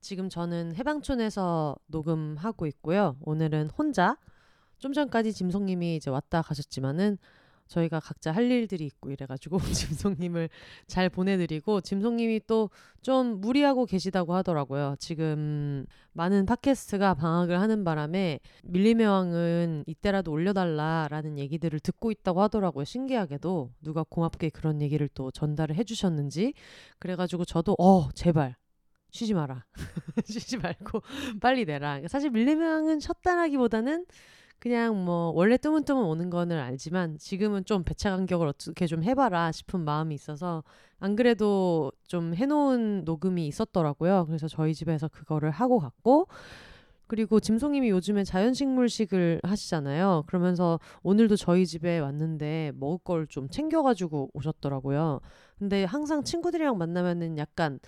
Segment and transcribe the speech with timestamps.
[0.00, 3.16] 지금 저는 해방촌에서 녹음하고 있고요.
[3.22, 4.16] 오늘은 혼자
[4.78, 7.18] 좀 전까지 짐송님이 이제 왔다 가셨지만은
[7.66, 10.48] 저희가 각자 할 일들이 있고 이래가지고 짐송님을
[10.86, 12.70] 잘 보내드리고 짐송님이 또
[13.06, 14.96] 좀 무리하고 계시다고 하더라고요.
[14.98, 22.84] 지금 많은 팟캐스트가 방학을 하는 바람에 밀림의 왕은 이때라도 올려달라라는 얘기들을 듣고 있다고 하더라고요.
[22.84, 26.54] 신기하게도 누가 고맙게 그런 얘기를 또 전달을 해주셨는지
[26.98, 28.56] 그래가지고 저도 어 제발
[29.16, 29.64] 쉬지 마라.
[30.26, 31.02] 쉬지 말고
[31.40, 32.00] 빨리 내라.
[32.08, 34.06] 사실 밀림의 은 쉬었다라기보다는
[34.58, 39.80] 그냥 뭐 원래 뜨문뜨문 오는 거는 알지만 지금은 좀 배차 간격을 어떻게 좀 해봐라 싶은
[39.80, 40.64] 마음이 있어서
[40.98, 44.26] 안 그래도 좀 해놓은 녹음이 있었더라고요.
[44.26, 46.28] 그래서 저희 집에서 그거를 하고 갔고
[47.08, 50.24] 그리고 짐송님이 요즘에 자연식물식을 하시잖아요.
[50.26, 55.20] 그러면서 오늘도 저희 집에 왔는데 먹을 걸 좀 챙겨가지고 오셨더라고요.
[55.58, 57.78] 근데 항상 친구들이랑 만나면은 약간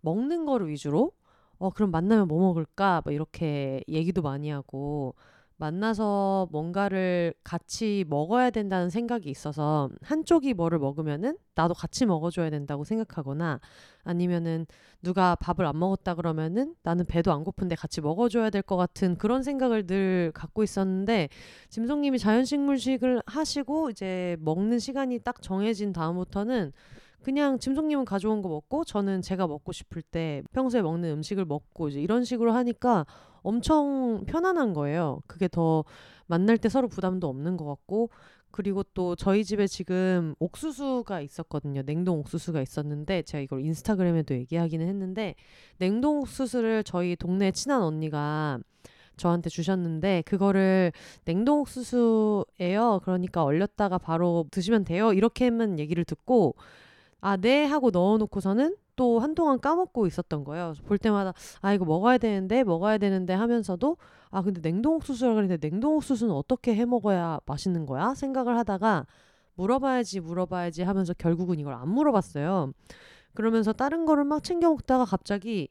[0.00, 1.12] 먹는 거를 위주로?
[1.58, 3.02] 어 그럼 만나면 뭐 먹을까?
[3.04, 5.14] 뭐 이렇게 얘기도 많이 하고
[5.60, 13.58] 만나서 뭔가를 같이 먹어야 된다는 생각이 있어서 한쪽이 뭐를 먹으면은 나도 같이 먹어줘야 된다고 생각하거나
[14.04, 14.66] 아니면은
[15.02, 19.42] 누가 밥을 안 먹었다 그러면은 나는 배도 안 고픈데 같이 먹어줘야 될 것 같은 그런
[19.42, 21.28] 생각을 늘 갖고 있었는데
[21.70, 26.72] 짐송님이 자연식물식을 하시고 이제 먹는 시간이 딱 정해진 다음부터는
[27.22, 32.00] 그냥 짐송님은 가져온 거 먹고 저는 제가 먹고 싶을 때 평소에 먹는 음식을 먹고 이제
[32.00, 33.06] 이런 식으로 하니까
[33.42, 35.20] 엄청 편안한 거예요.
[35.26, 35.84] 그게 더
[36.26, 38.10] 만날 때 서로 부담도 없는 것 같고
[38.50, 41.82] 그리고 또 저희 집에 지금 옥수수가 있었거든요.
[41.82, 45.34] 냉동 옥수수가 있었는데 제가 이걸 인스타그램에도 얘기하기는 했는데
[45.78, 48.58] 냉동 옥수수를 저희 동네 친한 언니가
[49.16, 50.92] 저한테 주셨는데 그거를
[51.24, 53.00] 냉동 옥수수예요.
[53.02, 55.12] 그러니까 얼렸다가 바로 드시면 돼요.
[55.12, 56.54] 이렇게만 얘기를 듣고
[57.20, 60.74] 아, 네 하고 넣어놓고서는 또 한동안 까먹고 있었던 거예요.
[60.84, 63.96] 볼 때마다 아 이거 먹어야 되는데 먹어야 되는데 하면서도
[64.30, 68.14] 아 근데 냉동 옥수수라 그랬는데 냉동 옥수수는 어떻게 해 먹어야 맛있는 거야?
[68.14, 69.06] 생각을 하다가
[69.54, 72.72] 물어봐야지 물어봐야지 하면서 결국은 이걸 안 물어봤어요.
[73.34, 75.68] 그러면서 다른 거를 막 챙겨 먹다가 갑자기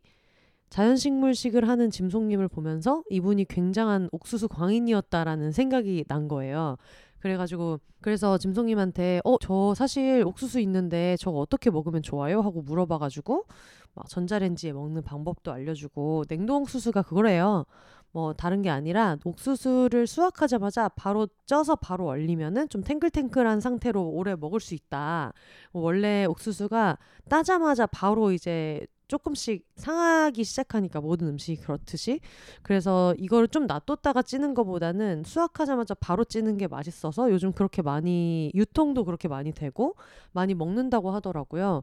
[0.70, 6.78] 자연식물식을 하는 짐송님을 보면서 이분이 굉장한 옥수수 광인이었다라는 생각이 난 거예요.
[7.20, 12.42] 그래가지고 그래서 짐송님한테 어 저 사실 옥수수 있는데 저거 어떻게 먹으면 좋아요?
[12.42, 13.46] 하고 물어봐가지고
[13.94, 17.66] 막 전자레인지에 먹는 방법도 알려주고 냉동 옥수수가 그거래요.
[18.12, 24.60] 뭐 다른 게 아니라 옥수수를 수확하자마자 바로 쪄서 바로 얼리면은 좀 탱글탱글한 상태로 오래 먹을
[24.60, 25.34] 수 있다.
[25.74, 26.98] 원래 옥수수가
[27.30, 32.20] 따자마자 바로 이제 조금씩 상하기 시작하니까 모든 음식이 그렇듯이
[32.64, 39.06] 그래서 이거를 좀 놔뒀다가 찌는 것보다는 수확하자마자 바로 찌는 게 맛있어서 요즘 그렇게 많이 유통도
[39.06, 39.96] 그렇게 많이 되고
[40.32, 41.82] 많이 먹는다고 하더라고요.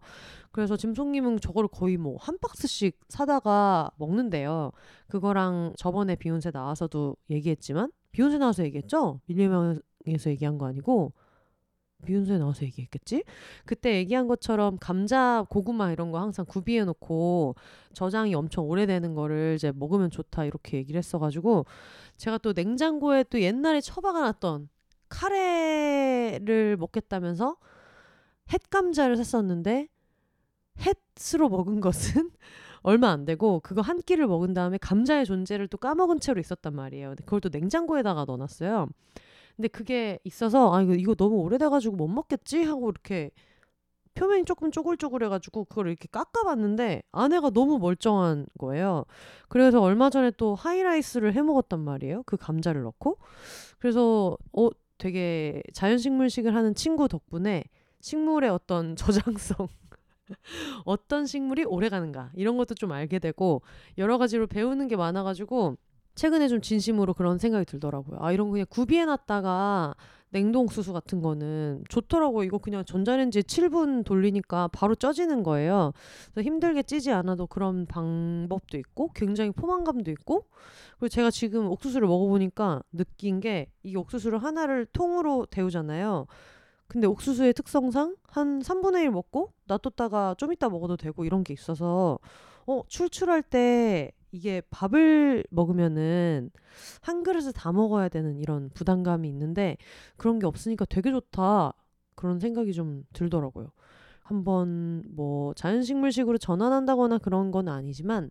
[0.53, 4.71] 그래서 짐송님은 저거를 거의 뭐 한 박스씩 사다가 먹는데요.
[5.09, 9.21] 그거랑 저번에 비욘세 나와서도 얘기했지만 비욘세 나와서 얘기했죠?
[9.27, 11.13] 밀리명에서 얘기한 거 아니고
[12.05, 13.25] 비욘세 나와서 얘기했겠지?
[13.65, 17.55] 그때 얘기한 것처럼 감자, 고구마 이런 거 항상 구비해 놓고
[17.93, 21.65] 저장이 엄청 오래되는 거를 이제 먹으면 좋다 이렇게 얘기를 했어가지고
[22.17, 24.69] 제가 또 냉장고에 또 옛날에 처박아 놨던
[25.09, 27.57] 카레를 먹겠다면서
[28.53, 29.89] 햇감자를 샀었는데
[30.81, 32.31] 햇으로 먹은 것은
[32.83, 37.09] 얼마 안 되고 그거 한 끼를 먹은 다음에 감자의 존재를 또 까먹은 채로 있었단 말이에요.
[37.11, 38.89] 근데 그걸 또 냉장고에다가 넣어놨어요.
[39.57, 43.31] 근데 그게 있어서 아 이거 이거 너무 오래돼가지고 못 먹겠지 하고 이렇게
[44.15, 49.05] 표면이 조금 쪼글쪼글해가지고 그걸 이렇게 깎아봤는데 안에가 너무 멀쩡한 거예요.
[49.49, 52.23] 그래서 얼마 전에 또 하이라이스를 해 먹었단 말이에요.
[52.25, 53.19] 그 감자를 넣고
[53.79, 57.65] 그래서 어 되게 자연식물식을 하는 친구 덕분에
[58.01, 59.69] 식물의 어떤 저장성
[60.85, 63.63] 어떤 식물이 오래 가는가 이런 것도 좀 알게 되고
[63.99, 65.77] 여러 가지로 배우는 게 많아가지고
[66.15, 68.19] 최근에 좀 진심으로 그런 생각이 들더라고요.
[68.21, 69.95] 아, 이런 거 그냥 구비해 놨다가
[70.31, 72.45] 냉동 옥수수 같은 거는 좋더라고요.
[72.45, 75.93] 이거 그냥 전자레인지에 7분 돌리니까 바로 쪄지는 거예요.
[76.33, 80.47] 그래서 힘들게 찌지 않아도 그런 방법도 있고 굉장히 포만감도 있고
[80.99, 86.27] 그리고 제가 지금 옥수수를 먹어보니까 느낀 게 이 옥수수를 하나를 통으로 데우잖아요.
[86.89, 92.19] 근데 옥수수의 특성상 한 3분의 1 먹고 놔뒀다가 좀 이따 먹어도 되고 이런 게 있어서
[92.67, 96.51] 어, 출출할 때 이게 밥을 먹으면은
[97.01, 99.77] 한 그릇을 다 먹어야 되는 이런 부담감이 있는데
[100.17, 101.73] 그런 게 없으니까 되게 좋다.
[102.17, 103.71] 그런 생각이 좀 들더라고요.
[104.23, 108.31] 한번 뭐 자연식물식으로 전환한다거나 그런 건 아니지만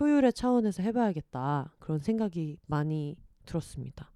[0.00, 1.74] 효율의 차원에서 해봐야겠다.
[1.80, 4.10] 그런 생각이 많이 들었습니다.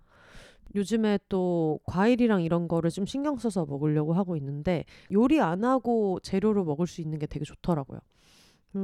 [0.74, 6.64] 요즘에 또 과일이랑 이런 거를 좀 신경 써서 먹으려고 하고 있는데 요리 안 하고 재료로
[6.64, 8.00] 먹을 수 있는 게 되게 좋더라고요.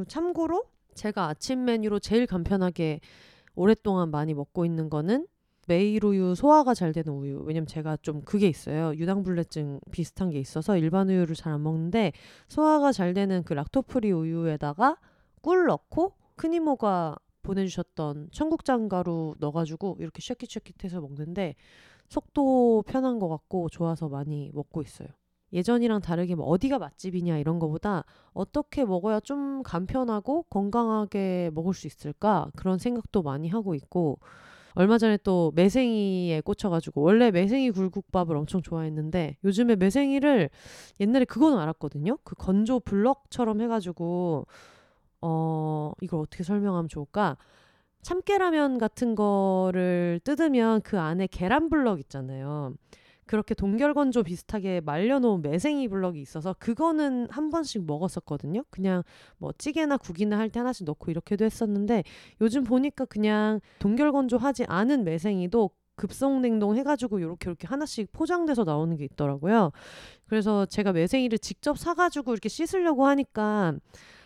[0.06, 0.64] 참고로
[0.94, 3.00] 제가 아침 메뉴로 제일 간편하게
[3.54, 5.26] 오랫동안 많이 먹고 있는 거는
[5.68, 7.40] 메일 우유 소화가 잘 되는 우유.
[7.44, 8.94] 왜냐면 제가 좀 그게 있어요.
[8.96, 12.12] 유당불내증 비슷한 게 있어서 일반 우유를 잘 안 먹는데
[12.48, 14.96] 소화가 잘 되는 그 락토프리 우유에다가
[15.40, 21.54] 꿀 넣고 큰 이모가 보내주셨던 청국장 가루 넣어가지고 이렇게 쉐킷쉐킷해서 먹는데
[22.08, 25.08] 속도 편한 것 같고 좋아서 많이 먹고 있어요.
[25.52, 32.50] 예전이랑 다르게 뭐 어디가 맛집이냐 이런 거보다 어떻게 먹어야 좀 간편하고 건강하게 먹을 수 있을까
[32.56, 34.18] 그런 생각도 많이 하고 있고
[34.74, 40.48] 얼마 전에 또 매생이에 꽂혀가지고 원래 매생이 굴국밥을 엄청 좋아했는데 요즘에 매생이를
[41.00, 42.18] 옛날에 그거는 알았거든요.
[42.24, 44.46] 그 건조 블럭처럼 해가지고
[45.20, 47.36] 어 이걸 어떻게 설명하면 좋을까?
[48.00, 52.74] 참깨라면 같은 거를 뜯으면 그 안에 계란 블럭 있잖아요.
[53.32, 58.62] 그렇게 동결건조 비슷하게 말려놓은 매생이 블럭이 있어서 그거는 한 번씩 먹었었거든요.
[58.70, 59.02] 그냥
[59.38, 62.04] 뭐 찌개나 국이나 할 때 하나씩 넣고 이렇게도 했었는데
[62.42, 69.04] 요즘 보니까 그냥 동결건조 하지 않은 매생이도 급성냉동 해가지고 이렇게 이렇게 하나씩 포장돼서 나오는 게
[69.04, 69.72] 있더라고요.
[70.26, 73.72] 그래서 제가 매생이를 직접 사가지고 이렇게 씻으려고 하니까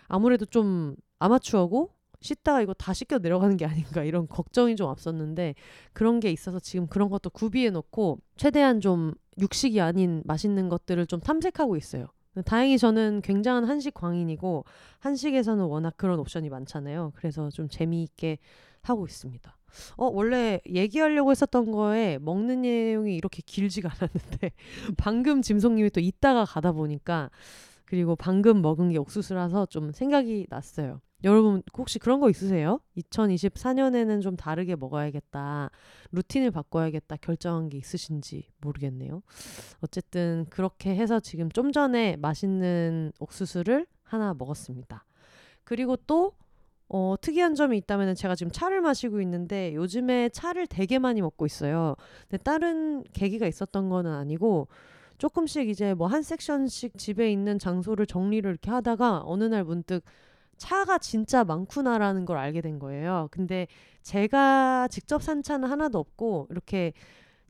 [0.08, 1.90] 아무래도 좀 아마추어고
[2.26, 5.54] 씻다가 이거 다 씻겨 내려가는 게 아닌가 이런 걱정이 좀 앞섰는데
[5.94, 11.20] 그런 게 있어서 지금 그런 것도 구비해 놓고 최대한 좀 육식이 아닌 맛있는 것들을 좀
[11.20, 12.08] 탐색하고 있어요.
[12.44, 14.64] 다행히 저는 굉장한 한식 광인이고
[14.98, 17.12] 한식에서는 워낙 그런 옵션이 많잖아요.
[17.14, 18.38] 그래서 좀 재미있게
[18.82, 19.56] 하고 있습니다.
[19.96, 24.52] 어, 원래 얘기하려고 했었던 거에 먹는 내용이 이렇게 길지가 않았는데
[24.96, 27.30] 방금 짐송님이 또 이따가 가다 보니까
[27.84, 31.00] 그리고 방금 먹은 게 옥수수라서 좀 생각이 났어요.
[31.24, 32.78] 여러분 혹시 그런 거 있으세요?
[32.98, 35.70] 2024년에는 좀 다르게 먹어야겠다.
[36.12, 37.16] 루틴을 바꿔야겠다.
[37.16, 39.22] 결정한 게 있으신지 모르겠네요.
[39.80, 45.04] 어쨌든 그렇게 해서 지금 좀 전에 맛있는 옥수수를 하나 먹었습니다.
[45.64, 46.32] 그리고 또
[46.88, 51.96] 어, 특이한 점이 있다면 제가 지금 차를 마시고 있는데 요즘에 차를 되게 많이 먹고 있어요.
[52.28, 54.68] 근데 다른 계기가 있었던 거는 아니고
[55.18, 60.04] 조금씩 이제 뭐 한 섹션씩 집에 있는 장소를 정리를 이렇게 하다가 어느 날 문득
[60.56, 63.28] 차가 진짜 많구나라는 걸 알게 된 거예요.
[63.30, 63.66] 근데
[64.02, 66.92] 제가 직접 산 차는 하나도 없고 이렇게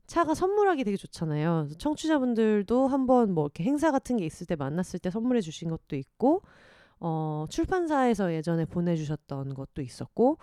[0.07, 1.67] 차가 선물하기 되게 좋잖아요.
[1.77, 6.41] 청취자분들도 한번 뭐 이렇게 행사 같은 게 있을 때 만났을 때 선물해 주신 것도 있고
[6.99, 10.37] 어 출판사에서 예전에 보내 주셨던 것도 있었고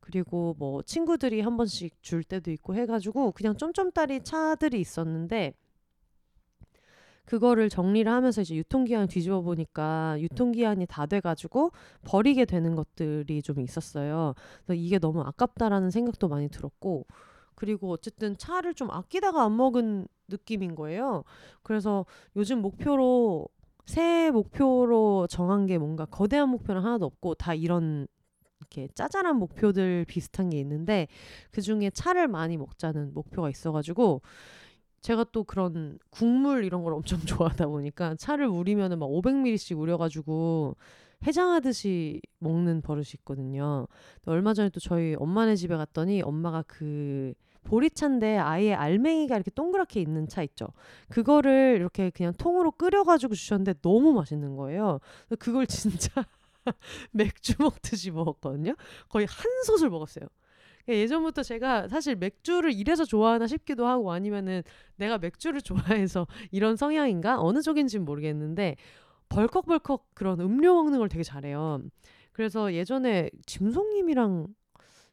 [0.00, 5.54] 그리고 뭐 친구들이 한 번씩 줄 때도 있고 해 가지고 그냥 쫌쫌따리 차들이 있었는데
[7.30, 11.70] 그거를 정리를 하면서 이제 유통기한 뒤집어 보니까 유통기한이 다 돼가지고
[12.02, 14.34] 버리게 되는 것들이 좀 있었어요.
[14.64, 17.06] 그래서 이게 너무 아깝다라는 생각도 많이 들었고
[17.54, 21.22] 그리고 어쨌든 차를 좀 아끼다가 안 먹은 느낌인 거예요.
[21.62, 22.04] 그래서
[22.34, 23.46] 요즘 목표로
[23.86, 28.08] 새해 목표로 정한 게 뭔가 거대한 목표는 하나도 없고 다 이런
[28.58, 31.06] 이렇게 짜잘한 목표들 비슷한 게 있는데
[31.52, 34.20] 그 중에 차를 많이 먹자는 목표가 있어가지고
[35.00, 40.76] 제가 또 그런 국물 이런 걸 엄청 좋아하다 보니까 차를 우리면은 막 500ml씩 우려가지고
[41.26, 43.86] 해장하듯이 먹는 버릇이 있거든요.
[44.26, 50.28] 얼마 전에 또 저희 엄마네 집에 갔더니 엄마가 그 보리차인데 아예 알맹이가 이렇게 동그랗게 있는
[50.28, 50.68] 차 있죠.
[51.08, 54.98] 그거를 이렇게 그냥 통으로 끓여가지고 주셨는데 너무 맛있는 거예요.
[55.38, 56.24] 그걸 진짜
[57.10, 58.74] 맥주 먹듯이 먹었거든요.
[59.08, 60.26] 거의 한 솥을 먹었어요.
[60.84, 64.62] 그러니까 예전부터 제가 사실 맥주를 이래서 좋아하나 싶기도 하고 아니면은
[64.96, 65.60] 내가 맥주를
[66.06, 68.76] 좋아해서 이런 성향인가 어느 쪽인지는 모르겠는데
[69.28, 71.82] 벌컥벌컥 그런 음료 먹는 걸 되게 잘해요.
[72.32, 74.48] 그래서 예전에 짐송님이랑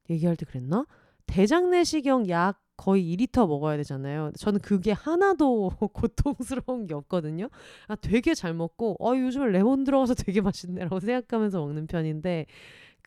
[0.10, 0.86] 얘기할 때 그랬나?
[1.28, 4.32] 대장내시경 약 거의 2리터 먹어야 되잖아요.
[4.38, 7.50] 저는 그게 하나도 고통스러운 게 없거든요.
[7.88, 12.46] 아, 되게 잘 먹고, 어, 요즘에 레몬 들어가서 되게 맛있네라고 생각하면서 먹는 편인데,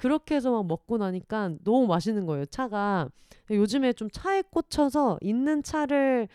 [0.01, 3.11] 그렇게 해서 막 먹고 나니까 너무 맛있는 거예요, 차가.
[3.51, 6.27] 요즘에 좀 차에 꽂혀서 있는 차를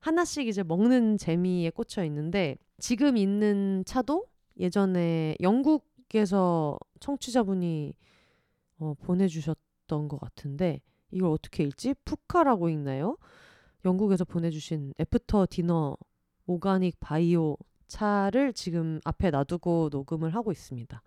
[0.00, 4.26] 하나씩 이제 먹는 재미에 꽂혀 있는데 지금 있는 차도
[4.60, 7.94] 예전에 영국에서 청취자분이
[8.80, 11.94] 어, 보내주셨던 것 같은데 이걸 어떻게 읽지?
[12.04, 13.16] Pukka라고 읽나요?
[13.86, 15.96] 영국에서 보내주신 After Dinner
[16.44, 21.00] organic bio 차를 지금 앞에 놔두고 녹음을 하고 있습니다.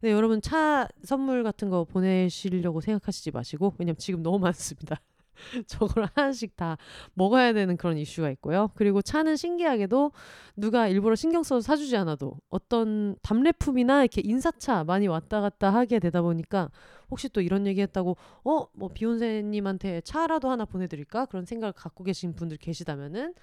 [0.00, 5.00] 근데 여러분 차 선물 같은 거 보내시려고 생각하시지 마시고 왜냐면 지금 너무 많습니다.
[5.66, 6.76] 저걸 하나씩 다
[7.14, 8.70] 먹어야 되는 그런 이슈가 있고요.
[8.74, 10.12] 그리고 차는 신기하게도
[10.56, 16.22] 누가 일부러 신경 써서 사주지 않아도 어떤 답례품이나 이렇게 인사차 많이 왔다 갔다 하게 되다
[16.22, 16.70] 보니까
[17.10, 18.66] 혹시 또 이런 얘기 했다고 어?
[18.72, 21.26] 뭐 비욘세님한테 차라도 하나 보내드릴까?
[21.26, 23.34] 그런 생각을 갖고 계신 분들 계시다면은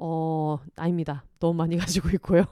[0.00, 1.24] 어, 아닙니다.
[1.40, 2.44] 너무 많이 가지고 있고요.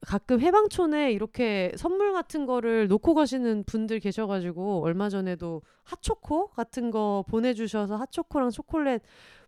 [0.00, 7.24] 가끔 해방촌에 이렇게 선물 같은 거를 놓고 가시는 분들 계셔가지고 얼마 전에도 핫초코 같은 거
[7.28, 9.02] 보내주셔서 핫초코랑 초콜릿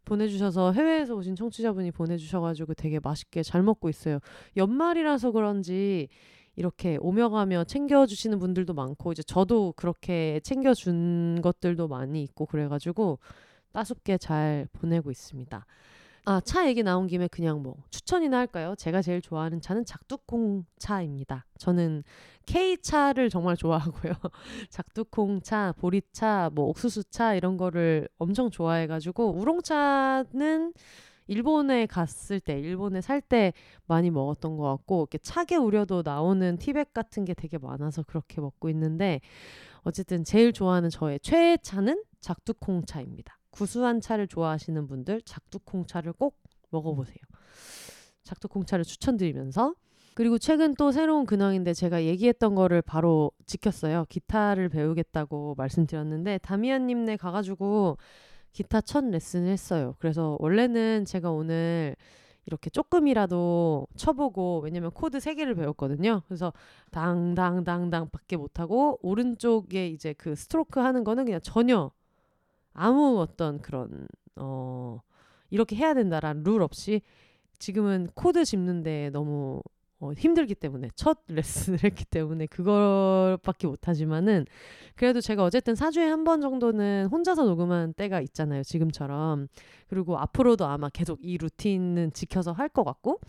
[0.04, 4.20] 보내주셔서 해외에서 오신 청취자분이 보내주셔가지고 되게 맛있게 잘 먹고 있어요.
[4.56, 6.08] 연말이라서 그런지
[6.56, 13.18] 이렇게 오며 가며 챙겨주시는 분들도 많고 이제 저도 그렇게 챙겨준 것들도 많이 있고 그래가지고
[13.72, 15.66] 따숩게 잘 보내고 있습니다.
[16.28, 18.74] 아, 차 얘기 나온 김에 그냥 뭐 추천이나 할까요?
[18.76, 21.46] 제가 제일 좋아하는 차는 작두콩 차입니다.
[21.58, 22.02] 저는
[22.46, 24.12] K차를 정말 좋아하고요.
[24.68, 30.72] 작두콩 차, 보리차, 뭐 옥수수 차 이런 거를 엄청 좋아해 가지고 우롱차는
[31.28, 33.52] 일본에 갔을 때, 일본에 살 때
[33.86, 38.68] 많이 먹었던 것 같고, 이렇게 차게 우려도 나오는 티백 같은 게 되게 많아서 그렇게 먹고
[38.70, 39.20] 있는데,
[39.82, 43.38] 어쨌든 제일 좋아하는 저의 최애 차는 작두콩 차입니다.
[43.56, 46.36] 구수한 차를 좋아하시는 분들 작두콩차를 꼭
[46.70, 47.16] 먹어보세요.
[48.22, 49.74] 작두콩차를 추천드리면서
[50.14, 54.04] 그리고 최근 또 새로운 근황인데 제가 얘기했던 거를 바로 지켰어요.
[54.08, 57.96] 기타를 배우겠다고 말씀드렸는데 다미안님네 가가지고
[58.52, 59.94] 기타 첫 레슨을 했어요.
[59.98, 61.96] 그래서 원래는 제가 오늘
[62.46, 66.22] 이렇게 조금이라도 쳐보고 왜냐면 코드 세 개를 배웠거든요.
[66.26, 66.52] 그래서
[66.90, 71.90] 당당당당밖에 못하고 오른쪽에 이제 그 스트로크 하는 거는 그냥 전혀
[72.76, 74.06] 아무 어떤 그런
[74.36, 75.00] 어
[75.50, 77.02] 이렇게 해야 된다라는 룰 없이
[77.58, 79.62] 지금은 코드 짚는데 너무
[79.98, 84.44] 어, 힘들기 때문에 첫 레슨을 했기 때문에 그걸밖에 못하지만은
[84.94, 89.48] 그래도 제가 어쨌든 4주에 한 번 정도는 혼자서 녹음한 때가 있잖아요 지금처럼.
[89.88, 93.20] 그리고 앞으로도 아마 계속 이 루틴은 지켜서 할 것 같고.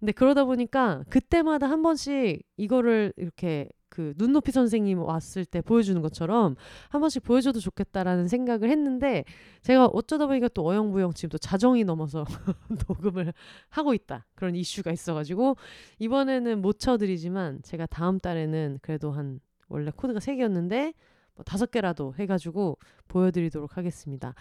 [0.00, 3.68] 근데 그러다 보니까 그때마다 한 번씩 이거를 이렇게
[3.98, 6.54] 그 눈높이 선생님 왔을 때 보여주는 것처럼
[6.88, 9.24] 한 번씩 보여줘도 좋겠다라는 생각을 했는데
[9.62, 12.24] 제가 어쩌다 보니까 또 어영부영 지금 또 자정이 넘어서
[12.88, 13.32] 녹음을
[13.70, 15.56] 하고 있다 그런 이슈가 있어가지고
[15.98, 20.94] 이번에는 못 쳐드리지만 제가 다음 달에는 그래도 한 원래 코드가 세 개였는데
[21.34, 22.78] 뭐 다섯 개라도 해가지고
[23.08, 24.32] 보여드리도록 하겠습니다.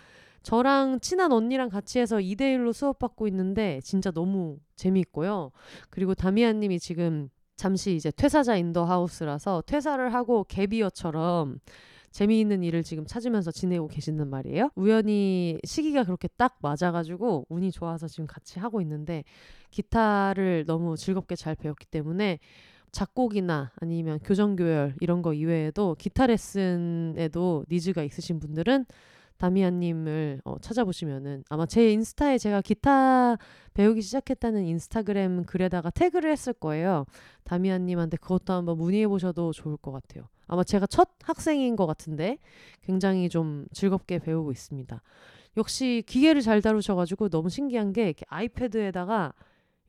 [0.43, 5.51] 저랑 친한 언니랑 같이 해서 2대1로 수업받고 있는데 진짜 너무 재미있고요.
[5.89, 11.59] 그리고 다미아님이 지금 잠시 이제 퇴사자 in the house라서 퇴사를 하고 gap year처럼
[12.11, 14.69] 재미있는 일을 지금 찾으면서 지내고 계시는 말이에요.
[14.75, 19.23] 우연히 시기가 그렇게 딱 맞아가지고 운이 좋아서 지금 같이 하고 있는데
[19.71, 22.39] 기타를 너무 즐겁게 잘 배웠기 때문에
[22.91, 28.85] 작곡이나 아니면 교정교열 이런 거 이외에도 기타 레슨에도 니즈가 있으신 분들은
[29.37, 33.37] 다미안님을 어, 찾아보시면은 아마 제 인스타에 제가 기타
[33.73, 37.05] 배우기 시작했다는 인스타그램 글에다가 태그를 했을 거예요.
[37.43, 40.27] 다미안님한테 그것도 한번 문의해 보셔도 좋을 것 같아요.
[40.47, 42.39] 아마 제가 첫 학생인 것 같은데
[42.81, 45.01] 굉장히 좀 즐겁게 배우고 있습니다.
[45.57, 49.33] 역시 기계를 잘 다루셔가지고 너무 신기한 게 이렇게 아이패드에다가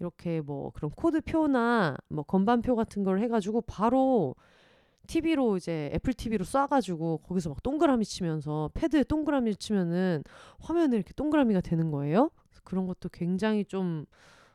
[0.00, 4.34] 이렇게 뭐 그런 코드표나 뭐 건반표 같은 걸 해가지고 바로
[5.08, 10.22] TV로 이제 애플 TV로 쏴가지고 거기서 막 동그라미 치면서 패드에 동그라미 치면은
[10.60, 12.30] 화면에 이렇게 동그라미가 되는 거예요.
[12.62, 14.04] 그런 것도 굉장히 좀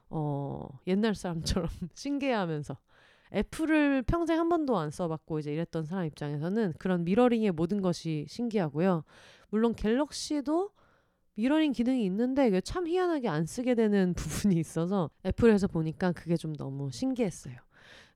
[0.09, 2.77] 어, 옛날 사람처럼 신기해하면서
[3.33, 9.03] 애플을 평생 한 번도 안 써봤고 이제 이랬던 사람 입장에서는 그런 미러링의 모든 것이 신기하고요.
[9.49, 10.69] 물론 갤럭시도
[11.35, 14.13] 미러링 기능이 있는데 이게 참 희한하게 안 쓰게 되는
[14.53, 17.55] 부분이 있어서 애플에서 보니까 그게 좀 너무 신기했어요.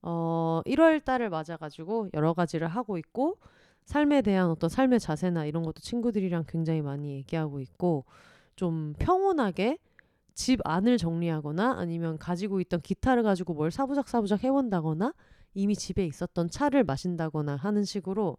[0.02, 3.38] 어, 1월 달을 맞아가지고 여러 가지를 하고 있고
[3.86, 8.06] 삶에 대한 어떤 삶의 자세나 이런 것도 친구들이랑 굉장히 많이 얘기하고 있고
[8.56, 9.78] 좀 평온하게
[10.34, 15.14] 집 안을 정리하거나 아니면 가지고 있던 기타를 가지고 뭘 사부작 사부작 해본다거나
[15.54, 18.38] 이미 집에 있었던 차를 마신다거나 하는 식으로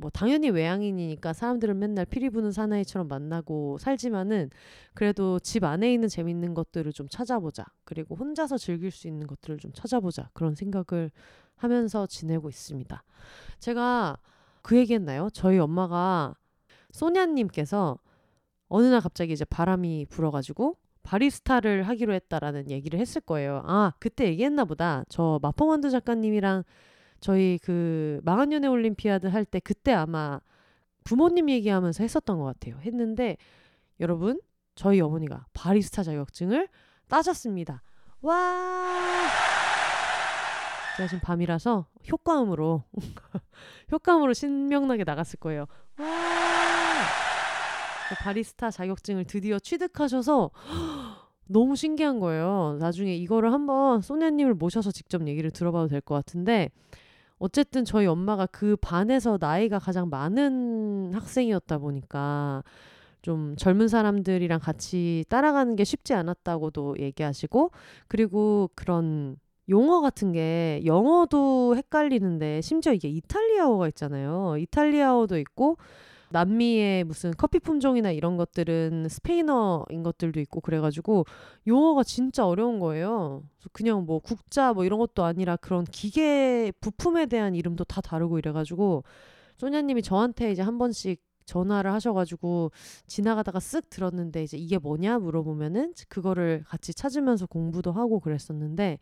[0.00, 4.50] 뭐 당연히 외향인이니까 사람들은 맨날 피리 부는 사나이처럼 만나고 살지만은
[4.94, 7.64] 그래도 집 안에 있는 재밌는 것들을 좀 찾아보자.
[7.84, 10.30] 그리고 혼자서 즐길 수 있는 것들을 좀 찾아보자.
[10.32, 11.10] 그런 생각을
[11.56, 13.02] 하면서 지내고 있습니다.
[13.58, 14.16] 제가
[14.62, 15.28] 그 얘기했나요?
[15.32, 16.34] 저희 엄마가
[16.92, 17.98] 소냐님께서
[18.68, 23.62] 어느 날 갑자기 이제 바람이 불어가지고 바리스타를 하기로 했다라는 얘기를 했을 거예요.
[23.66, 25.04] 아, 그때 얘기했나 보다.
[25.08, 26.64] 저 마포만두 작가님이랑
[27.20, 30.40] 저희 그 망한 연애 올림피아드 할 때 그때 아마
[31.04, 32.78] 부모님 얘기하면서 했었던 것 같아요.
[32.82, 33.36] 했는데
[34.00, 34.40] 여러분
[34.74, 36.68] 저희 어머니가 바리스타 자격증을
[37.08, 37.82] 따셨습니다.
[38.22, 39.26] 와
[40.96, 42.84] 제가 지금 밤이라서 효과음으로
[43.92, 45.66] 효과음으로 신명나게 나갔을 거예요.
[45.98, 46.06] 와!
[48.22, 50.50] 바리스타 자격증을 드디어 취득하셔서
[51.46, 52.76] 너무 신기한 거예요.
[52.80, 56.70] 나중에 이거를 한번 소냐님을 모셔서 직접 얘기를 들어봐도 될 것 같은데
[57.40, 62.62] 어쨌든 저희 엄마가 그 반에서 나이가 가장 많은 학생이었다 보니까
[63.22, 67.70] 좀 젊은 사람들이랑 같이 따라가는 게 쉽지 않았다고도 얘기하시고
[68.08, 69.36] 그리고 그런
[69.70, 74.56] 용어 같은 게 영어도 헷갈리는데 심지어 이게 이탈리아어가 있잖아요.
[74.58, 75.78] 이탈리아어도 있고
[76.30, 81.24] 남미의 무슨 커피 품종이나 이런 것들은 스페인어인 것들도 있고 그래가지고
[81.66, 83.42] 용어가 진짜 어려운 거예요.
[83.72, 89.04] 그냥 뭐 국자 뭐 이런 것도 아니라 그런 기계 부품에 대한 이름도 다 다르고 이래가지고
[89.56, 92.70] 소냐님이 저한테 이제 한 번씩 전화를 하셔가지고
[93.08, 98.98] 지나가다가 쓱 들었는데 이제 이게 뭐냐 물어보면은 그거를 같이 찾으면서 공부도 하고 그랬었는데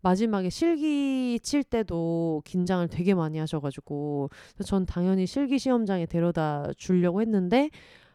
[0.00, 4.30] 마지막에 실기 칠 때도 긴장을 되게 많이 하셔가지고
[4.64, 7.70] 전 당연히 실기 시험장에 데려다 주려고 했는데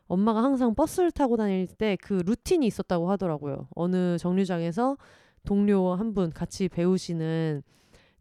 [0.08, 3.68] 엄마가 항상 버스를 타고 다닐 때 그 루틴이 있었다고 하더라고요.
[3.76, 4.98] 어느 정류장에서
[5.46, 7.64] 동료 한 분 같이 배우시는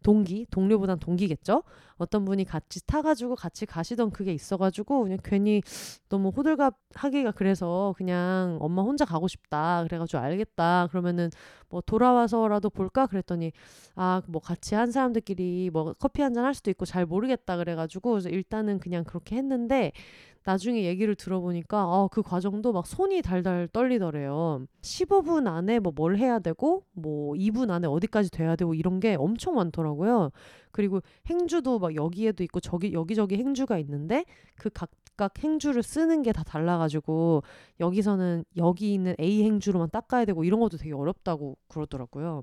[0.02, 1.62] 동기, 동료보단 동기겠죠?
[2.02, 5.62] 어떤 분이 같이 타가지고 같이 가시던 그게 있어가지고 그냥 괜히
[6.09, 9.85] 너무 호들갑 하기가 그래서 그냥 엄마 혼자 가고 싶다.
[9.85, 10.88] 그래가지고 알겠다.
[10.90, 11.30] 그러면은
[11.68, 13.06] 뭐 돌아와서라도 볼까?
[13.06, 13.52] 그랬더니
[13.94, 17.56] 아, 뭐 같이 한 사람들끼리 뭐 커피 한 잔 할 수도 있고 잘 모르겠다.
[17.59, 19.92] 그래가지고 일단은 그냥 그렇게 했는데
[20.44, 24.66] 나중에 얘기를 들어보니까 어, 그 과정도 막 손이 달달 떨리더래요.
[24.82, 29.54] 15분 안에 뭐 뭘 해야 되고 뭐 2분 안에 어디까지 돼야 되고 이런 게 엄청
[29.54, 30.30] 많더라고요.
[30.73, 31.00] 그리고
[31.31, 34.25] 행주도 막 여기에도 있고 저기 여기저기 행주가 있는데
[34.57, 37.43] 그 각각 행주를 쓰는 게 다 달라가지고
[37.81, 42.43] 여기서는 여기 있는 A 행주로만 닦아야 되고 이런 것도 되게 어렵다고 그러더라고요.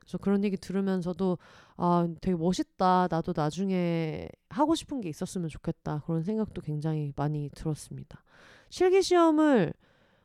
[0.00, 1.38] 그래서 그런 얘기 들으면서도
[1.76, 3.08] 아 되게 멋있다.
[3.10, 6.02] 나도 나중에 하고 싶은 게 있었으면 좋겠다.
[6.06, 8.22] 그런 생각도 굉장히 많이 들었습니다.
[8.70, 9.74] 실기 시험을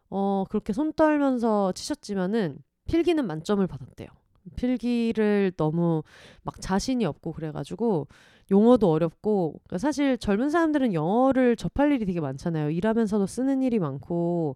[0.10, 4.08] 어 그렇게 손 떨면서 치셨지만은 필기는 만점을 받았대요.
[4.56, 6.04] 필기를 너무
[6.44, 8.08] 막 자신이 없고 그래가지고
[8.52, 12.70] 용어도 어렵고 그러니까 사실 젊은 사람들은 영어를 접할 일이 되게 많잖아요.
[12.70, 14.56] 일하면서도 쓰는 일이 많고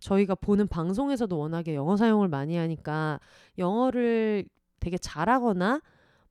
[0.00, 3.20] 저희가 보는 방송에서도 워낙에 영어 사용을 많이 하니까
[3.58, 4.44] 영어를
[4.80, 5.80] 되게 잘하거나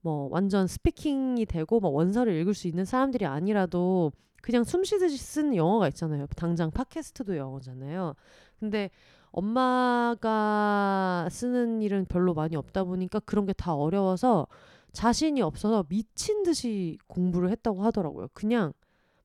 [0.02, 5.56] 뭐 완전 스피킹이 되고 뭐 원서를 읽을 수 있는 사람들이 아니라도 그냥 숨 쉬듯이 쓰는
[5.56, 6.28] 영어가 있잖아요.
[6.36, 8.14] 당장 팟캐스트도 영어잖아요.
[8.60, 8.90] 근데
[9.34, 14.48] 엄마가 쓰는 일은 별로 많이 없다 보니까 그런 게 다 어려워서
[14.94, 18.28] 자신이 없어서 미친 듯이 공부를 했다고 하더라고요.
[18.34, 18.74] 그냥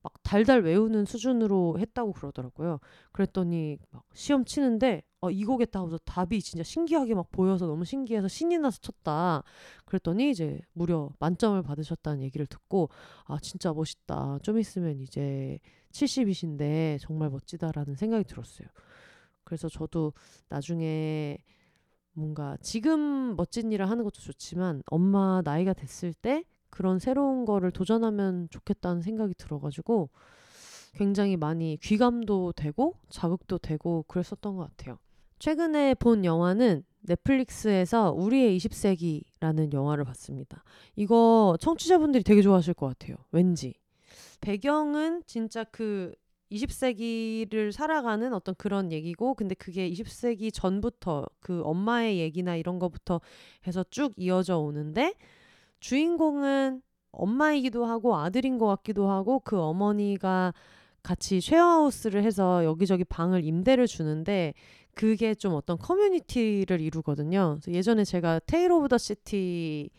[0.03, 2.79] 막 달달 외우는 수준으로 했다고 그러더라고요.
[3.12, 8.59] 그랬더니 막 시험 치는데 어, 이거겠다 하고서 답이 진짜 신기하게 막 보여서 너무 신기해서 신이
[8.59, 9.42] 나서 쳤다.
[9.85, 12.88] 그랬더니 이제 무려 만점을 받으셨다는 얘기를 듣고
[13.27, 14.38] 아 진짜 멋있다.
[14.42, 15.59] 좀 있으면 이제
[15.92, 18.68] 70이신데 정말 멋지다라는 생각이 들었어요.
[19.48, 20.12] 그래서 저도
[20.50, 21.38] 나중에
[22.12, 28.48] 뭔가 지금 멋진 일을 하는 것도 좋지만 엄마 나이가 됐을 때 그런 새로운 거를 도전하면
[28.50, 30.11] 좋겠다는 생각이 들어가지고
[30.92, 34.98] 굉장히 많이 귀감도 되고 자극도 되고 그랬었던 것 같아요.
[35.38, 40.62] 최근에 본 영화는 넷플릭스에서 우리의 20세기라는 영화를 봤습니다.
[40.94, 43.16] 이거 청취자분들이 되게 좋아하실 것 같아요.
[43.32, 43.72] 왠지.
[44.42, 46.12] 배경은 진짜 그
[46.50, 53.20] 20세기를 살아가는 어떤 그런 얘기고 근데 그게 20세기 전부터 그 엄마의 얘기나 이런 거부터
[53.66, 55.14] 해서 쭉 이어져 오는데
[55.80, 56.82] 주인공은
[57.12, 60.52] 엄마이기도 하고 아들인 것 같기도 하고 그 어머니가
[61.02, 64.54] 같이 쉐어하우스를 해서 여기저기 방을 임대를 주는데
[64.94, 67.61] 그게 좀 어떤 커뮤니티를 이루거든요.
[67.68, 69.90] 예전에 제가 Tales of the City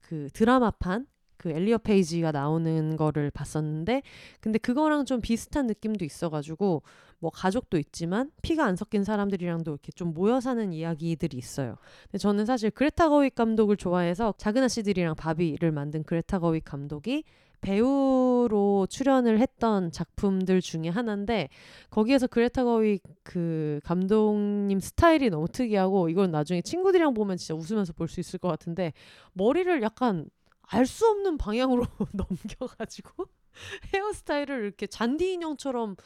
[0.00, 4.02] 그 드라마판 그 엘리어 페이지가 나오는 거를 봤었는데
[4.40, 6.82] 근데 그거랑 좀 비슷한 느낌도 있어가지고
[7.18, 11.76] 뭐 가족도 있지만 피가 안 섞인 사람들이랑도 이렇게 좀 모여 사는 이야기들이 있어요.
[12.04, 17.24] 근데 저는 사실 그레타 거윅 감독을 좋아해서 작은 아씨들이랑 바비를 만든 그레타 거윅 감독이
[17.62, 21.48] 배우로 출연을 했던 작품들 중에 하나인데
[21.88, 28.06] 거기에서 그레타 거윅 그 감독님 스타일이 너무 특이하고 이건 나중에 친구들이랑 보면 진짜 웃으면서 볼
[28.08, 28.92] 수 있을 것 같은데
[29.32, 30.28] 머리를 약간
[30.68, 33.26] 알 수 없는 방향으로 넘겨가지고
[33.94, 35.96] 헤어스타일을 이렇게 잔디 인형처럼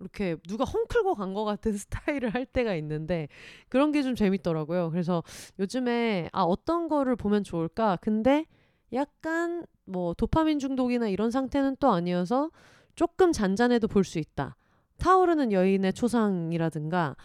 [0.00, 3.28] 이렇게 누가 헝클고 간 것 같은 스타일을 할 때가 있는데
[3.68, 4.90] 그런 게 좀 재밌더라고요.
[4.90, 5.22] 그래서
[5.58, 7.98] 요즘에 아 어떤 거를 보면 좋을까?
[8.00, 8.46] 근데
[8.92, 12.50] 약간 뭐 도파민 중독이나 이런 상태는 또 아니어서
[12.96, 14.56] 조금 잔잔해도 볼 수 있다.
[14.98, 17.16] 타오르는 여인의 초상이라든가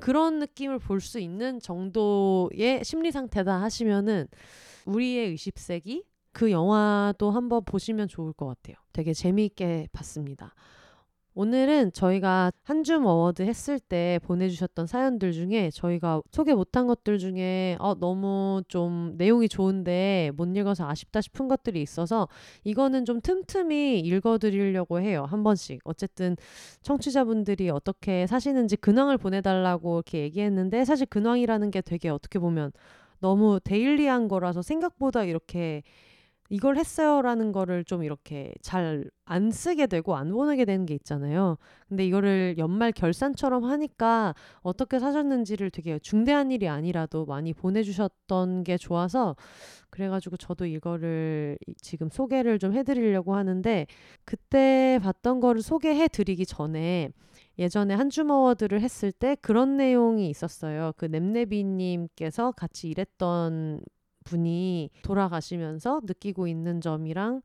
[0.00, 4.26] 그런 느낌을 볼 수 있는 정도의 심리 상태다 하시면은
[4.86, 8.76] 우리의 20세기 그 영화도 한번 보시면 좋을 것 같아요.
[8.92, 10.54] 되게 재미있게 봤습니다.
[11.34, 17.94] 오늘은 저희가 한줌 award 했을 때 보내주셨던 사연들 중에 저희가 소개 못한 것들 중에 어,
[17.94, 22.28] 너무 좀 내용이 좋은데 못 읽어서 아쉽다 싶은 것들이 있어서
[22.64, 25.24] 이거는 좀 틈틈이 읽어드리려고 해요.
[25.28, 25.80] 한 번씩.
[25.84, 26.36] 어쨌든
[26.82, 32.72] 청취자분들이 어떻게 사시는지 근황을 보내달라고 이렇게 얘기했는데 사실 근황이라는 게 되게 어떻게 보면
[33.20, 35.84] 너무 데일리한 거라서 생각보다 이렇게
[36.50, 41.56] 이걸 했어요라는 거를 좀 이렇게 잘 안 쓰게 되고 안 보내게 되는 게 있잖아요.
[41.88, 49.36] 근데 이거를 연말 결산처럼 하니까 어떻게 사셨는지를 되게 중대한 일이 아니라도 많이 보내주셨던 게 좋아서
[49.90, 53.86] 그래가지고 저도 이거를 지금 소개를 좀 해드리려고 하는데
[54.24, 57.10] 그때 봤던 거를 소개해 드리기 전에
[57.56, 60.92] 예전에 한주머워드를 했을 때 그런 내용이 있었어요.
[60.96, 63.80] 그 nem네비님께서 같이 일했던
[64.24, 67.42] 분이 돌아가시면서 느끼고 있는 점이랑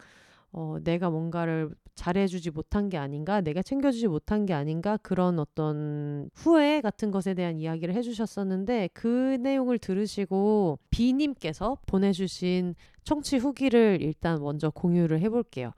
[0.51, 6.81] 어, 내가 뭔가를 잘해주지 못한 게 아닌가, 내가 챙겨주지 못한 게 아닌가, 그런 어떤 후회
[6.81, 15.19] 같은 것에 대한 이야기를 해주셨었는데, 그 내용을 들으시고 비님께서 보내주신 청취 후기를 일단 먼저 공유를
[15.21, 15.71] 해볼게요.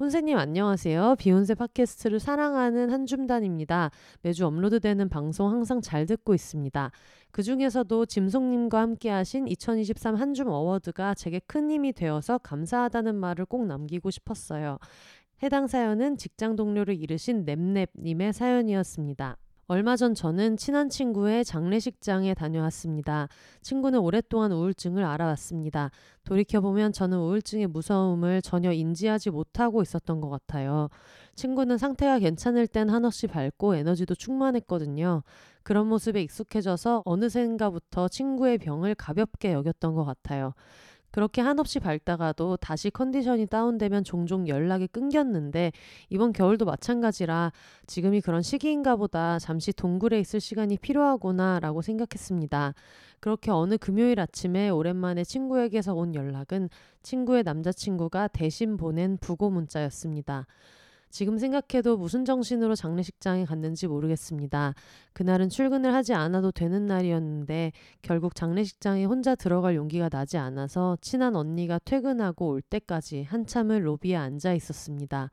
[0.00, 1.14] 혼세님 안녕하세요.
[1.20, 3.92] 비욘세 팟캐스트를 사랑하는 한줌단입니다.
[4.22, 6.90] 매주 업로드되는 방송 항상 잘 듣고 있습니다.
[7.30, 13.66] 그 중에서도 짐송님과 함께 하신 2023 한줌 어워드가 제게 큰 힘이 되어서 감사하다는 말을 꼭
[13.66, 14.78] 남기고 싶었어요.
[15.44, 19.36] 해당 사연은 직장 동료를 잃으신 냅냅님의 사연이었습니다.
[19.66, 23.28] 얼마 전 저는 친한 친구의 장례식장에 다녀왔습니다.
[23.62, 25.90] 친구는 오랫동안 우울증을 알아왔습니다.
[26.24, 30.90] 돌이켜보면 저는 우울증의 무서움을 전혀 인지하지 못하고 있었던 것 같아요.
[31.34, 35.22] 친구는 상태가 괜찮을 땐 한없이 밝고 에너지도 충만했거든요.
[35.62, 40.52] 그런 모습에 익숙해져서 어느샌가부터 친구의 병을 가볍게 여겼던 것 같아요.
[41.14, 45.70] 그렇게 한없이 밝다가도 다시 컨디션이 다운되면 종종 연락이 끊겼는데
[46.10, 47.52] 이번 겨울도 마찬가지라
[47.86, 52.74] 지금이 그런 시기인가 보다 잠시 동굴에 있을 시간이 필요하구나 라고 생각했습니다.
[53.20, 56.68] 그렇게 어느 금요일 아침에 오랜만에 친구에게서 온 연락은
[57.04, 60.48] 친구의 남자친구가 대신 보낸 부고 문자였습니다.
[61.14, 64.74] 지금 생각해도 무슨 정신으로 장례식장에 갔는지 모르겠습니다.
[65.12, 67.70] 그날은 출근을 하지 않아도 되는 날이었는데
[68.02, 74.54] 결국 장례식장에 혼자 들어갈 용기가 나지 않아서 친한 언니가 퇴근하고 올 때까지 한참을 로비에 앉아
[74.54, 75.30] 있었습니다.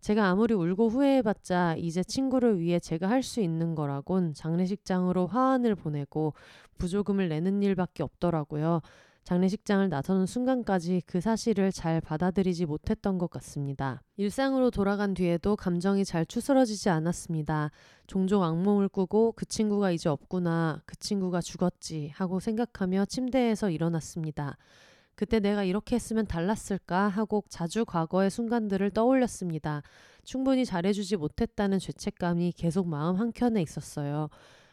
[0.00, 6.34] 제가 아무리 울고 후회해봤자 이제 친구를 위해 제가 할 수 있는 거라곤 장례식장으로 화환을 보내고
[6.78, 8.82] 부조금을 내는 일밖에 없더라고요.
[9.28, 14.02] 장례식장을 나서는 순간까지 그 사실을 잘 받아들이지 못했던 것 같습니다.
[14.16, 17.70] 일상으로 돌아간 뒤에도 감정이 잘 추스러지지 않았습니다.
[18.06, 24.56] 종종 악몽을 꾸고 그 친구가 이제 없구나, 그 친구가 죽었지 하고 생각하며 침대에서 일어났습니다.
[25.14, 29.82] 그때 내가 이렇게 했으면 달랐을까 하고 자주 과거의 순간들을 떠올렸습니다.
[30.24, 34.30] 충분히 잘해주지 못했다는 죄책감이 계속 마음 한켠에 있었어요.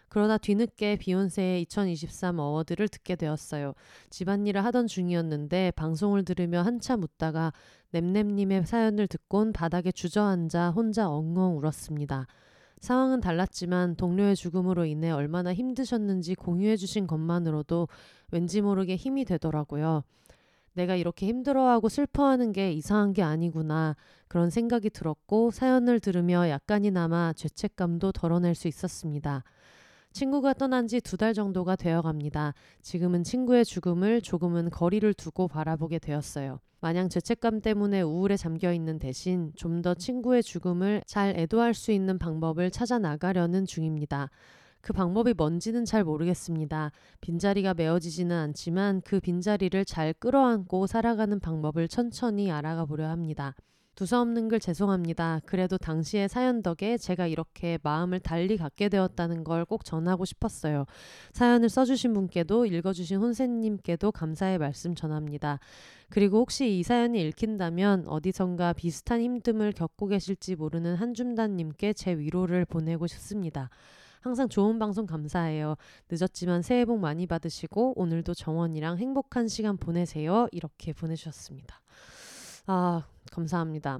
[0.08, 3.74] 그러다 뒤늦게 비욘세의 2023 어워드를 듣게 되었어요.
[4.10, 7.54] 집안일을 하던 중이었는데 방송을 들으며 한참 웃다가
[7.92, 12.28] nemnem님의 사연을 듣곤 바닥에 주저앉아 혼자 엉엉 울었습니다.
[12.80, 17.88] 상황은 달랐지만 동료의 죽음으로 인해 얼마나 힘드셨는지 공유해 주신 것만으로도
[18.32, 20.04] 왠지 모르게 힘이 되더라고요.
[20.74, 23.96] 내가 이렇게 힘들어하고 슬퍼하는 게 이상한 게 아니구나.
[24.28, 29.44] 그런 생각이 들었고 사연을 들으며 약간이나마 죄책감도 덜어낼 수 있었습니다.
[30.16, 32.54] 친구가 떠난 지 두 달 정도가 되어 갑니다.
[32.82, 36.62] 지금은 친구의 죽음을 조금은 거리를 두고 바라보게 되었어요.
[36.80, 42.18] 마냥 죄책감 때문에 우울에 잠겨 있는 대신 좀 더 친구의 죽음을 잘 애도할 수 있는
[42.18, 44.30] 방법을 찾아 나가려는 중입니다.
[44.80, 46.92] 그 방법이 뭔지는 잘 모르겠습니다.
[47.20, 53.54] 빈자리가 메워지지는 않지만 그 빈자리를 잘 끌어안고 살아가는 방법을 천천히 알아가 보려 합니다.
[53.96, 55.42] 두서없는 글 죄송합니다.
[55.46, 60.86] 그래도 당시의 사연 덕에 제가 이렇게 마음을 달리 갖게 되었다는 걸 꼭 전하고 싶었어요.
[61.34, 65.60] 사연을 써주신 분께도 읽어주신 혼세님께도 감사의 말씀 전합니다.
[66.10, 73.08] 그리고 혹시 이 사연이 읽힌다면 어디선가 비슷한 힘듦을 겪고 계실지 모르는 한줌단님께 제 위로를 보내고
[73.08, 73.70] 싶습니다.
[74.22, 75.76] 항상 좋은 방송 감사해요.
[76.10, 80.48] 늦었지만 새해 복 많이 받으시고 오늘도 정원이랑 행복한 시간 보내세요.
[80.52, 81.82] 이렇게 보내주셨습니다.
[82.68, 83.04] 아,
[83.36, 84.00] 감사합니다.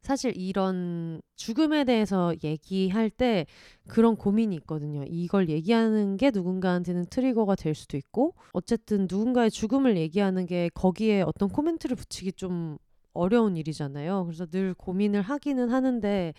[0.00, 3.46] 사실 이런 죽음에 대해서 얘기할 때
[3.86, 5.02] 그런 고민이 있거든요.
[5.06, 11.48] 이걸 얘기하는 게 누군가한테는 트리거가 될 수도 있고, 어쨌든 누군가의 죽음을 얘기하는 게 거기에 어떤
[11.48, 12.76] 코멘트를 붙이기 좀
[13.14, 14.26] 어려운 일이잖아요.
[14.26, 16.34] 그래서 늘 고민을 하기는 하는데,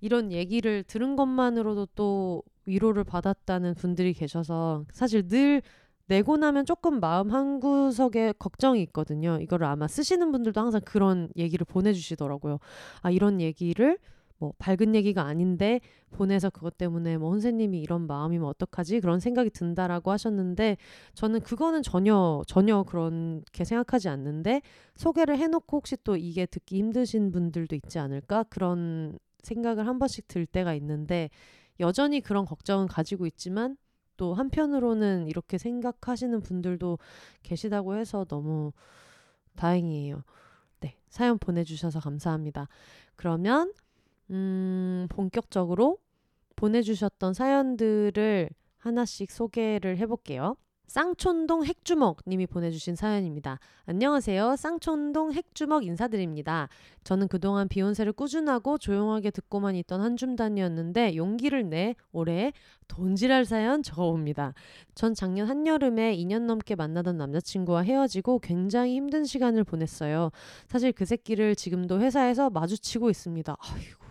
[0.00, 5.62] 이런 얘기를 들은 것만으로도 또 위로를 받았다는 분들이 계셔서 사실 늘
[6.08, 9.38] 내고 나면 조금 마음 한 구석에 걱정이 있거든요.
[9.40, 12.58] 이거를 아마 쓰시는 분들도 항상 그런 얘기를 보내주시더라고요.
[13.02, 13.98] 아, 이런 얘기를
[14.38, 20.10] 뭐 밝은 얘기가 아닌데 보내서 그것 때문에 뭐 선생님이 이런 마음이면 어떡하지 그런 생각이 든다라고
[20.12, 20.76] 하셨는데
[21.14, 24.62] 저는 그거는 전혀 전혀 그렇게 생각하지 않는데
[24.94, 30.46] 소개를 해놓고 혹시 또 이게 듣기 힘드신 분들도 있지 않을까 그런 생각을 한 번씩 들
[30.46, 31.30] 때가 있는데
[31.80, 33.76] 여전히 그런 걱정은 가지고 있지만
[34.18, 36.98] 또 한편으로는 이렇게 생각하시는 분들도
[37.42, 38.72] 계시다고 해서 너무
[39.56, 40.22] 다행이에요.
[40.80, 42.68] 네, 사연 보내주셔서 감사합니다.
[43.16, 43.72] 그러면
[44.30, 45.98] 음, 본격적으로
[46.56, 50.56] 보내주셨던 사연들을 하나씩 소개를 해볼게요.
[50.88, 53.60] 쌍촌동 핵주먹 님이 보내주신 사연입니다.
[53.84, 54.56] 안녕하세요.
[54.56, 56.70] 쌍촌동 핵주먹 인사드립니다.
[57.04, 62.54] 저는 그동안 비욘세를 꾸준하고 조용하게 듣고만 있던 한 줌단이었는데 용기를 내 올해
[62.88, 64.54] 돈질할 사연 적어봅니다.
[64.94, 70.30] 전 작년 한여름에 2년 넘게 만나던 남자친구와 헤어지고 굉장히 힘든 시간을 보냈어요.
[70.68, 73.56] 사실 그 새끼를 지금도 회사에서 마주치고 있습니다.
[73.58, 74.07] 아이고.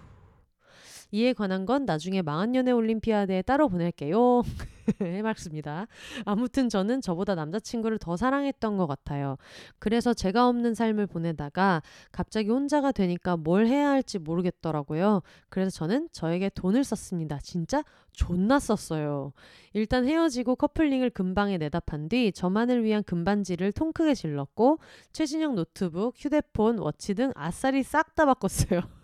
[1.11, 4.43] 이에 관한 건 나중에 망한 연애 올림피아드에 따로 보낼게요.
[5.01, 5.87] 해맑습니다.
[6.25, 9.37] 아무튼 저는 저보다 남자친구를 더 사랑했던 것 같아요.
[9.79, 11.81] 그래서 제가 없는 삶을 보내다가
[12.13, 15.21] 갑자기 혼자가 되니까 뭘 해야 할지 모르겠더라고요.
[15.49, 17.39] 그래서 저는 저에게 돈을 썼습니다.
[17.39, 19.33] 진짜 존나 썼어요.
[19.73, 24.79] 일단 헤어지고 커플링을 금방에 내다 판 뒤 저만을 위한 금반지를 통 크게 질렀고
[25.11, 28.81] 최신형 노트북, 휴대폰, 워치 등 아싸리 싹 다 바꿨어요.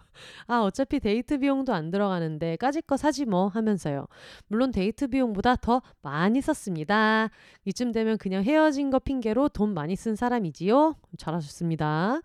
[0.47, 4.07] 아, 어차피 데이트 비용도 안 들어가는데 까짓 거 사지 뭐 하면서요.
[4.47, 7.29] 물론 데이트 비용보다 더 많이 썼습니다.
[7.65, 10.95] 이쯤 되면 그냥 헤어진 거 핑계로 돈 많이 쓴 사람이지요?
[11.17, 12.21] 잘하셨습니다.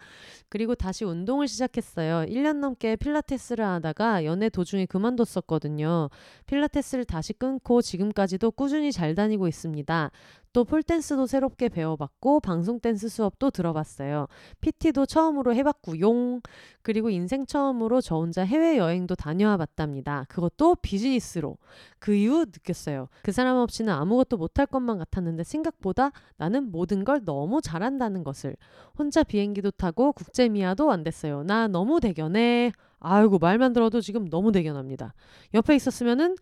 [0.48, 2.26] 그리고 다시 운동을 시작했어요.
[2.26, 6.08] 1년 넘게 필라테스를 하다가 연애 도중에 그만뒀었거든요.
[6.46, 10.10] 필라테스를 다시 끊고 지금까지도 꾸준히 잘 다니고 있습니다.
[10.52, 14.26] 또 폴댄스도 새롭게 배워봤고 방송 댄스 수업도 들어봤어요.
[14.60, 16.40] PT도 처음으로 해봤구용.
[16.82, 20.24] 그리고 인생 처음으로 저 혼자 해외여행도 다녀와 봤답니다.
[20.28, 21.58] 그것도 비즈니스로.
[21.98, 23.08] 그 이후 느꼈어요.
[23.22, 28.56] 그 사람 없이는 아무것도 못할 것만 같았는데 생각보다 나는 모든 걸 너무 잘한다는 것을.
[28.98, 31.42] 혼자 비행기도 타고 국제미아도 안 됐어요.
[31.42, 32.72] 나 너무 대견해.
[33.00, 35.14] 아이고 말만 들어도 지금 너무 대견합니다.
[35.54, 36.36] 옆에 있었으면은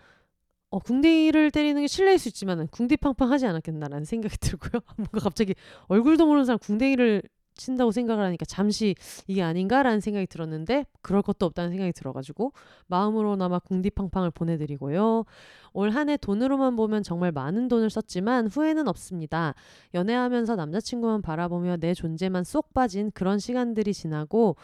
[0.77, 4.83] 어, 궁디를 때리는 게 실례일 수 있지만 궁디팡팡 하지 않았겠나라는 생각이 들고요.
[4.97, 5.55] 뭔가 갑자기
[5.89, 7.23] 얼굴도 모르는 사람 궁뎅이를
[7.55, 8.95] 친다고 생각을 하니까 잠시
[9.27, 12.53] 이게 아닌가라는 생각이 들었는데 그럴 것도 없다는 생각이 들어가지고
[12.87, 15.25] 마음으로나마 궁디팡팡을 보내드리고요.
[15.73, 19.55] 올 한 해 돈으로만 보면 정말 많은 돈을 썼지만 후회는 없습니다.
[19.95, 24.57] 연애하면서 남자친구만 바라보며 내 존재만 쏙 빠진 그런 시간들이 지나고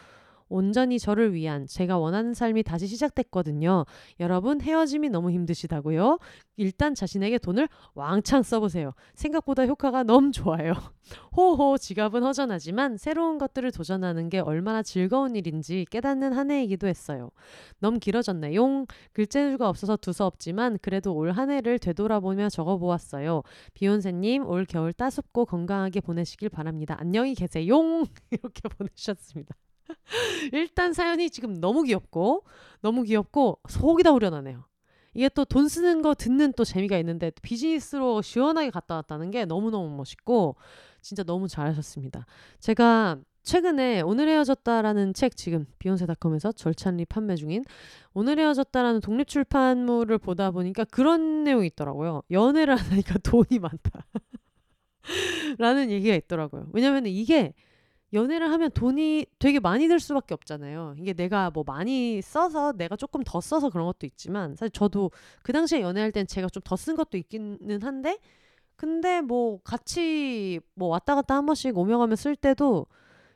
[0.53, 3.85] 온전히 저를 위한 제가 원하는 삶이 다시 시작됐거든요.
[4.19, 6.19] 여러분 헤어짐이 너무 힘드시다고요?
[6.55, 8.93] 일단 자신에게 돈을 왕창 써보세요.
[9.15, 10.73] 생각보다 효과가 너무 좋아요.
[11.35, 17.31] 호호 지갑은 허전하지만 새로운 것들을 도전하는 게 얼마나 즐거운 일인지 깨닫는 한 해이기도 했어요.
[17.79, 18.85] 너무 길어졌네요.
[19.13, 23.41] 글재주가 없어서 두서없지만 그래도 올 한 해를 되돌아보며 적어보았어요.
[23.73, 26.95] 비욘세님 올 겨울 따숩고 건강하게 보내시길 바랍니다.
[26.99, 27.75] 안녕히 계세요.
[28.29, 29.55] 이렇게 보내셨습니다.
[30.53, 32.43] 일단 사연이 지금 너무 귀엽고
[32.81, 34.65] 너무 귀엽고 속이 다 후련하네요.
[35.15, 39.95] 이게 또 돈 쓰는 거 듣는 또 재미가 있는데 비즈니스로 시원하게 갔다 왔다는 게 너무너무
[39.95, 40.55] 멋있고
[41.01, 42.25] 진짜 너무 잘하셨습니다.
[42.59, 47.63] 제가 최근에 오늘 헤어졌다라는 책 지금 비욘세닷컴에서 절찬리 판매 중인
[48.13, 52.23] 오늘 헤어졌다라는 독립 출판물을 보다 보니까 그런 내용이 있더라고요.
[52.31, 54.05] 연애를 하니까 돈이 많다.
[55.59, 56.69] 라는 얘기가 있더라고요.
[56.71, 57.53] 왜냐면 이게
[58.13, 60.95] 연애를 하면 돈이 되게 많이 들 수밖에 없잖아요.
[60.99, 65.11] 이게 내가 뭐 많이 써서 내가 조금 더 써서 그런 것도 있지만 사실 저도
[65.43, 68.19] 그 당시에 연애할 땐 제가 좀 더 쓴 것도 있기는 한데
[68.75, 72.85] 근데 뭐 같이 뭐 왔다 갔다 한 번씩 오며 가며 쓸 때도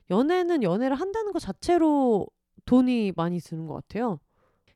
[0.10, 2.28] 연애는 연애를 한다는 것 자체로
[2.66, 4.20] 돈이 많이 드는 것 같아요.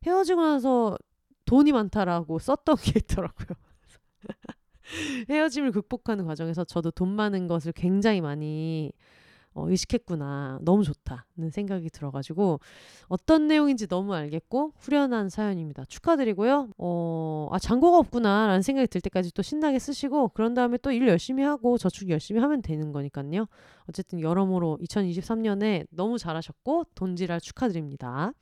[0.05, 0.97] 헤어지고 나서
[1.45, 3.47] 돈이 많다라고 썼던 게 있더라고요.
[5.29, 8.91] 헤어짐을 극복하는 과정에서 저도 돈 많은 것을 굉장히 많이
[9.53, 10.59] 어, 의식했구나.
[10.61, 12.59] 너무 좋다는 생각이 들어가지고
[13.07, 15.85] 어떤 내용인지 너무 알겠고 후련한 사연입니다.
[15.85, 16.69] 축하드리고요.
[16.77, 21.43] 어, 아 잔고가 없구나라는 생각이 들 때까지 또 신나게 쓰시고 그런 다음에 또 일 열심히
[21.43, 23.45] 하고 저축 열심히 하면 되는 거니까요.
[23.89, 28.33] 어쨌든 여러모로 2023년에 너무 잘하셨고 돈지랄 축하드립니다.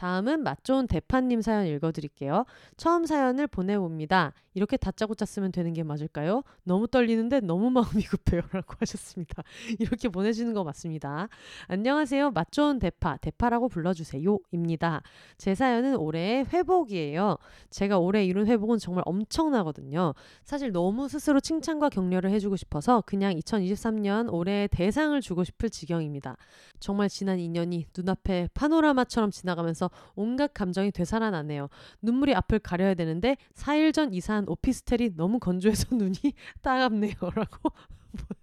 [0.00, 2.46] 다음은 맛 좋은 대파님 사연 읽어드릴게요.
[2.78, 4.32] 처음 사연을 보내봅니다.
[4.54, 6.42] 이렇게 다짜고짜 쓰면 되는 게 맞을까요?
[6.64, 7.68] 너무 떨리는데 너무
[8.00, 8.40] 마음이 급해요.
[8.50, 9.42] 라고 하셨습니다.
[9.78, 11.28] 이렇게 보내주는 거 맞습니다.
[11.68, 12.30] 안녕하세요.
[12.30, 14.38] 맛 좋은 대파, 대파라고 불러주세요.
[14.52, 15.02] 입니다.
[15.36, 17.36] 제 사연은 올해의 회복이에요.
[17.68, 20.14] 제가 올해 이룬 회복은 정말 엄청나거든요.
[20.44, 26.38] 사실 너무 스스로 칭찬과 격려를 해주고 싶어서 그냥 2023년 올해의 대상을 주고 싶을 지경입니다.
[26.78, 31.68] 정말 지난 2년이 눈앞에 파노라마처럼 지나가면서 온갖 감정이 되살아나네요.
[32.02, 36.16] 눈물이 앞을 가려야 되는데 4일 전 이사한 오피스텔이 너무 건조해서 눈이
[36.62, 37.14] 따갑네요.
[37.34, 37.70] 라고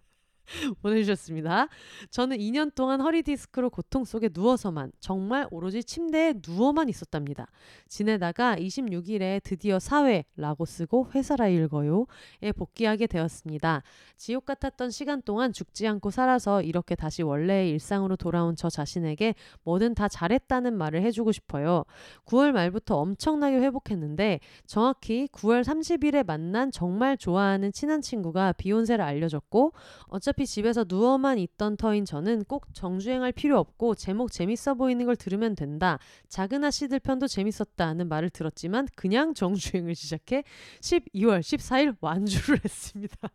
[0.82, 1.68] 보내주셨습니다.
[2.10, 7.48] 저는 2년 동안 허리 디스크로 고통 속에 누워서만 정말 오로지 침대에 누워만 있었답니다.
[7.88, 13.84] 지내다가 26일에 드디어 사회라고 쓰고 회사라 읽어요에 복귀하게 되었습니다.
[14.16, 19.96] 지옥 같았던 시간 동안 죽지 않고 살아서 이렇게 다시 원래의 일상으로 돌아온 저 자신에게 뭐든
[19.96, 21.84] 다 잘했다는 말을 해주고 싶어요.
[22.26, 29.74] 9월 말부터 엄청나게 회복했는데 정확히 9월 30일에 만난 정말 좋아하는 친한 친구가 비욘세를 알려줬고
[30.06, 35.16] 어차피 어차피 집에서 누워만 있던 터인 저는 꼭 정주행할 필요 없고 제목 재밌어 보이는 걸
[35.16, 35.98] 들으면 된다.
[36.30, 40.44] 작은 아씨들 편도 재밌었다는 말을 들었지만 그냥 정주행을 시작해
[40.82, 43.30] 12월 14일 완주를 했습니다.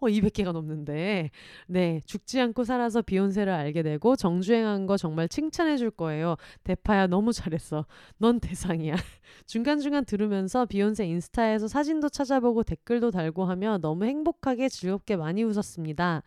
[0.00, 1.30] 어, 200개가 넘는데.
[1.66, 6.36] 네, 죽지 않고 살아서 비욘세를 알게 되고 정주행한 거 정말 칭찬해 줄 거예요.
[6.62, 7.86] 대파야 너무 잘했어.
[8.18, 8.94] 넌 대상이야.
[9.46, 16.22] 중간중간 들으면서 비욘세 인스타에서 사진도 찾아보고 댓글도 달고 하며 너무 행복하게 즐겁게 많이 웃었습니다.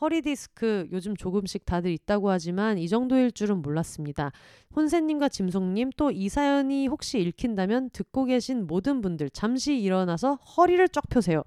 [0.00, 4.32] 허리 디스크 요즘 조금씩 다들 있다고 하지만 이 정도일 줄은 몰랐습니다.
[4.74, 11.08] 혼세님과 짐송님 또 이 사연이 혹시 읽힌다면 듣고 계신 모든 분들 잠시 일어나서 허리를 쫙
[11.08, 11.42] 펴세요.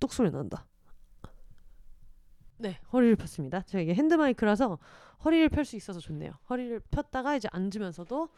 [0.00, 0.66] 뚝 소리 난다.
[2.58, 3.62] 네, 허리를 폈습니다.
[3.62, 4.78] 제가 이게 핸드 마이크라서
[5.24, 6.32] 허리를 펼 수 있어서 좋네요.
[6.50, 8.28] 허리를 폈다가 이제 앉으면서도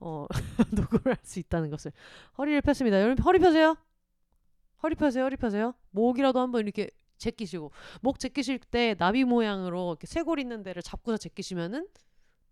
[0.00, 0.26] 어,
[0.74, 1.92] 녹음을 할 수 있다는 것을
[2.36, 3.00] 허리를 폈습니다.
[3.00, 3.76] 여러분 허리 펴세요.
[4.82, 5.24] 허리 펴세요.
[5.24, 5.74] 허리 펴세요.
[5.92, 7.70] 목이라도 한번 이렇게 제끼시고
[8.02, 11.88] 목 제끼실 때 나비 모양으로 이렇게 쇄골 있는 데를 잡고서 제끼시면은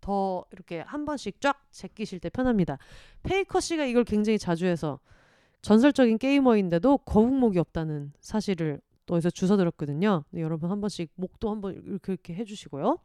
[0.01, 2.79] 더 이렇게 한 번씩 쫙 제끼실 때 편합니다.
[3.21, 4.99] 페이커 씨가 이걸 굉장히 자주 해서
[5.63, 10.25] 전설적인 게이머인데도 거북목이 없다는 사실을 어디서 주워 들었거든요.
[10.35, 12.97] 여러분 한 번씩 목도 한번 이렇게 이렇게 해주시고요.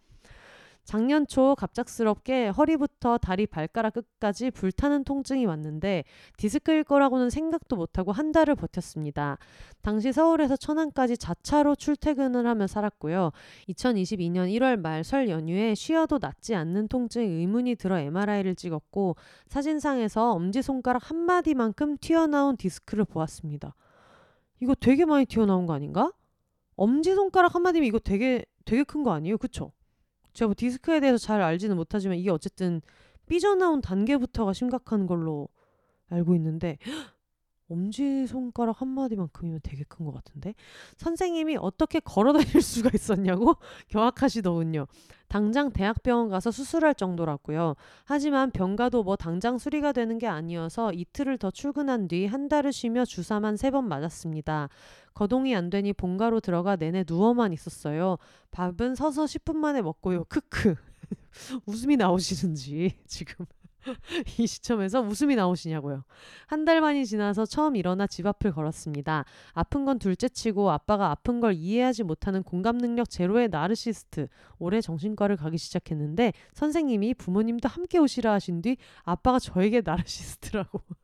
[0.88, 6.05] 작년 초 갑작스럽게 허리부터 다리 발가락 끝까지 불타는 통증이 왔는데
[6.38, 9.37] 디스크일 거라고는 생각도 못하고 한 달을 버텼습니다.
[9.83, 13.33] 당시 서울에서 천안까지 자차로 출퇴근을 하며 살았고요.
[13.68, 19.16] 2022년 1월 말 설 연휴에 쉬어도 낫지 않는 통증에 의문이 들어 MRI를 찍었고
[19.48, 23.74] 사진상에서 엄지손가락 한마디만큼 튀어나온 디스크를 보았습니다.
[24.61, 26.12] 이거 되게 많이 튀어나온 거 아닌가?
[26.77, 29.37] 엄지손가락 한마디면 이거 되게 되게 큰 거 아니에요?
[29.37, 29.72] 그쵸?
[30.38, 32.81] 제가 뭐 디스크에 대해서 잘 알지는 못하지만 이게 어쨌든
[33.27, 35.48] 삐져나온 단계부터가 심각한 걸로
[36.11, 36.79] 알고 있는데
[37.68, 40.54] 엄지손가락 한마디만큼이면 되게 큰 것 같은데
[40.96, 43.57] 선생님이 어떻게 걸어다닐 수가 있었냐고
[43.88, 44.87] 경악하시더군요.
[45.28, 47.74] 당장 대학병원 가서 수술할 정도라고요.
[48.04, 53.04] 하지만 병가도 뭐 당장 수리가 되는 게 아니어서 이틀을 더 출근한 뒤 한 달을 쉬며
[53.04, 54.68] 주사만 세 번 맞았습니다.
[55.14, 58.16] 거동이 안 되니 본가로 들어가 내내 누워만 있었어요.
[58.50, 60.24] 밥은 서서 10분 만에 먹고요.
[60.24, 60.74] 크크.
[61.66, 63.46] 웃음이 나오시는지 지금
[64.38, 66.05] 이 시점에서 웃음이 나오시냐고요.
[66.47, 69.25] 한 달 만이 지나서 처음 일어나 집 앞을 걸었습니다.
[69.53, 74.29] 아픈 건 둘째치고 아빠가 아픈 걸 이해하지 못하는 공감 능력 제로의 나르시스트.
[74.59, 80.83] 올해 정신과를 가기 시작했는데 선생님이 부모님도 함께 오시라 하신 뒤 아빠가 저에게 나르시스트라고.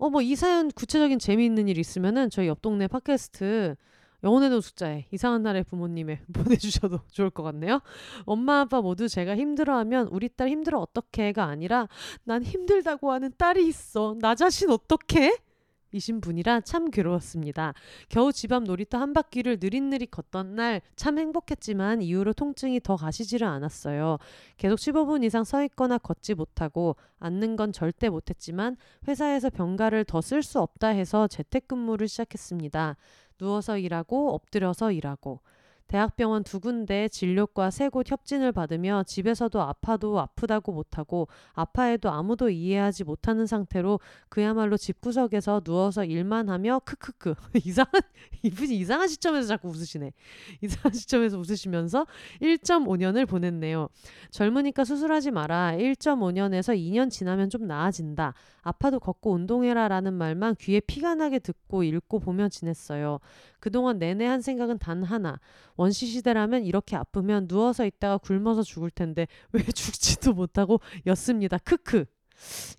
[0.00, 3.74] 어 뭐 이 사연 구체적인 재미있는 일 있으면은 저희 옆 동네 팟캐스트
[4.24, 7.80] 영혼의 노숙자에 이상한 날의 부모님에 보내주셔도 좋을 것 같네요.
[8.24, 11.88] 엄마 아빠 모두 제가 힘들어하면 우리 딸 힘들어 어떡해가 아니라
[12.24, 14.16] 난 힘들다고 하는 딸이 있어.
[14.20, 15.47] 나 자신 어떡해?
[15.92, 17.72] 이신 분이라 참 괴로웠습니다.
[18.08, 23.46] 겨우 집 앞 놀이터 한 바퀴를 느릿느릿 걷던 날 참 행복했지만 이후로 통증이 더 가시지를
[23.46, 24.18] 않았어요.
[24.56, 30.42] 계속 15분 이상 서 있거나 걷지 못하고 앉는 건 절대 못했지만 회사에서 병가를 더 쓸
[30.42, 32.96] 수 없다 해서 재택근무를 시작했습니다.
[33.38, 35.40] 누워서 일하고 엎드려서 일하고
[35.88, 43.04] 대학병원 두 군데 진료과 세 곳 협진을 받으며 집에서도 아파도 아프다고 못하고 아파해도 아무도 이해하지
[43.04, 47.34] 못하는 상태로 그야말로 집구석에서 누워서 일만 하며 크크크.
[47.64, 48.02] 이상한
[48.42, 50.12] 이분이 이상한 시점에서 자꾸 웃으시네.
[50.60, 52.06] 이상한 시점에서 웃으시면서
[52.42, 53.88] 1.5년을 보냈네요.
[54.30, 55.76] 젊으니까 수술하지 마라.
[55.78, 58.34] 1.5년에서 2년 지나면 좀 나아진다.
[58.60, 63.18] 아파도 걷고 운동해라 라는 말만 귀에 피가 나게 듣고 읽고 보며 지냈어요.
[63.60, 65.40] 그동안 내내 한 생각은 단 하나
[65.78, 71.56] 원시 시대라면 이렇게 아프면 누워서 있다가 굶어서 죽을 텐데 왜 죽지도 못하고 였습니다.
[71.56, 72.04] 크크.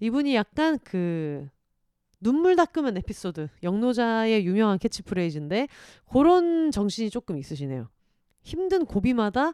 [0.01, 1.47] 이분이 약간 그
[2.19, 5.69] 눈물 닦으면 에피소드 영노자의 유명한 캐치프레이즈인데
[6.11, 7.89] 그런 정신이 조금 있으시네요.
[8.41, 9.53] 힘든 고비마다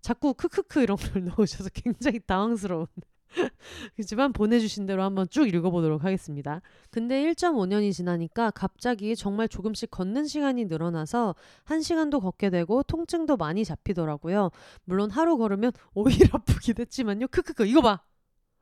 [0.00, 2.86] 자꾸 크크크 이런 걸 넣으셔서 굉장히 당황스러운
[3.96, 6.60] 그렇지만 보내주신 대로 한번 쭉 읽어보도록 하겠습니다.
[6.90, 11.34] 근데 1.5년이 지나니까 갑자기 정말 조금씩 걷는 시간이 늘어나서
[11.66, 14.50] 1시간도 걷게 되고 통증도 많이 잡히더라고요.
[14.84, 17.28] 물론 하루 걸으면 오히려 아프긴 했지만요.
[17.28, 18.00] 크크크 이거 봐.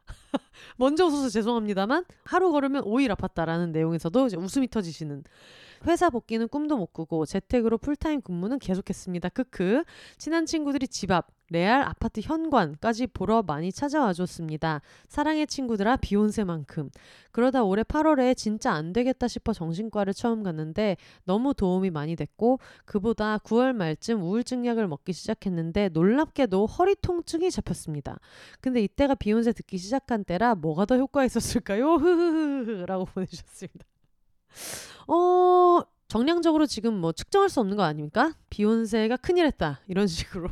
[0.76, 5.24] 먼저 웃어서 죄송합니다만 하루 걸으면 5일 아팠다라는 내용에서도 이제 웃음이 터지시는
[5.86, 9.28] 회사 복귀는 꿈도 못 꾸고 재택으로 풀타임 근무는 계속했습니다.
[9.30, 9.84] 크크.
[10.18, 14.80] 친한 친구들이 집 앞, 레알 아파트 현관까지 보러 많이 찾아와 줬습니다.
[15.08, 16.90] 사랑의 친구들아 비욘세만큼.
[17.30, 23.38] 그러다 올해 8월에 진짜 안 되겠다 싶어 정신과를 처음 갔는데 너무 도움이 많이 됐고 그보다
[23.38, 28.18] 9월 말쯤 우울증 약을 먹기 시작했는데 놀랍게도 허리 통증이 잡혔습니다.
[28.60, 31.94] 근데 이때가 비욘세 듣기 시작한 때라 뭐가 더 효과 있었을까요?
[31.96, 33.86] 흐흐흐흐라고 보내주셨습니다.
[35.08, 38.34] 어 정량적으로 지금 뭐 측정할 수 없는 거 아닙니까?
[38.50, 39.80] 비욘세가 큰일 했다.
[39.88, 40.50] 이런 식으로.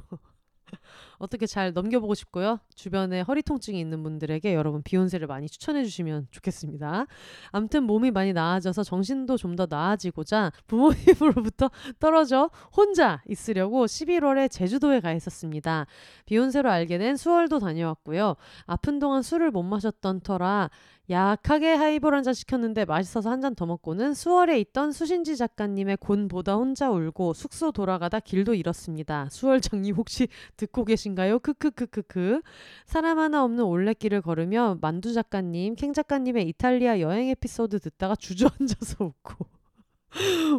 [1.19, 2.59] 어떻게 잘 넘겨보고 싶고요.
[2.75, 7.07] 주변에 허리 통증이 있는 분들에게 여러분 비욘세를 많이 추천해 주시면 좋겠습니다.
[7.53, 15.13] 암튼 몸이 많이 나아져서 정신도 좀 더 나아지고자 부모님으로부터 떨어져 혼자 있으려고 11월에 제주도에 가
[15.13, 15.87] 있었습니다.
[16.27, 18.35] 비욘세로 알게 된 수월도 다녀왔고요.
[18.67, 20.71] 아픈 동안 술을 못 마셨던 터라
[21.11, 26.55] 약하게 하이볼 한 잔 시켰는데 맛있어서 한 잔 더 먹고는 수월에 있던 수신지 작가님의 곤보다
[26.57, 29.29] 혼자 울고 숙소 돌아가다 길도 잃었습니다.
[29.31, 31.41] 수월장님 혹시 듣고 계신가요?
[31.41, 32.41] 크크크크크.
[32.87, 39.47] 사람 하나 없는 올레길을 걸으며 만두 작가님, 캥 작가님의 이탈리아 여행 에피소드 듣다가 주저앉아서 웃고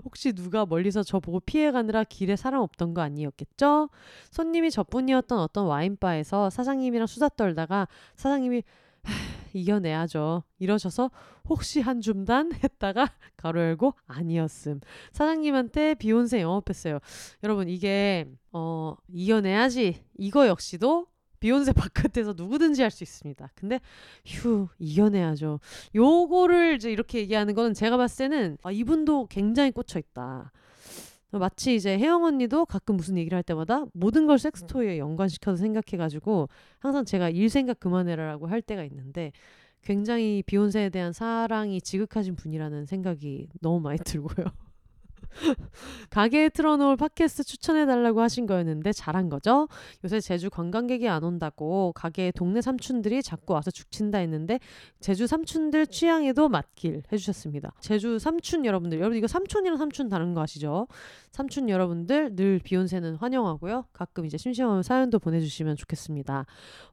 [0.04, 3.90] 혹시 누가 멀리서 저 보고 피해가느라 길에 사람 없던 거 아니었겠죠?
[4.30, 7.88] 손님이 저뿐이었던 어떤 와인바에서 사장님이랑 수다 떨다가
[8.18, 8.64] 사장님이
[9.54, 10.44] 이겨내야죠.
[10.60, 11.12] 이러셔서
[11.48, 14.82] 혹시 한 줌단 했다가 가로 열고 아니었음.
[15.12, 17.00] 사장님한테 비욘세 영업했어요.
[17.44, 20.04] 여러분 이게 어 이겨내야지.
[20.18, 21.08] 이거 역시도
[21.40, 23.50] 비욘세 바깥에서 누구든지 할 수 있습니다.
[23.56, 23.80] 근데
[24.26, 25.60] 휴 이겨내야죠.
[25.94, 30.52] 요거를 이제 이렇게 얘기하는 거는 제가 봤을 때는 아, 이분도 굉장히 꽂혀 있다.
[31.40, 37.06] 마치 이제 혜영 언니도 가끔 무슨 얘기를 할 때마다 모든 걸 섹스토이에 연관시켜서 생각해가지고 항상
[37.06, 39.32] 제가 일 생각 그만해라라고 할 때가 있는데
[39.82, 44.48] 굉장히 비욘세에 대한 사랑이 지극하신 분이라는 생각이 너무 많이 들고요.
[46.10, 49.68] 가게에 틀어놓을 팟캐스트 추천해달라고 하신 거였는데 잘한 거죠?
[50.04, 54.60] 요새 제주 관광객이 안 온다고 가게에 동네 삼촌들이 자꾸 와서 죽친다 했는데
[55.00, 57.74] 제주 삼촌들 취향에도 맞길 해주셨습니다.
[57.80, 60.88] 제주 삼촌 여러분들, 여러분 이거 삼촌이랑 삼촌 다른 거 아시죠?
[61.32, 63.86] 삼촌 여러분들 늘 비욘세는 환영하고요.
[63.94, 66.46] 가끔 이제 심심하면 사연도 보내주시면 좋겠습니다.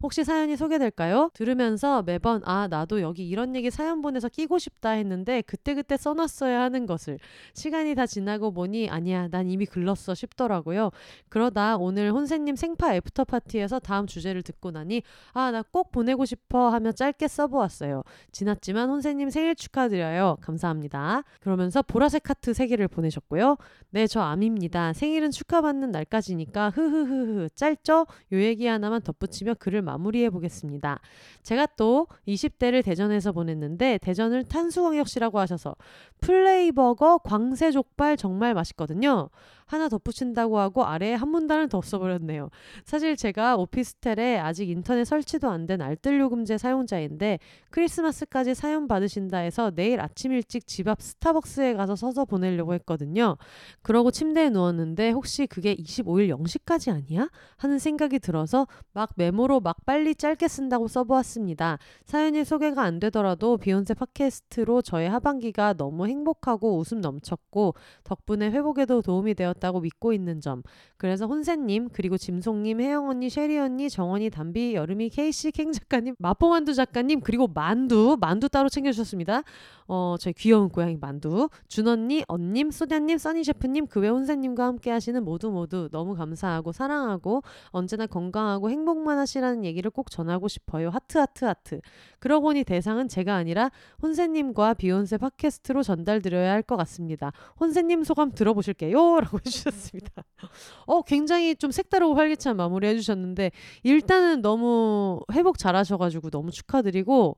[0.02, 1.30] 혹시 사연이 소개될까요?
[1.34, 6.86] 들으면서 매번 아 나도 여기 이런 얘기 사연 보내서 끼고 싶다 했는데 그때그때 써놨어야 하는
[6.86, 7.18] 것을
[7.54, 10.90] 시간이 다 지나 지나고 보니 아니야 난 이미 글렀어 싶더라고요.
[11.28, 15.02] 그러다 오늘 혼세님 생파 애프터 파티에서 다음 주제를 듣고 나니
[15.34, 18.02] 아 나 꼭 보내고 싶어 하며 짧게 써보았어요.
[18.30, 20.36] 지났지만 혼세님 생일 축하드려요.
[20.40, 21.22] 감사합니다.
[21.40, 23.56] 그러면서 보라색 하트 3개를 보내셨고요.
[23.90, 24.92] 네 저 암입니다.
[24.92, 28.06] 생일은 축하받는 날까지니까 흐흐흐흐 짧죠?
[28.32, 31.00] 요 얘기 하나만 덧붙이며 글을 마무리해 보겠습니다.
[31.42, 35.74] 제가 또 20대를 대전에서 보냈는데 대전을 탄수광역시라고 하셔서
[36.20, 39.30] 플레이버거 광세족발 정말 맛있거든요.
[39.66, 42.50] 하나 덧붙인다고 하고 아래에 한 문단을 더 써버렸네요.
[42.84, 47.38] 사실 제가 오피스텔에 아직 인터넷 설치도 안 된 알뜰 요금제 사용자인데
[47.70, 53.36] 크리스마스까지 사연 받으신다 해서 내일 아침 일찍 집 앞 스타벅스에 가서 서서 보내려고 했거든요.
[53.82, 57.28] 그러고 침대에 누웠는데 혹시 그게 25일 0시까지 아니야?
[57.56, 61.78] 하는 생각이 들어서 막 메모로 막 빨리 짧게 쓴다고 써보았습니다.
[62.04, 69.34] 사연이 소개가 안 되더라도 비욘세 팟캐스트로 저의 하반기가 너무 행복하고 웃음 넘쳤고 덕분에 회복에도 도움이
[69.34, 70.62] 되었 되었다고 믿고 있는 점.
[70.96, 76.74] 그래서 혼세님, 그리고 짐송님, 혜영 언니, 쉐리 언니, 정원이, 담비, 여름이, 케이씨, 캥 작가님, 마포만두
[76.74, 79.42] 작가님, 그리고 만두, 만두 따로 챙겨주셨습니다.
[79.88, 84.90] 어, 저희 귀여운 고양이 만두, 준 언니, 언님, 소냐님, 써니 셰프님, 그 외 혼세님과 함께
[84.90, 90.90] 하시는 모두 모두 너무 감사하고 사랑하고 언제나 건강하고 행복만 하시라는 얘기를 꼭 전하고 싶어요.
[90.90, 91.80] 하트, 하트, 하트.
[92.18, 93.70] 그러고 보니 대상은 제가 아니라
[94.02, 97.32] 혼세님과 비욘세 팟캐스트로 전달드려야 할 것 같습니다.
[97.58, 99.20] 혼세님 소감 들어보실게요.
[99.20, 100.24] 라고 해주셨습니다.
[100.86, 103.50] 어, 굉장히 좀 색다르고 활기찬 마무리 해주셨는데,
[103.82, 107.36] 일단은 너무 회복 잘 하셔가지고 너무 축하드리고,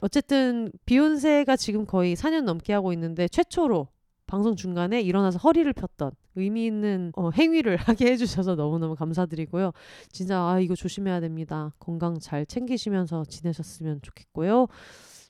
[0.00, 3.88] 어쨌든 비욘세가 지금 거의 4년 넘게 하고 있는데, 최초로
[4.26, 9.72] 방송 중간에 일어나서 허리를 폈던 의미 있는 어, 행위를 하게 해주셔서 너무너무 감사드리고요.
[10.10, 11.72] 진짜 아 이거 조심해야 됩니다.
[11.78, 14.66] 건강 잘 챙기시면서 지내셨으면 좋겠고요.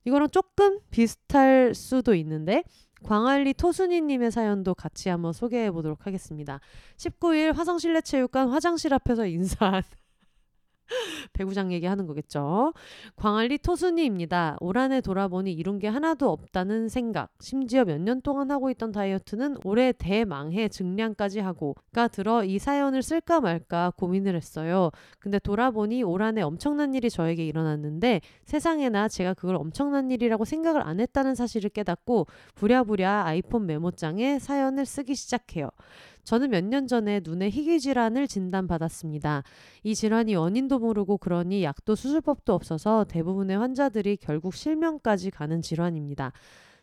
[0.07, 2.62] 이거랑 조금 비슷할 수도 있는데
[3.05, 6.61] 광안리 토순이님의 사연도 같이 한번 소개해 보도록 하겠습니다.
[6.96, 9.82] 19일 화성실내체육관 화장실 앞에서 인사한
[11.32, 12.72] 배구장 얘기하는 거겠죠.
[13.16, 14.59] 광안리 토순이입니다.
[14.61, 17.30] 올 한해 돌아보니 이룬 게 하나도 없다는 생각.
[17.41, 23.41] 심지어 몇 년 동안 하고 있던 다이어트는 올해 대망해 증량까지 하고가 들어 이 사연을 쓸까
[23.41, 24.91] 말까 고민을 했어요.
[25.18, 31.01] 근데 돌아보니 올 한해 엄청난 일이 저에게 일어났는데 세상에나 제가 그걸 엄청난 일이라고 생각을 안
[31.01, 32.26] 했다는 사실을 깨닫고
[32.57, 35.70] 부랴부랴 아이폰 메모장에 사연을 쓰기 시작해요.
[36.25, 39.43] 저는 몇 년 전에 눈에 희귀 질환을 진단받았습니다.
[39.83, 46.33] 이 질환이 원인도 모르고 그러니 약도 수술법도 없어서 대부분의 환자들이 결국 실명까지 가는 질환입니다.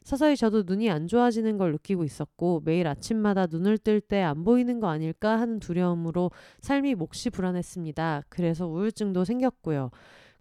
[0.04, 4.80] 서서히 저도 눈이 안 좋아지는 걸 느끼고 있었고 매일 아침마다 눈을 뜰 때 안 보이는
[4.80, 6.32] 거 아닐까 하는 두려움으로
[6.62, 8.24] 삶이 몹시 불안했습니다.
[8.30, 9.92] 그래서 우울증도 생겼고요.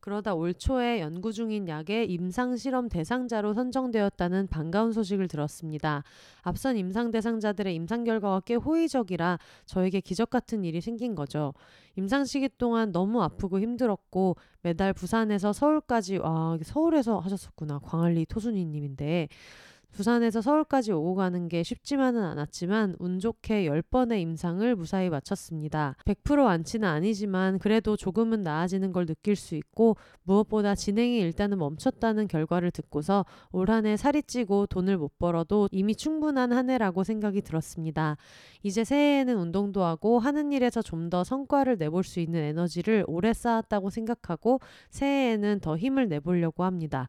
[0.00, 6.02] 그러다 올 초에 연구 중인 약의 임상 실험 대상자로 선정되었다는 반가운 소식을 들었습니다.
[6.42, 11.52] 앞선 임상 대상자들의 임상 결과가 꽤 호의적이라 저에게 기적 같은 일이 생긴 거죠.
[11.96, 19.28] 임상 시기 동안 너무 아프고 힘들었고 매달 부산에서 서울까지 와 서울에서 하셨었구나 광안리 토순이님인데
[19.92, 25.96] 부산에서 서울까지 오고 가는 게 쉽지만은 않았지만 운 좋게 10번의 임상을 무사히 마쳤습니다.
[26.06, 32.70] 100% 완치는 아니지만 그래도 조금은 나아지는 걸 느낄 수 있고 무엇보다 진행이 일단은 멈췄다는 결과를
[32.70, 38.16] 듣고서 올 한 해 살이 찌고 돈을 못 벌어도 이미 충분한 한 해라고 생각이 들었습니다.
[38.62, 43.90] 이제 새해에는 운동도 하고 하는 일에서 좀 더 성과를 내볼 수 있는 에너지를 오래 쌓았다고
[43.90, 44.60] 생각하고
[44.90, 47.08] 새해에는 더 힘을 내보려고 합니다.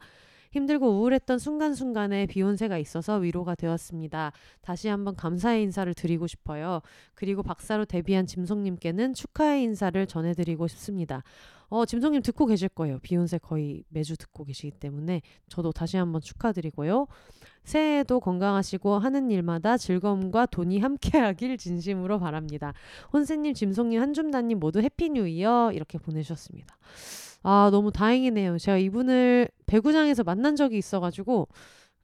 [0.52, 4.32] 힘들고 우울했던 순간순간에 비욘세가 있어서 위로가 되었습니다.
[4.62, 6.82] 다시 한번 감사의 인사를 드리고 싶어요.
[7.16, 11.24] 그리고 박사로 데뷔한 짐송님께는 축하의 인사를 전해드리고 싶습니다.
[11.70, 13.00] 어, 짐송님 듣고 계실 거예요.
[13.00, 17.08] 비욘세 거의 매주 듣고 계시기 때문에 저도 다시 한번 축하드리고요.
[17.64, 22.74] 새해에도 건강하시고 하는 일마다 즐거움과 돈이 함께하길 진심으로 바랍니다.
[23.14, 26.76] 혼세님, 짐송님, 한줌다님 모두 Happy New Year 이렇게 보내주셨습니다.
[27.44, 28.58] 아, 너무 다행이네요.
[28.58, 31.48] 제가 이분을 배구장에서 만난 적이 있어가지고,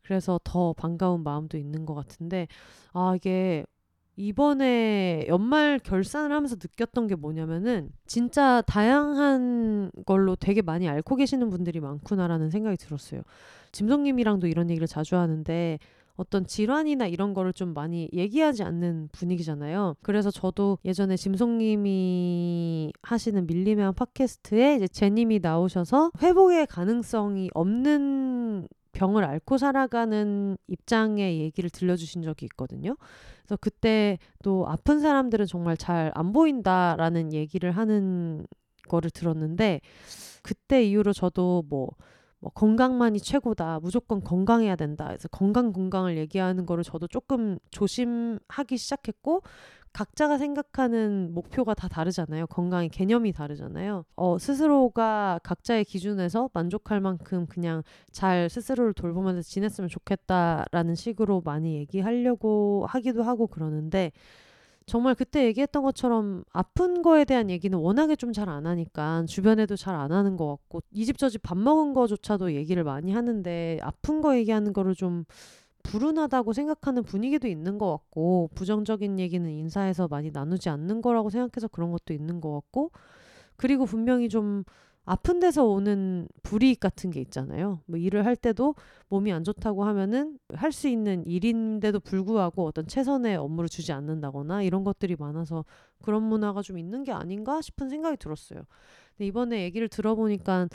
[0.04, 2.48] 그래서 더 반가운 마음도 있는 것 같은데,
[2.94, 3.66] 아, 이게
[4.16, 11.80] 이번에 연말 결산을 하면서 느꼈던 게 뭐냐면은 진짜 다양한 걸로 되게 많이 앓고 계시는 분들이
[11.80, 13.22] 많구나라는 생각이 들었어요.
[13.74, 15.78] 짐성님이랑도 이런 얘기를 자주 하는데
[16.18, 19.96] 어떤 질환이나 이런 거를 좀 많이 얘기하지 않는 분위기잖아요.
[20.02, 29.60] 그래서 저도 예전에 짐송님이 하시는 밀리면 팟캐스트에 이제 제님이 나오셔서 회복의 가능성이 없는 병을 앓고
[29.60, 32.96] 살아가는 입장의 얘기를 들려주신 적이 있거든요.
[33.44, 38.48] 그래서 그때 또 아픈 사람들은 정말 잘 안 보인다라는 얘기를 하는
[38.90, 39.82] 거를 들었는데
[40.42, 41.90] 그때 이후로 저도 뭐
[42.40, 43.80] 뭐 건강만이 최고다.
[43.82, 45.08] 무조건 건강해야 된다.
[45.08, 49.42] 그래서 건강 건강을 얘기하는 거를 저도 조금 조심하기 시작했고
[49.94, 52.46] 각자가 생각하는 목표가 다 다르잖아요.
[52.48, 54.06] 건강의 개념이 다르잖아요.
[54.16, 57.82] 어, 스스로가 각자의 기준에서 만족할 만큼 그냥
[58.12, 64.12] 잘 스스로를 돌보면서 지냈으면 좋겠다라는 식으로 많이 얘기하려고 하기도 하고 그러는데
[64.88, 69.96] 정말 그때 얘기했던 것처럼 아픈 거에 대한 얘기는 워낙에 좀 잘 안 하니까 주변에도 잘
[69.96, 74.22] 안 하는 것 같고 이 집 저 집 밥 먹은 거조차도 얘기를 많이 하는데 아픈
[74.22, 75.26] 거 얘기하는 거를 좀
[75.84, 81.92] 불운하다고 생각하는 분위기도 있는 것 같고 부정적인 얘기는 인사에서 많이 나누지 않는 거라고 생각해서 그런
[81.92, 82.92] 것도 있는 것 같고
[83.58, 84.64] 그리고 분명히 좀
[85.08, 87.82] 아픈 데서 오는 불이익 같은 게 있잖아요.
[87.86, 88.76] 뭐 일을 할 때도
[89.10, 94.84] 몸이 안 좋다고 하면은 할 수 있는 일인데도 불구하고 어떤 최선의 업무를 주지 않는다거나 이런
[94.84, 95.64] 것들이 많아서
[96.04, 98.64] 그런 문화가 좀 있는 게 아닌가 싶은 생각이 들었어요.
[99.18, 100.68] 근데 이번에 얘기를 들어보니까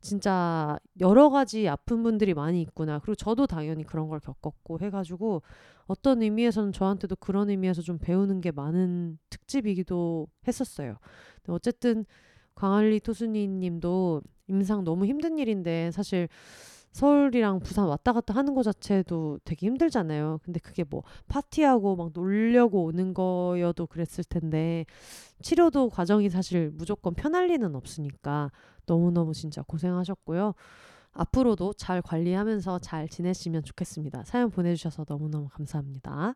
[0.00, 2.98] 진짜 여러 가지 아픈 분들이 많이 있구나.
[2.98, 5.42] 그리고 저도 당연히 그런 걸 겪었고 해가지고
[5.86, 10.98] 어떤 의미에서는 저한테도 그런 의미에서 좀 배우는 게 많은 특집이기도 했었어요.
[11.48, 12.04] 어쨌든
[12.56, 16.28] 광안리 토순이 님도 임상 너무 힘든 일인데 사실
[16.92, 20.40] 서울이랑 부산 왔다 갔다 하는 거 자체도 되게 힘들잖아요.
[20.42, 24.86] 근데 그게 뭐 파티하고 막 놀려고 오는 거여도 그랬을 텐데
[25.42, 28.50] 치료도 과정이 사실 무조건 편할 리는 없으니까
[28.86, 30.54] 너무너무 진짜 고생하셨고요.
[31.12, 34.24] 앞으로도 잘 관리하면서 잘 지내시면 좋겠습니다.
[34.24, 36.34] 사연 보내주셔서 너무너무 감사합니다.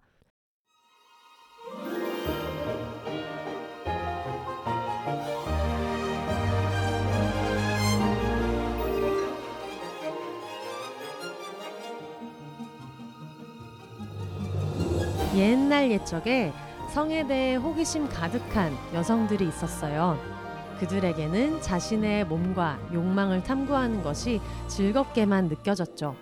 [15.40, 16.52] 옛날 옛적에
[16.92, 20.18] 성에 대해 호기심 가득한 여성들이 있었어요.
[20.80, 24.38] 그들에게는 자신의 몸과 욕망을 탐구하는 것이
[24.68, 26.14] 즐겁게만 느껴졌죠.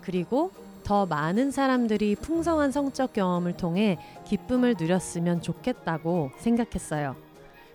[0.00, 0.50] 그리고
[0.82, 7.16] 더 많은 사람들이 풍성한 성적 경험을 통해 기쁨을 누렸으면 좋겠다고 생각했어요.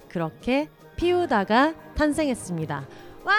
[0.09, 2.88] 그렇게 피우다가 탄생했습니다.
[3.26, 3.34] 와!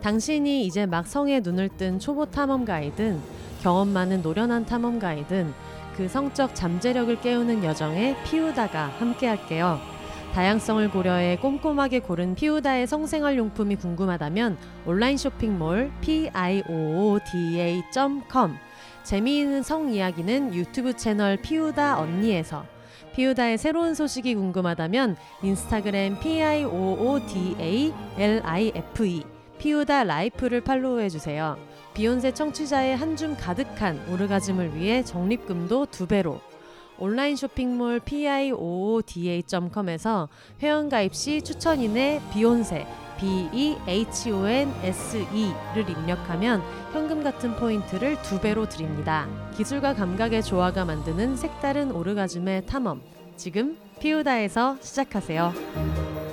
[0.00, 3.33] 당신이 이제 막 성에 눈을 뜬 초보 탐험가이든
[3.64, 5.54] 경험 많은 노련한 탐험가이든
[5.96, 9.80] 그 성적 잠재력을 깨우는 여정에 피우다가 함께 할게요.
[10.34, 17.22] 다양성을 고려해 꼼꼼하게 고른 피우다의 성생활 용품이 궁금하다면 온라인 쇼핑몰 piooda.com
[19.02, 22.66] 재미있는 성 이야기는 유튜브 채널 피우다 언니에서
[23.14, 26.74] 피우다의 새로운 소식이 궁금하다면 인스타그램 piooda
[28.44, 29.22] life
[29.56, 31.56] 피우다 라이프를 팔로우해 주세요.
[31.94, 36.40] 비혼세 청취자의 한 줌 가득한 오르가즘을 위해 적립금도 두 배로
[36.98, 40.28] 온라인 쇼핑몰 piooda.com에서
[40.60, 42.84] 회원가입 시 추천인에 비혼세
[43.20, 43.88] B-E-H-O-N-S-E를
[45.88, 46.60] 입력하면
[46.92, 49.28] 현금 같은 포인트를 두 배로 드립니다.
[49.56, 53.00] 기술과 감각의 조화가 만드는 색다른 오르가즘의 탐험.
[53.36, 56.23] 지금 피우다에서 시작하세요.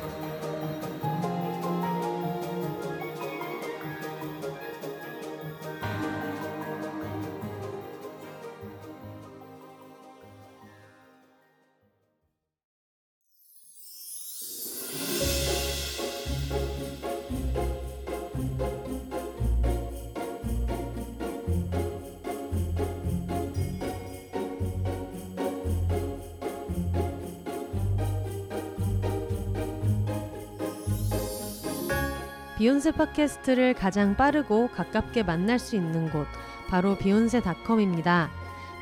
[32.72, 36.26] 비혼세 팟캐스트를 가장 빠르고 가깝게 만날 수 있는 곳
[36.70, 38.30] 바로 비혼세닷컴입니다.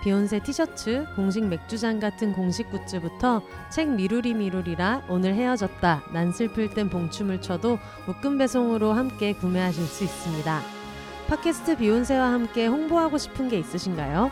[0.03, 6.91] 비혼세 티셔츠, 공식 맥주잔 같은 공식 굿즈부터 책 미루리 미루리라 오늘 헤어졌다 난 슬플 땐
[6.91, 10.61] 봉춤을 춰도 묶음 배송으로 함께 구매하실 수 있습니다.
[11.27, 14.29] 팟캐스트 비혼세와 함께 홍보하고 싶은 게 있으신가요?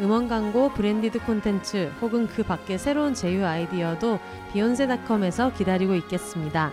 [0.00, 4.18] 음원 광고, branded 콘텐츠 혹은 그 밖의 새로운 제휴 아이디어도
[4.54, 6.72] 비욘세닷컴에서 기다리고 있겠습니다.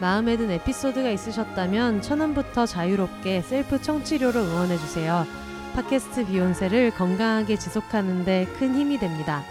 [0.00, 5.26] 마음에 든 에피소드가 있으셨다면 천원부터 자유롭게 셀프 청취료로 응원해주세요.
[5.74, 9.42] 팟캐스트 비욘세를 건강하게 지속하는데 큰 힘이 됩니다.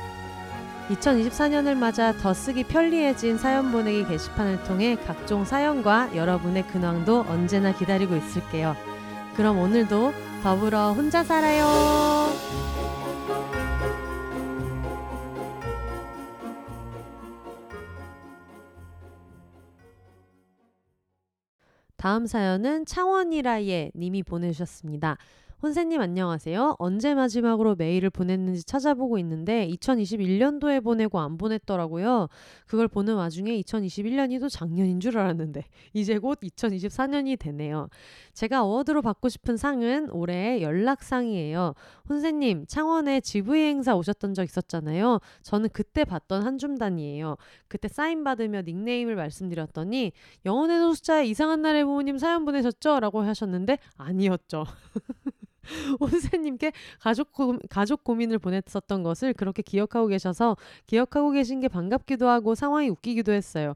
[0.90, 8.16] 2024년을 맞아 더 쓰기 편리해진 사연 보내기 게시판을 통해 각종 사연과 여러분의 근황도 언제나 기다리고
[8.16, 8.76] 있을게요.
[9.36, 12.32] 그럼 오늘도 더불어 혼자 살아요.
[22.08, 25.18] 다음 사연은 창원이라예 님이 보내주셨습니다.
[25.64, 26.76] 혼세님 안녕하세요.
[26.78, 32.28] 언제 마지막으로 메일을 보냈는지 찾아보고 있는데 2021년도에 보내고 안 보냈더라고요.
[32.68, 35.64] 그걸 보는 와중에 2021년이 도 작년인 줄 알았는데
[35.96, 37.90] 이제 곧 2024년이 되네요.
[38.34, 41.74] 제가 어워드로 받고 싶은 상은 올해 연락상이에요.
[42.08, 45.20] 혼세님 창원에 GV 행사 오셨던 적 있었잖아요.
[45.42, 47.36] 저는 그때 봤던 한 줌단이에요.
[47.68, 50.12] 그때 사인 받으며 닉네임을 말씀드렸더니
[50.46, 53.00] 영혼의 소수자에 이상한 날의 부모님 사연 보내셨죠?
[53.00, 54.66] 라고 하셨는데 아니었죠.
[56.00, 62.56] 온세님께 가족, 고, 가족 고민을 보냈었던 것을 그렇게 기억하고 계셔서 기억하고 계신 게 반갑기도 하고
[62.56, 63.74] 상황이 웃기기도 했어요.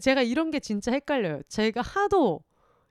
[0.00, 1.42] 제가 이런 게 진짜 헷갈려요.
[1.48, 2.40] 제가 하도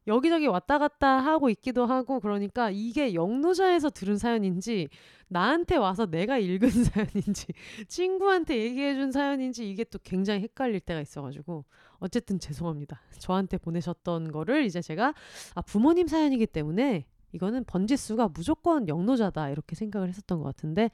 [0.07, 4.89] 여기저기 왔다 갔다 하고 있기도 하고 그러니까 이게 영노자에서 들은 사연인지
[5.29, 7.47] 나한테 와서 내가 읽은 사연인지
[7.87, 11.65] 친구한테 얘기해준 사연인지 이게 또 굉장히 헷갈릴 때가 있어가지고
[11.99, 13.01] 어쨌든 죄송합니다.
[13.17, 15.13] 저한테 보내셨던 거를 이제 제가
[15.55, 20.91] 아 부모님 사연이기 때문에 이거는 번지수가 무조건 영노자다 이렇게 생각을 했었던 것 같은데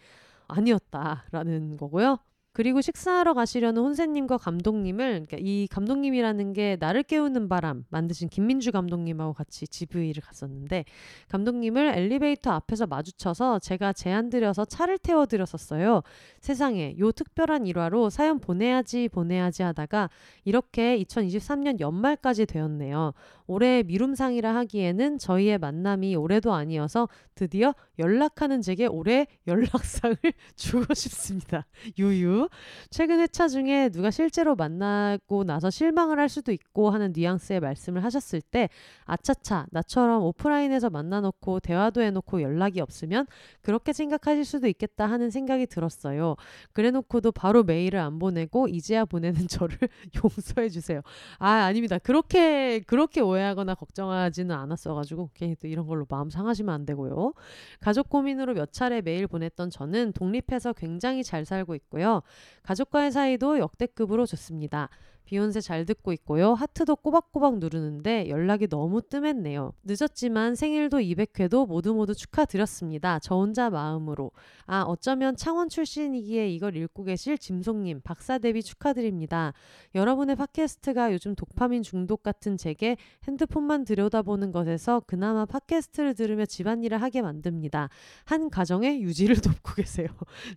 [0.48, 2.18] 아니었다라는 거고요.
[2.60, 9.32] 그리고 식사하러 가시려는 혼세님과 감독님을 그러니까 이 감독님이라는 게 나를 깨우는 바람 만드신 김민주 감독님하고
[9.32, 10.84] 같이 GV를 갔었는데
[11.30, 16.02] 감독님을 엘리베이터 앞에서 마주쳐서 제가 제안 드려서 차를 태워 드렸었어요.
[16.42, 20.10] 세상에 요 특별한 일화로 사연 보내야지 보내야지 하다가
[20.44, 23.14] 이렇게 2023년 연말까지 되었네요.
[23.48, 30.18] 올해 미룸상이라 하기에는 저희의 만남이 올해도 아니어서 드디어 연락하는 제게 올해 연락상을
[30.58, 31.66] 주고 싶습니다.
[31.98, 32.49] 유유.
[32.90, 38.42] 최근 회차 중에 누가 실제로 만나고 나서 실망을 할 수도 있고 하는 뉘앙스의 말씀을 하셨을
[38.42, 38.70] 때
[39.06, 43.26] 아차차 나처럼 오프라인에서 만나놓고 대화도 해놓고 연락이 없으면
[43.62, 46.36] 그렇게 생각하실 수도 있겠다 하는 생각이 들었어요.
[46.74, 49.78] 그래놓고도 바로 메일을 안 보내고 이제야 보내는 저를
[50.24, 51.02] 용서해 주세요.
[51.38, 51.98] 아 아닙니다.
[51.98, 57.34] 그렇게 그렇게 오해하거나 걱정하지는 않았어가지고 괜히 또 이런 걸로 마음 상하시면 안 되고요.
[57.80, 62.22] 가족 고민으로 몇 차례 메일 보냈던 저는 독립해서 굉장히 잘 살고 있고요.
[62.64, 64.90] 가족과의 사이도 역대급으로 좋습니다.
[65.26, 66.56] 비욘세 잘 듣고 있고요.
[66.56, 69.74] 하트도 꼬박꼬박 누르는데 연락이 너무 뜸했네요.
[69.84, 73.20] 늦었지만 생일도 200회도 모두 모두 축하드렸습니다.
[73.20, 74.32] 저 혼자 마음으로.
[74.66, 79.54] 아, 어쩌면 창원 출신이기에 이걸 읽고 계실 짐송님, 박사 데뷔 축하드립니다.
[79.94, 82.98] 여러분의 팟캐스트가 요즘 도파민 중독 같은 제게
[83.28, 87.90] 핸드폰만 들여다보는 것에서 그나마 팟캐스트를 들으며 집안일을 하게 만듭니다.
[88.26, 90.08] 한 가정의 유지를 돕고 계세요.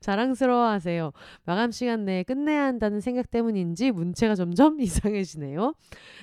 [0.00, 1.12] 자랑스러워 하세요.
[1.44, 5.74] 마감 시간 내에 끝내야 한다는 생각 때문인지 문체가 점점 이상해지네요.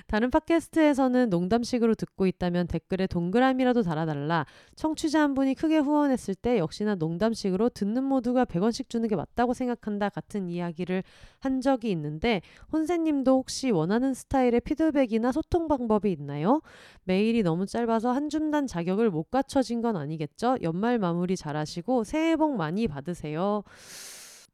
[0.06, 4.46] 다른 팟캐스트에서는 농담식으로 듣고 있다면 댓글에 동그라미라도 달아달라.
[4.76, 10.08] 청취자 한 분이 크게 후원했을 때 역시나 농담식으로 듣는 모두가 100원씩 주는 게 맞다고 생각한다
[10.08, 11.02] 같은 이야기를
[11.38, 12.40] 한 적이 있는데
[12.72, 16.60] 혼세님도 혹시 원하는 스타일의 피드백이나 소통 방법이 있나요?
[17.04, 20.56] 메일이 너무 짧아서 한 줌단 자격을 못 갖춰진 건 아니겠죠?
[20.62, 23.62] 연말 마무리 잘하시고 새해 복 많이 받으세요.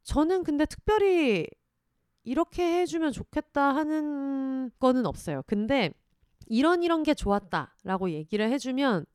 [0.03, 1.47] 저는 근데 특별히
[2.27, 5.43] 이렇게 해주면 좋겠다 하는 거는 없어요.
[5.47, 5.91] 근데
[6.47, 9.05] 이런 이런 게 좋았다라고 얘기를 해주면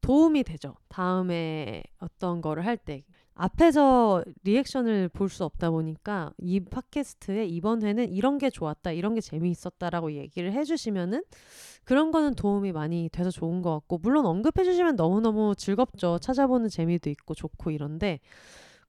[0.00, 0.74] 도움이 되죠.
[0.88, 3.04] 다음에 어떤 거를 할 때.
[3.40, 9.20] 앞에서 리액션을 볼 수 없다 보니까 이 팟캐스트에 이번 회는 이런 게 좋았다, 이런 게
[9.20, 11.22] 재미있었다라고 얘기를 해주시면은
[11.84, 16.18] 그런 거는 도움이 많이 돼서 좋은 것 같고 물론 언급해주시면 너무너무 즐겁죠.
[16.18, 18.18] 찾아보는 재미도 있고 좋고 이런데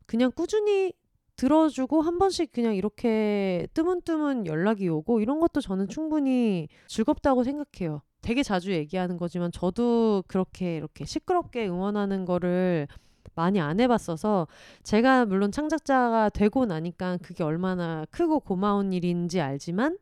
[0.08, 0.94] 그냥 꾸준히
[1.40, 8.02] 들어주고 한 번씩 그냥 이렇게 뜨문뜨문 연락이 오고 이런 것도 저는 충분히 즐겁다고 생각해요.
[8.22, 12.90] 되게 자주 얘기하는 거지만 저도 그렇게 이렇게 시끄럽게 응원하는 거를
[13.36, 14.48] 많이 안 해봤어서
[14.84, 19.98] 제가 물론 창작자가 되고 나니까 그게 얼마나 크고 고마운 일인지 알지만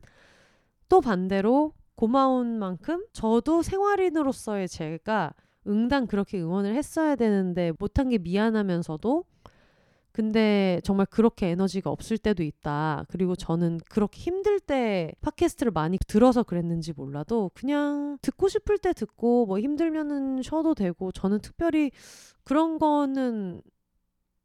[0.88, 5.34] 또 반대로 고마운 만큼 저도 생활인으로서의 제가
[5.68, 9.24] 응당 그렇게 응원을 했어야 되는데 못한 게 미안하면서도
[10.18, 13.04] 근데 정말 그렇게 에너지가 없을 때도 있다.
[13.08, 19.46] 그리고 저는 그렇게 힘들 때 팟캐스트를 많이 들어서 그랬는지 몰라도 그냥 듣고 싶을 때 듣고
[19.46, 21.92] 뭐 힘들면은 쉬어도 되고 저는 특별히
[22.42, 23.62] 그런 거는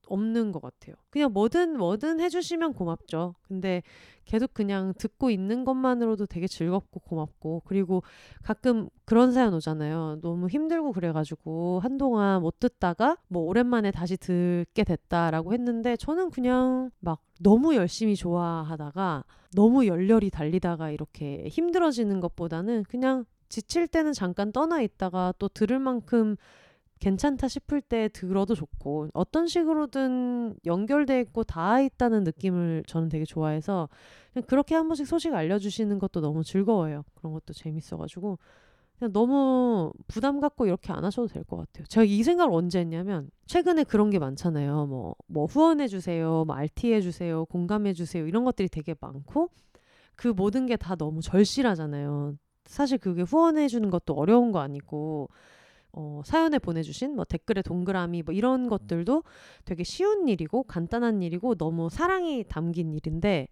[0.08, 0.96] 없는 것 같아요.
[1.10, 3.36] 그냥 뭐든 뭐든 해주시면 고맙죠.
[3.48, 3.82] 근데
[4.26, 8.04] 계속 그냥 듣고 있는 것만으로도 되게 즐겁고 고맙고 그리고
[8.42, 10.20] 가끔 그런 사연 오잖아요.
[10.22, 17.22] 너무 힘들고 그래가지고 한동안 못 듣다가 뭐 오랜만에 다시 듣게 됐다라고 했는데 저는 그냥 막
[17.42, 19.26] 너무 열심히 좋아하다가
[19.56, 26.38] 너무 열렬히 달리다가 이렇게 힘들어지는 것보다는 그냥 지칠 때는 잠깐 떠나 있다가 또 들을 만큼
[27.04, 33.90] 괜찮다 싶을 때 들어도 좋고 어떤 식으로든 연결돼 있고 닿아 있다는 느낌을 저는 되게 좋아해서
[34.48, 37.04] 그렇게 한 번씩 소식 알려주시는 것도 너무 즐거워요.
[37.16, 38.40] 그런 것도 재밌어가지고
[39.00, 41.86] 그냥 너무 부담 갖고 이렇게 안 하셔도 될 것 같아요.
[41.88, 44.86] 제가 이 생각을 언제 했냐면 최근에 그런 게 많잖아요.
[44.88, 49.50] 뭐, 뭐 후원해 주세요, 뭐 RT 해 주세요, 공감해 주세요 이런 것들이 되게 많고
[50.16, 52.36] 그 모든 게 다 너무 절실하잖아요.
[52.66, 55.30] 사실 그게 후원해 주는 것도 어려운 거 아니고
[55.94, 59.24] 어, 사연에 보내주신 뭐 댓글에 동그라미 뭐 이런 것들도
[59.66, 63.48] 되게 쉬운 일이고 간단한 일이고 너무 사랑이 담긴 일인데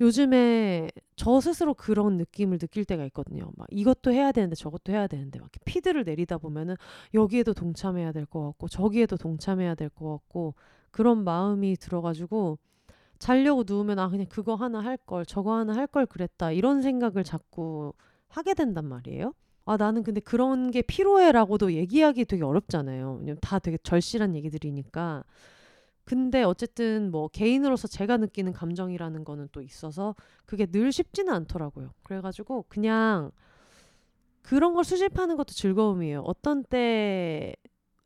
[0.00, 3.50] 요즘에 저 스스로 그런 느낌을 느낄 때가 있거든요.
[3.56, 6.76] 막 이것도 해야 되는데 저것도 해야 되는데 막 피드를 내리다 보면은
[7.14, 10.54] 여기에도 동참해야 될 것 같고 저기에도 동참해야 될 것 같고
[10.90, 12.58] 그런 마음이 들어가지고
[13.18, 17.24] 자려고 누우면 아 그냥 그거 하나 할 걸 저거 하나 할 걸 그랬다 이런 생각을
[17.24, 17.92] 자꾸
[18.28, 19.34] 하게 된단 말이에요.
[19.64, 23.18] 아, 나는 근데 그런 게 피로해라고도 얘기하기 되게 어렵잖아요.
[23.20, 25.24] 왜냐면 다 되게 절실한 얘기들이니까.
[26.04, 31.92] 근데 어쨌든 뭐 개인으로서 제가 느끼는 감정이라는 거는 또 있어서 그게 늘 쉽지는 않더라고요.
[32.02, 33.30] 그래가지고 그냥
[34.42, 36.22] 그런 걸 수집하는 것도 즐거움이에요.
[36.26, 37.54] 어떤 때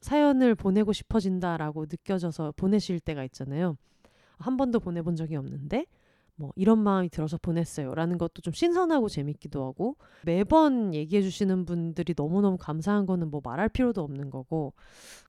[0.03, 3.77] 사연을 보내고 싶어진다라고 느껴져서 보내실 때가 있잖아요.
[4.39, 5.87] 한 번도 보내본 적이 없는데
[6.37, 7.95] 뭐 이런 마음이 들어서 보냈어요.
[7.95, 13.70] 라는 것도 좀 신선하고 재밌기도 하고 매번 얘기해 주시는 분들이 너무너무 감사한 거는 뭐 말할
[13.70, 14.74] 필요도 없는 거고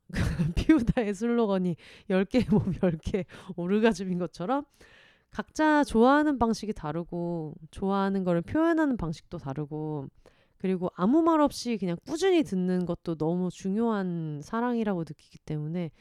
[0.55, 1.75] 피우다의 슬로건이
[2.09, 4.65] 10개 몸 10개 오르가즘인 것처럼
[5.31, 10.07] 각자 좋아하는 방식이 다르고 좋아하는 거를 표현하는 방식도 다르고
[10.57, 15.91] 그리고 아무 말 없이 그냥 꾸준히 듣는 것도 너무 중요한 사랑이라고 느끼기 때문에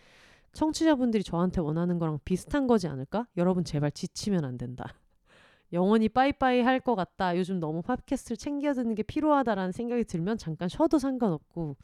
[0.57, 3.27] 청취자분들이 저한테 원하는 거랑 비슷한 거지 않을까?
[3.37, 4.85] 여러분 제발 지치면 안 된다.
[5.73, 7.37] 영원히 빠이빠이 할 것 같다.
[7.37, 11.77] 요즘 너무 팟캐스트를 챙겨 듣는 게 필요하다라는 생각이 들면 잠깐 쉬어도 상관없고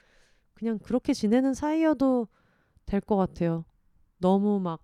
[0.55, 2.29] 그냥 그렇게 지내는 사이여도
[2.87, 3.65] 될 것 같아요.
[4.19, 4.81] 너무 막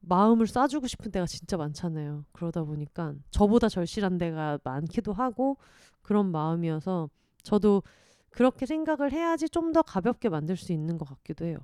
[0.00, 2.24] 마음을 쏴주고 싶은 데가 진짜 많잖아요.
[2.32, 5.58] 그러다 보니까 저보다 절실한 데가 많기도 하고
[6.02, 7.08] 그런 마음이어서
[7.42, 7.82] 저도
[8.30, 11.58] 그렇게 생각을 해야지 좀 더 가볍게 만들 수 있는 것 같기도 해요.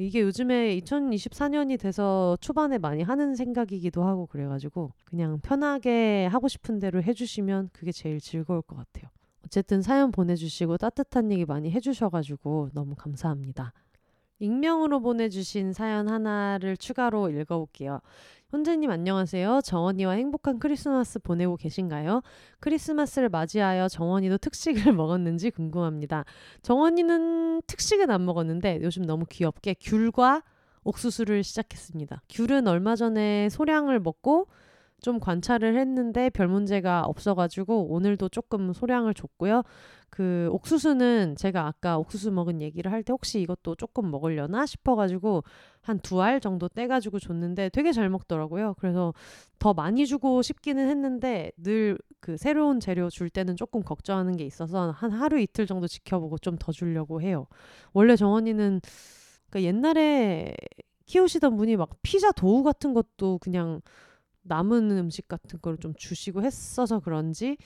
[0.00, 7.02] 이게 요즘에 2024년이 돼서 초반에 많이 하는 생각이기도 하고 그래가지고 그냥 편하게 하고 싶은 대로
[7.02, 9.10] 해주시면 그게 제일 즐거울 것 같아요.
[9.44, 13.74] 어쨌든 사연 보내주시고 따뜻한 얘기 많이 해주셔가지고 너무 감사합니다.
[14.38, 18.00] 익명으로 보내주신 사연 하나를 추가로 읽어볼게요.
[18.52, 19.60] 혼재님 안녕하세요.
[19.62, 22.22] 정원이와 행복한 크리스마스 보내고 계신가요?
[22.58, 26.24] 크리스마스를 맞이하여 정원이도 특식을 먹었는지 궁금합니다.
[26.62, 30.42] 정원이는 특식은 안 먹었는데 요즘 너무 귀엽게 귤과
[30.82, 32.22] 옥수수를 시작했습니다.
[32.28, 34.48] 귤은 얼마 전에 소량을 먹고
[35.00, 39.62] 좀 관찰을 했는데 별 문제가 없어가지고 오늘도 조금 소량을 줬고요.
[40.10, 45.44] 그 옥수수는 제가 아까 옥수수 먹은 얘기를 할 때 혹시 이것도 조금 먹으려나 싶어가지고
[45.82, 48.74] 한 두 알 정도 떼가지고 줬는데 되게 잘 먹더라고요.
[48.78, 49.14] 그래서
[49.58, 54.90] 더 많이 주고 싶기는 했는데 늘 그 새로운 재료 줄 때는 조금 걱정하는 게 있어서
[54.90, 57.46] 한 하루 이틀 정도 지켜보고 좀 더 주려고 해요.
[57.94, 58.80] 원래 정원이는
[59.48, 60.54] 그러니까 옛날에
[61.06, 63.80] 키우시던 분이 막 피자 도우 같은 것도 그냥
[64.42, 67.56] 남은 음식 같은 거를 좀 주시고 했어서 그런지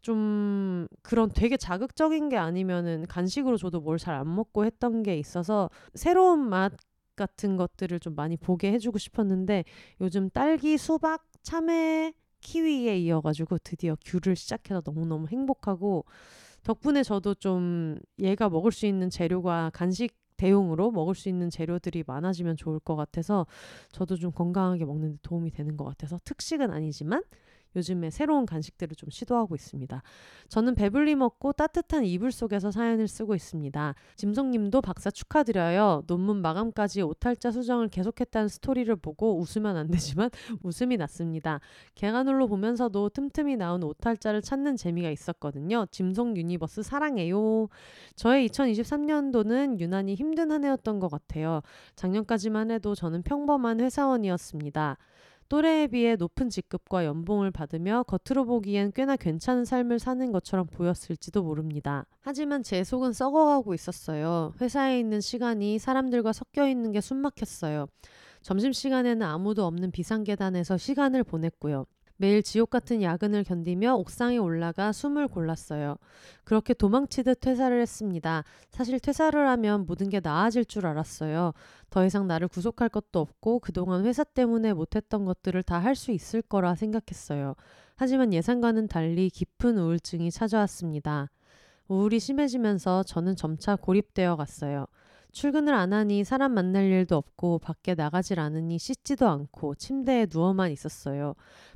[0.00, 5.70] 좀 그런 되게 자극적인 게 아니면은 간식으로 저도 뭘 잘 안 먹고 했던 게 있어서
[5.94, 6.72] 새로운 맛
[7.16, 9.64] 같은 것들을 좀 많이 보게 해주고 싶었는데
[10.00, 16.04] 요즘 딸기, 수박, 참외, 키위에 이어가지고 드디어 귤을 시작해서 너무너무 행복하고
[16.64, 22.56] 덕분에 저도 좀 얘가 먹을 수 있는 재료가 간식 대용으로 먹을 수 있는 재료들이 많아지면
[22.56, 23.46] 좋을 것 같아서
[23.92, 27.22] 저도 좀 건강하게 먹는 데 도움이 되는 것 같아서 특식은 아니지만
[27.76, 30.02] 요즘에 새로운 간식들을 좀 시도하고 있습니다.
[30.48, 33.94] 저는 배불리 먹고 따뜻한 이불 속에서 사연을 쓰고 있습니다.
[34.16, 36.04] 짐송님도 박사 축하드려요.
[36.06, 40.30] 논문 마감까지 오탈자 수정을 계속했다는 스토리를 보고 웃으면 안 되지만
[40.62, 41.60] 웃음이 났습니다.
[41.94, 45.86] 계간홀로 보면서도 틈틈이 나온 오탈자를 찾는 재미가 있었거든요.
[45.90, 47.68] 짐송 universe 사랑해요.
[48.16, 51.62] 저의 2023년도는 유난히 힘든 한 해였던 것 같아요.
[51.96, 54.98] 작년까지만 해도 저는 평범한 회사원이었습니다.
[55.52, 62.06] 또래에 비해 높은 직급과 연봉을 받으며 겉으로 보기엔 꽤나 괜찮은 삶을 사는 것처럼 보였을지도 모릅니다.
[62.20, 64.54] 하지만 제 속은 썩어가고 있었어요.
[64.62, 67.86] 회사에 있는 시간이 사람들과 섞여 있는 게 숨막혔어요.
[68.40, 71.84] 점심시간에는 아무도 없는 비상계단에서 시간을 보냈고요.
[72.16, 75.96] 매일 지옥 같은 야근을 견디며 옥상에 올라가 숨을 골랐어요.
[76.44, 78.44] 그렇게 도망치듯 퇴사를 했습니다.
[78.70, 81.52] 사실 퇴사를 하면 모든 게 나아질 줄 알았어요.
[81.90, 86.42] 더 이상 나를 구속할 것도 없고 그동안 회사 때문에 못했던 것들을 다 할 수 있을
[86.42, 87.54] 거라 생각했어요.
[87.96, 91.28] 하지만 예상과는 달리 깊은 우울증이 찾아왔습니다.
[91.88, 94.86] 우울이 심해지면서 저는 점차 고립되어 갔어요.
[95.32, 101.34] 출근을 안 하니 사람 만날 일도 없고 밖에 나가질 않으니 씻지도 않고 침대에 누워만 있었어요.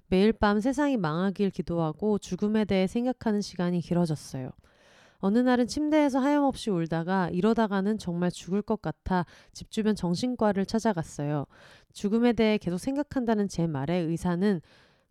[0.08, 4.50] 매일 밤 세상이 망하길 기도하고 죽음에 대해 생각하는 시간이 길어졌어요.
[5.18, 11.46] 어느 날은 침대에서 하염없이 울다가 이러다가는 정말 죽을 것 같아 집 주변 정신과를 찾아갔어요.
[11.92, 14.60] 죽음에 대해 계속 생각한다는 제 말에 의사는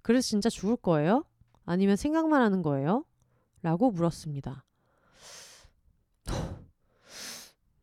[0.01, 1.25] 그래서 진짜 죽을 거예요?
[1.65, 3.03] 아니면 생각만 하는 거예요?
[3.63, 4.63] 라고 물었습니다.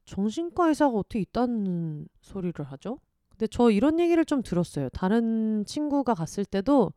[0.05, 2.99] 정신과 의사가 어떻게 있다는 소리를 하죠?
[3.43, 4.88] 근데 저 이런 얘기를 좀 들었어요.
[4.90, 6.93] 다른 친구가 갔을 때도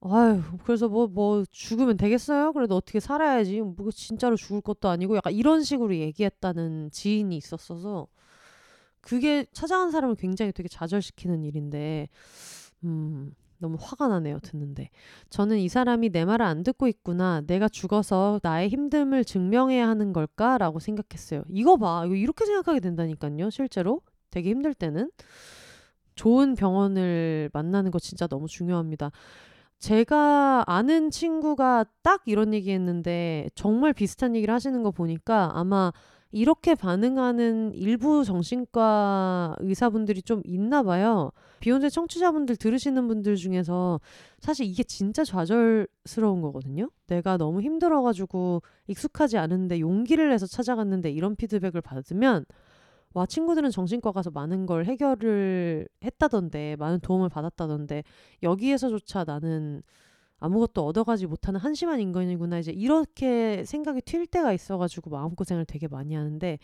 [0.00, 2.52] 아유 그래서 뭐뭐 뭐 죽으면 되겠어요?
[2.52, 3.60] 그래도 어떻게 살아야지.
[3.60, 8.06] 뭐 진짜로 죽을 것도 아니고 약간 이런 식으로 얘기했다는 지인이 있었어서
[9.00, 12.08] 그게 찾아간 사람을 굉장히 되게 좌절시키는 일인데
[12.84, 14.90] 음 너무 화가 나네요 듣는데
[15.30, 20.78] 저는 이 사람이 내 말을 안 듣고 있구나 내가 죽어서 나의 힘듦을 증명해야 하는 걸까라고
[20.78, 24.00] 생각했어요 이거 봐 이거 이렇게 생각하게 된다니까요 실제로
[24.34, 25.12] 되게 힘들 때는
[26.16, 29.12] 좋은 병원을 만나는 거 진짜 너무 중요합니다.
[29.78, 35.92] 제가 아는 친구가 딱 이런 얘기 했는데 정말 비슷한 얘기를 하시는 거 보니까 아마
[36.32, 41.30] 이렇게 반응하는 일부 정신과 의사분들이 좀 있나 봐요.
[41.60, 44.00] 비욘세 청취자분들 들으시는 분들 중에서
[44.40, 46.90] 사실 이게 진짜 좌절스러운 거거든요.
[47.06, 52.44] 내가 너무 힘들어가지고 익숙하지 않은데 용기를 내서 찾아갔는데 이런 피드백을 받으면
[53.14, 58.02] 와 친구들은 정신과 가서 많은 걸 해결을 했다던데 많은 도움을 받았다던데
[58.42, 59.82] 여기에서조차 나는
[60.40, 66.58] 아무것도 얻어가지 못하는 한심한 인간이구나 이제 이렇게 생각이 튈 때가 있어가지고 마음고생을 되게 많이 하는데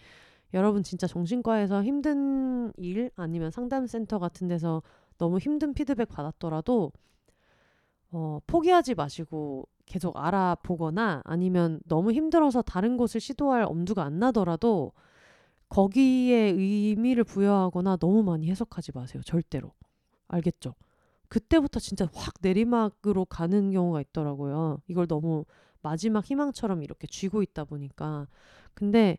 [0.53, 4.83] 여러분 진짜 정신과에서 힘든 일 아니면 상담센터 같은 데서
[5.19, 6.93] 너무 힘든 피드백 받았더라도
[8.11, 14.93] 어, 포기하지 마시고 계속 알아보거나 아니면 너무 힘들어서 다른 곳을 시도할 엄두가 안 나더라도
[15.71, 19.23] 거기에 의미를 부여하거나 너무 많이 해석하지 마세요.
[19.25, 19.73] 절대로.
[20.29, 20.75] 알겠죠?
[21.29, 24.83] 그때부터 진짜 확 내리막으로 가는 경우가 있더라고요.
[24.89, 25.45] 이걸 너무
[25.81, 28.27] 마지막 희망처럼 이렇게 쥐고 있다 보니까.
[28.75, 29.17] 근데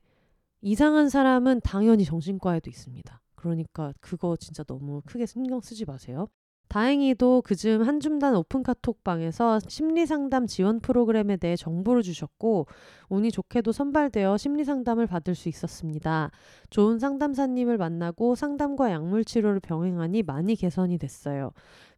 [0.62, 3.22] 이상한 사람은 당연히 정신과에도 있습니다.
[3.36, 6.28] 그러니까 그거 진짜 너무 크게 신경 쓰지 마세요.
[6.68, 12.68] 다행히도 그즈음 한줌단 오픈 카톡방에서 심리 상담 지원 프로그램에 대해 정보를 주셨고
[13.12, 16.32] 운이 좋게도 선발되어 심리 상담을 받을 수 있었습니다.
[16.70, 21.51] 좋은 상담사님을 만나고 상담과 약물 치료를 병행하니 많이 개선이 됐어요.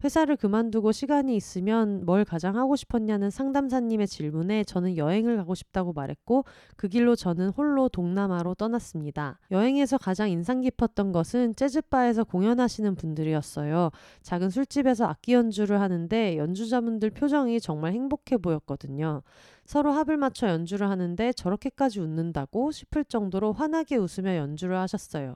[0.03, 6.43] 회사를 그만두고 시간이 있으면 뭘 가장 하고 싶었냐는 상담사님의 질문에 저는 여행을 가고 싶다고 말했고
[6.75, 9.39] 그 길로 저는 홀로 동남아로 떠났습니다.
[9.51, 13.91] 여행에서 가장 인상 깊었던 것은 재즈바에서 공연하시는 분들이었어요.
[14.23, 19.21] 작은 술집에서 악기 연주를 하는데 연주자분들 표정이 정말 행복해 보였거든요.
[19.65, 25.35] 서로 합을 맞춰 연주를 하는데 저렇게까지 웃는다고 싶을 정도로 환하게 웃으며 연주를 하셨어요.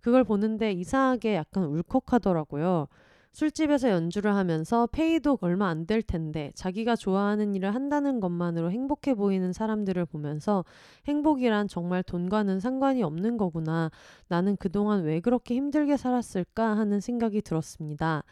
[0.00, 2.88] 그걸 보는데 이상하게 약간 울컥하더라고요.
[3.32, 9.52] 술집에서 연주를 하면서 페이도 얼마 안 될 텐데 자기가 좋아하는 일을 한다는 것만으로 행복해 보이는
[9.52, 10.64] 사람들을 보면서
[11.06, 13.90] 행복이란 정말 돈과는 상관이 없는 거구나.
[14.28, 18.24] 나는 그동안 왜 그렇게 힘들게 살았을까 하는 생각이 들었습니다.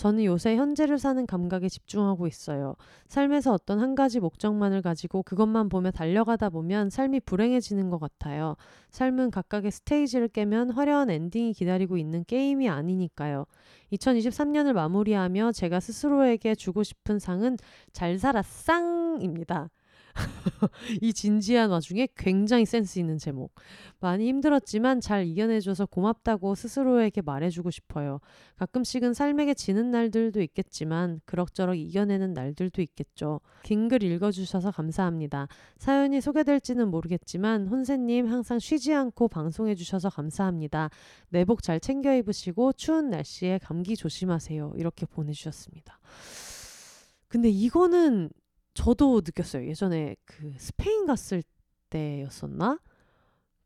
[0.00, 2.74] 저는 요새 현재를 사는 감각에 집중하고 있어요.
[3.08, 8.56] 삶에서 어떤 한 가지 목적만을 가지고 그것만 보며 달려가다 보면 삶이 불행해지는 것 같아요.
[8.92, 13.44] 삶은 각각의 스테이지를 깨면 화려한 엔딩이 기다리고 있는 게임이 아니니까요.
[13.92, 17.58] 2023년을 마무리하며 제가 스스로에게 주고 싶은 상은
[17.92, 19.68] 잘 살았쌍입니다.
[21.02, 23.52] 이 진지한 와중에 굉장히 센스 있는 제목.
[24.00, 28.20] 많이 힘들었지만 잘 이겨내줘서 고맙다고 스스로에게 말해주고 싶어요.
[28.56, 33.40] 가끔씩은 삶에게 지는 날들도 있겠지만 그럭저럭 이겨내는 날들도 있겠죠.
[33.62, 35.48] 긴 글 읽어주셔서 감사합니다.
[35.78, 40.90] 사연이 소개될지는 모르겠지만 혼세님 항상 쉬지 않고 방송해주셔서 감사합니다.
[41.30, 44.74] 내복 잘 챙겨 입으시고 추운 날씨에 감기 조심하세요.
[44.76, 45.98] 이렇게 보내주셨습니다.
[47.28, 48.30] 근데 이거는
[48.80, 49.66] 저도 느꼈어요.
[49.66, 51.42] 예전에 그 스페인 갔을
[51.90, 52.80] 때였었나?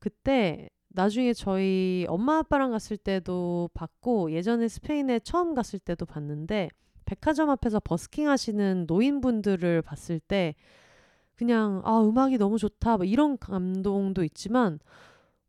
[0.00, 6.68] 그때 나중에 저희 엄마 아빠랑 갔을 때도 봤고 예전에 스페인에 처음 갔을 때도 봤는데
[7.04, 10.56] 백화점 앞에서 버스킹 하시는 노인분들을 봤을 때
[11.36, 14.80] 그냥 아 음악이 너무 좋다 뭐 이런 감동도 있지만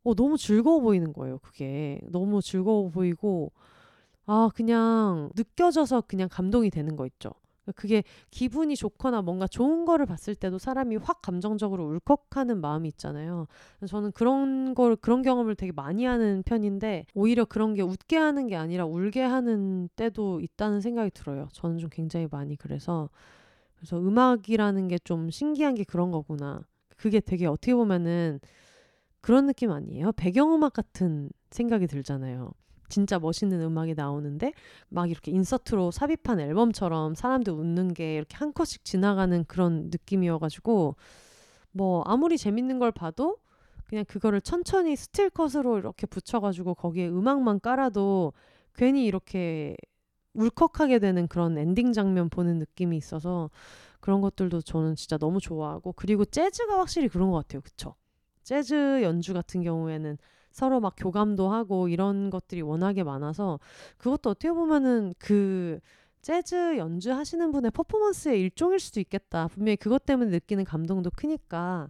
[0.03, 3.51] 어 너무 즐거워 보이는 거예요 그게 너무 즐거워 보이고
[4.27, 7.31] 아 그냥 느껴져서 그냥 감동이 되는 거 있죠
[7.73, 13.47] 그게 기분이 좋거나 뭔가 좋은 거를 봤을 때도 사람이 확 감정적으로 울컥하는 마음이 있잖아요.
[13.87, 18.55] 저는 그런 걸 그런 경험을 되게 많이 하는 편인데 오히려 그런 게 웃게 하는 게
[18.55, 21.47] 아니라 울게 하는 때도 있다는 생각이 들어요.
[21.53, 23.09] 저는 좀 굉장히 많이 그래서
[23.75, 26.61] 그래서 음악이라는 게 좀 신기한 게 그런 거구나.
[26.97, 28.39] 그게 되게 어떻게 보면은
[29.21, 30.11] 그런 느낌 아니에요?
[30.13, 32.51] 배경음악 같은 생각이 들잖아요.
[32.89, 34.53] 진짜 멋있는 음악이 나오는데
[34.89, 40.95] 막 이렇게 인서트로 삽입한 앨범처럼 사람들 웃는 게 이렇게 한 컷씩 지나가는 그런 느낌이어가지고
[41.71, 43.37] 뭐 아무리 재밌는 걸 봐도
[43.87, 48.33] 그냥 그거를 천천히 스틸 컷으로 이렇게 붙여가지고 거기에 음악만 깔아도
[48.73, 49.75] 괜히 이렇게
[50.33, 53.49] 울컥하게 되는 그런 엔딩 장면 보는 느낌이 있어서
[53.99, 57.61] 그런 것들도 저는 진짜 너무 좋아하고 그리고 재즈가 확실히 그런 것 같아요.
[57.61, 57.95] 그쵸?
[58.43, 60.17] 재즈 연주 같은 경우에는
[60.55, 63.59] 서로 막 교감도 하고 이런 것들이 워낙에 많아서
[63.97, 65.81] 그것도 어떻게 보면은 그
[66.21, 69.49] 재즈 연주하시는 분의 퍼포먼스의 일종일 수도 있겠다.
[69.49, 71.89] 분명히 그것 때문에 느끼는 감동도 크니까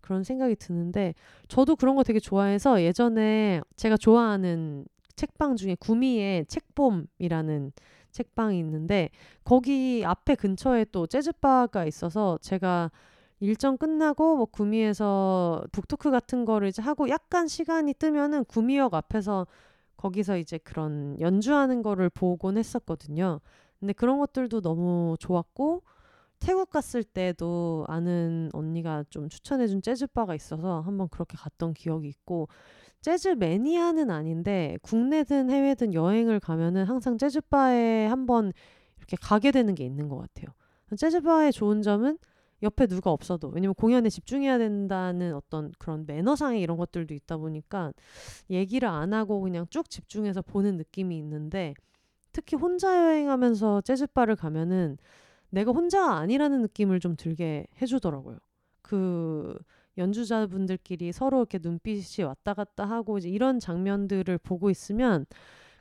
[0.00, 1.14] 그런 생각이 드는데
[1.48, 4.86] 저도 그런 거 되게 좋아해서 예전에 제가 좋아하는
[5.16, 7.72] 책방 중에 구미의 책봄이라는
[8.12, 9.10] 책방이 있는데
[9.42, 12.92] 거기 앞에 근처에 또 재즈바가 있어서 제가
[13.44, 19.46] 일정 끝나고 뭐 구미에서 북토크 같은 거를 이제 하고 약간 시간이 뜨면은 구미역 앞에서
[19.96, 23.40] 거기서 이제 그런 연주하는 거를 보곤 했었거든요.
[23.78, 25.82] 근데 그런 것들도 너무 좋았고
[26.40, 32.48] 태국 갔을 때도 아는 언니가 좀 추천해준 재즈바가 있어서 한번 그렇게 갔던 기억이 있고
[33.00, 38.52] 재즈 매니아는 아닌데 국내든 해외든 여행을 가면은 항상 재즈바에 한번
[38.98, 40.48] 이렇게 가게 되는 게 있는 것 같아요.
[40.96, 42.18] 재즈바의 좋은 점은
[42.62, 47.92] 옆에 누가 없어도 왜냐면 공연에 집중해야 된다는 어떤 그런 매너상의 이런 것들도 있다 보니까
[48.50, 51.74] 얘기를 안 하고 그냥 쭉 집중해서 보는 느낌이 있는데
[52.32, 54.96] 특히 혼자 여행하면서 재즈바를 가면은
[55.50, 58.38] 내가 혼자가 아니라는 느낌을 좀 들게 해주더라고요.
[58.82, 59.56] 그
[59.96, 65.26] 연주자분들끼리 서로 이렇게 눈빛이 왔다 갔다 하고 이제 이런 장면들을 보고 있으면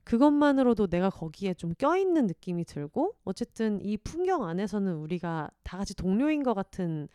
[0.03, 6.43] 그것만으로도 내가 거기에 좀 껴있는 느낌이 들고 어쨌든 이 풍경 안에서는 우리가 다 같이 동료인
[6.43, 7.07] 것 같은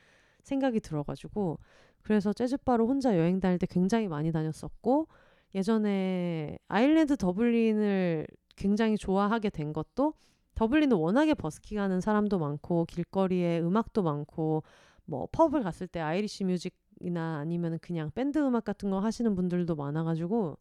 [0.43, 1.59] 생각이 들어가지고
[2.03, 5.09] 그래서 재즈바로 혼자 여행 다닐 때 굉장히 많이 다녔었고
[5.55, 8.27] 예전에 아일랜드 더블린을
[8.57, 10.15] 굉장히 좋아하게 된 것도
[10.55, 14.63] 더블린은 워낙에 버스킹 하는 사람도 많고 길거리에 음악도 많고
[15.05, 20.59] 뭐 펍을 갔을 때 Irish music이나 아니면 그냥 밴드 음악 같은 거 하시는 분들도 많아가지고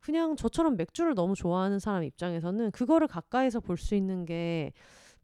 [0.00, 4.72] 그냥 저처럼 맥주를 너무 좋아하는 사람 입장에서는 그거를 가까이서 볼 수 있는 게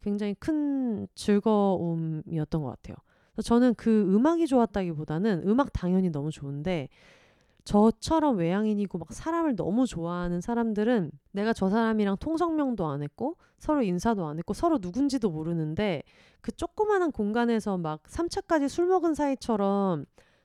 [0.02, 2.96] 굉장히 큰 즐거움이었던 것 같아요.
[3.42, 6.88] 저는 그 음악이 좋았다기보다는 음악 당연히 너무 좋은데
[7.64, 14.26] 저처럼 외향인이고 막 사람을 너무 좋아하는 사람들은 내가 저 사람이랑 통성명도 안 했고 서로 인사도
[14.26, 16.02] 안 했고 서로 누군지도 모르는데
[16.42, 20.04] 그 조그마한 공간에서 막 3차까지 술 먹은 사이처럼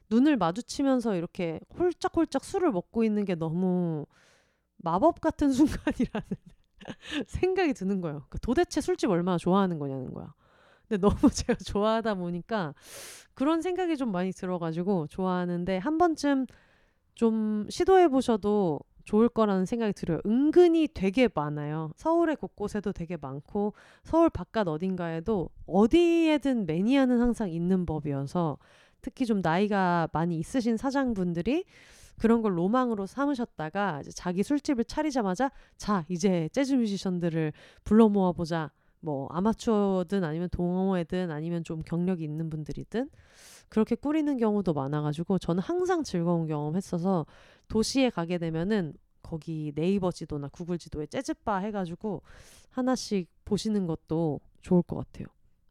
[0.10, 4.05] 눈을 마주치면서 이렇게 홀짝홀짝 술을 먹고 있는 게 너무
[4.78, 6.28] 마법 같은 순간이라는
[7.28, 8.18] 생각이 드는 거예요.
[8.20, 10.34] 그러니까 도대체 술집 얼마나 좋아하는 거냐는 거야.
[10.88, 12.74] 근데 너무 제가 좋아하다 보니까
[13.34, 16.45] 그런 생각이 좀 많이 들어가지고 좋아하는데 한 번쯤
[17.16, 20.20] 좀 시도해 보셔도 좋을 거라는 생각이 들어요.
[20.26, 21.91] 은근히 되게 많아요.
[21.95, 28.57] 서울의 곳곳에도 되게 많고 서울 바깥 어딘가에도 어디에든 매니아는 항상 있는 법이어서
[29.02, 31.66] 특히 좀 나이가 많이 있으신 사장분들이
[32.18, 39.28] 그런 걸 로망으로 삼으셨다가 이제 자기 술집을 차리자마자 자 이제 재즈 뮤지션들을 불러 모아보자 뭐
[39.32, 43.10] 아마추어든 아니면 동호회든 아니면 좀 경력이 있는 분들이든
[43.70, 47.26] 그렇게 꾸리는 경우도 많아가지고 저는 항상 즐거운 경험했어서
[47.70, 52.24] 도시에 가게 되면은 거기 네이버 지도나 구글 지도에 재즈바 해가지고
[52.72, 55.28] 하나씩 보시는 것도 좋을 것 같아요.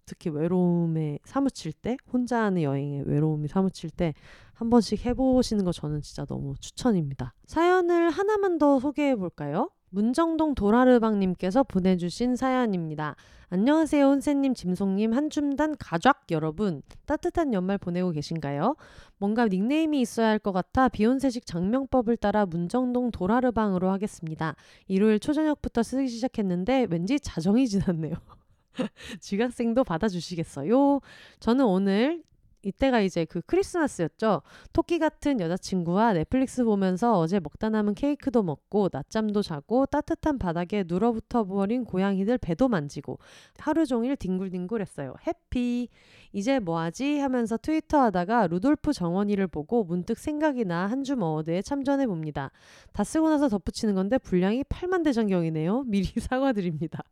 [0.08, 4.14] 특히 외로움에 사무칠 때 혼자 하는 여행에 외로움이 사무칠 때
[4.58, 7.32] 한 번씩 해보시는 거 저는 진짜 너무 추천입니다.
[7.46, 9.70] 사연을 하나만 더 소개해 볼까요?
[9.90, 13.14] 문정동 도라르방님께서 보내주신 사연입니다.
[13.50, 16.82] 안녕하세요, 혼세님, 짐송님, 한줌단 가족 여러분.
[17.06, 18.74] 따뜻한 연말 보내고 계신가요?
[19.18, 24.56] 뭔가 닉네임이 있어야 할 것 같아 비욘세식 장명법을 따라 문정동 도라르방으로 하겠습니다.
[24.88, 28.14] 일요일 초저녁부터 쓰기 시작했는데 왠지 자정이 지났네요.
[29.20, 31.00] 지각생도 받아주시겠어요?
[31.40, 32.22] 저는 오늘
[32.62, 34.42] 이때가 이제 그 크리스마스였죠.
[34.72, 41.44] 토끼 같은 여자친구와 넷플릭스 보면서 어제 먹다 남은 케이크도 먹고 낮잠도 자고 따뜻한 바닥에 누러붙어
[41.44, 43.18] 버린 고양이들 배도 만지고
[43.58, 45.14] 하루 종일 뒹굴뒹굴했어요.
[45.26, 45.88] 해피.
[46.32, 52.50] 이제 뭐하지 하면서 트위터 하다가 루돌프 정원이를 보고 문득 생각이 나 한줌 award에 참전해 봅니다.
[52.92, 55.84] 다 쓰고 나서 덧붙이는 건데 분량이 8만 대장경이네요.
[55.88, 57.04] 미리 사과드립니다.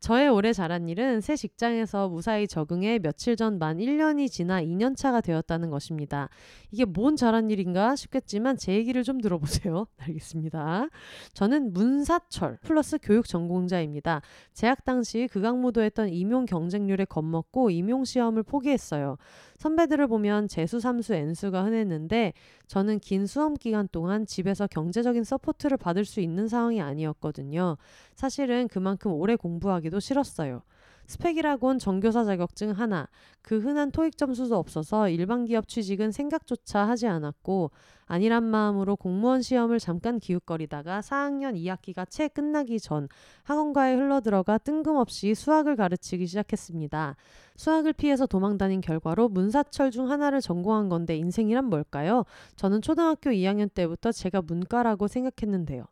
[0.00, 5.20] 저의 올해 잘한 일은 새 직장에서 무사히 적응해 며칠 전 만 1년이 지나 2년 차가
[5.20, 6.28] 되었다는 것입니다.
[6.70, 9.86] 이게 뭔 잘한 일인가 싶겠지만 제 얘기를 좀 들어보세요.
[9.98, 10.88] 알겠습니다.
[11.32, 14.22] 저는 문사철 플러스 교육 전공자입니다.
[14.52, 19.16] 재학 당시 극악무도 했던 임용 경쟁률에 겁먹고 임용 시험을 포기했어요.
[19.58, 22.32] 선배들을 보면 재수, 삼수, N수가 흔했는데
[22.68, 27.76] 저는 긴 수험 기간 동안 집에서 경제적인 support를 받을 수 있는 상황이 아니었거든요.
[28.14, 30.62] 사실은 그만큼 오래 공부하기도 싫었어요.
[31.08, 33.08] 스펙이라곤 정교사 자격증 하나,
[33.40, 37.70] 그 흔한 토익 점수도 없어서 일반 기업 취직은 생각조차 하지 않았고
[38.04, 43.08] 안일한 마음으로 공무원 시험을 잠깐 기웃거리다가 4학년 2학기가 채 끝나기 전
[43.44, 47.16] 학원가에 흘러들어가 뜬금없이 수학을 가르치기 시작했습니다.
[47.56, 52.24] 수학을 피해서 도망다닌 결과로 문사철 중 하나를 전공한 건데 인생이란 뭘까요?
[52.56, 55.84] 저는 초등학교 2학년 때부터 제가 문과라고 생각했는데요.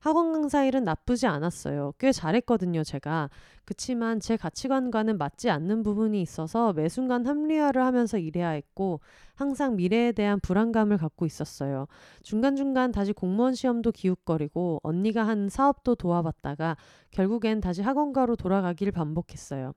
[0.00, 1.94] 학원 강사 일은 나쁘지 않았어요.
[1.98, 3.28] 꽤 잘했거든요, 제가.
[3.64, 9.00] 그치만 제 가치관과는 맞지 않는 부분이 있어서 매 순간 합리화를 하면서 일해야 했고
[9.34, 11.86] 항상 미래에 대한 불안감을 갖고 있었어요.
[12.22, 16.76] 중간중간 다시 공무원 시험도 기웃거리고 언니가 한 사업도 도와봤다가
[17.10, 19.72] 결국엔 다시 학원가로 돌아가길 반복했어요.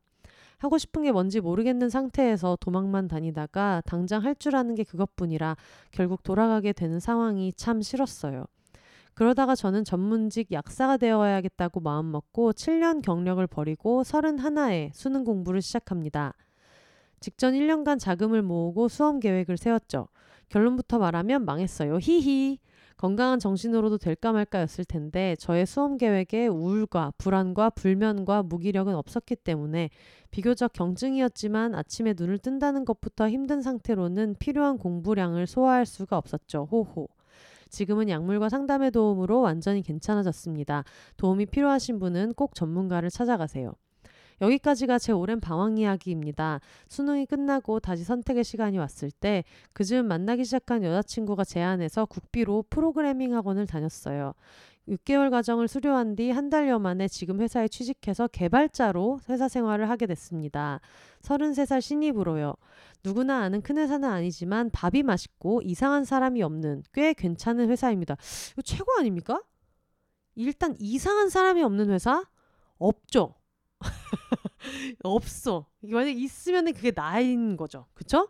[0.60, 5.56] 하고 싶은 게 뭔지 모르겠는 상태에서 도망만 다니다가 당장 할 줄 아는 게 그것뿐이라
[5.92, 8.46] 결국 돌아가게 되는 상황이 참 싫었어요.
[9.20, 16.36] 그러다가 저는 전문직 약사가 되어야겠다고 마음먹고 7년 경력을 버리고 31에 수능 공부를 시작합니다.
[17.20, 20.08] 직전 1년간 자금을 모으고 수험 계획을 세웠죠.
[20.48, 21.98] 결론부터 말하면 망했어요.
[22.02, 22.60] 히히.
[22.96, 29.90] 건강한 정신으로도 될까 말까였을 텐데 저의 수험 계획에 우울과 불안과 불면과 무기력은 없었기 때문에
[30.32, 36.70] 비교적 경증이었지만 아침에 눈을 뜬다는 것부터 힘든 상태로는 필요한 공부량을 소화할 수가 없었죠.
[36.72, 37.10] 호호.
[37.70, 40.84] 지금은 약물과 상담의 도움으로 완전히 괜찮아졌습니다.
[41.18, 43.74] 도움이 필요하신 분은 꼭 전문가를 찾아가세요.
[44.42, 46.60] 여기까지가 제 오랜 방황 이야기입니다.
[46.88, 49.44] 수능이 끝나고 다시 선택의 시간이 왔을 때
[49.74, 54.34] 그즈음 만나기 시작한 여자친구가 제안해서 국비로 프로그래밍 학원을 다녔어요.
[54.90, 60.80] 6개월 과정을 수료한 뒤 한 달여 만에 지금 회사에 취직해서 개발자로 회사 생활을 하게 됐습니다.
[61.22, 62.56] 33살 신입으로요.
[63.04, 68.18] 누구나 아는 큰 회사는 아니지만 밥이 맛있고 이상한 사람이 없는 꽤 괜찮은 회사입니다.
[68.54, 69.42] 이거 최고 아닙니까?
[70.36, 72.24] 일단 이상한 사람이 없는 회사
[72.78, 73.36] 없죠.
[75.04, 75.68] 없어.
[75.82, 77.86] 만약 있으면 그게 나인 거죠.
[77.94, 78.30] 그쵸?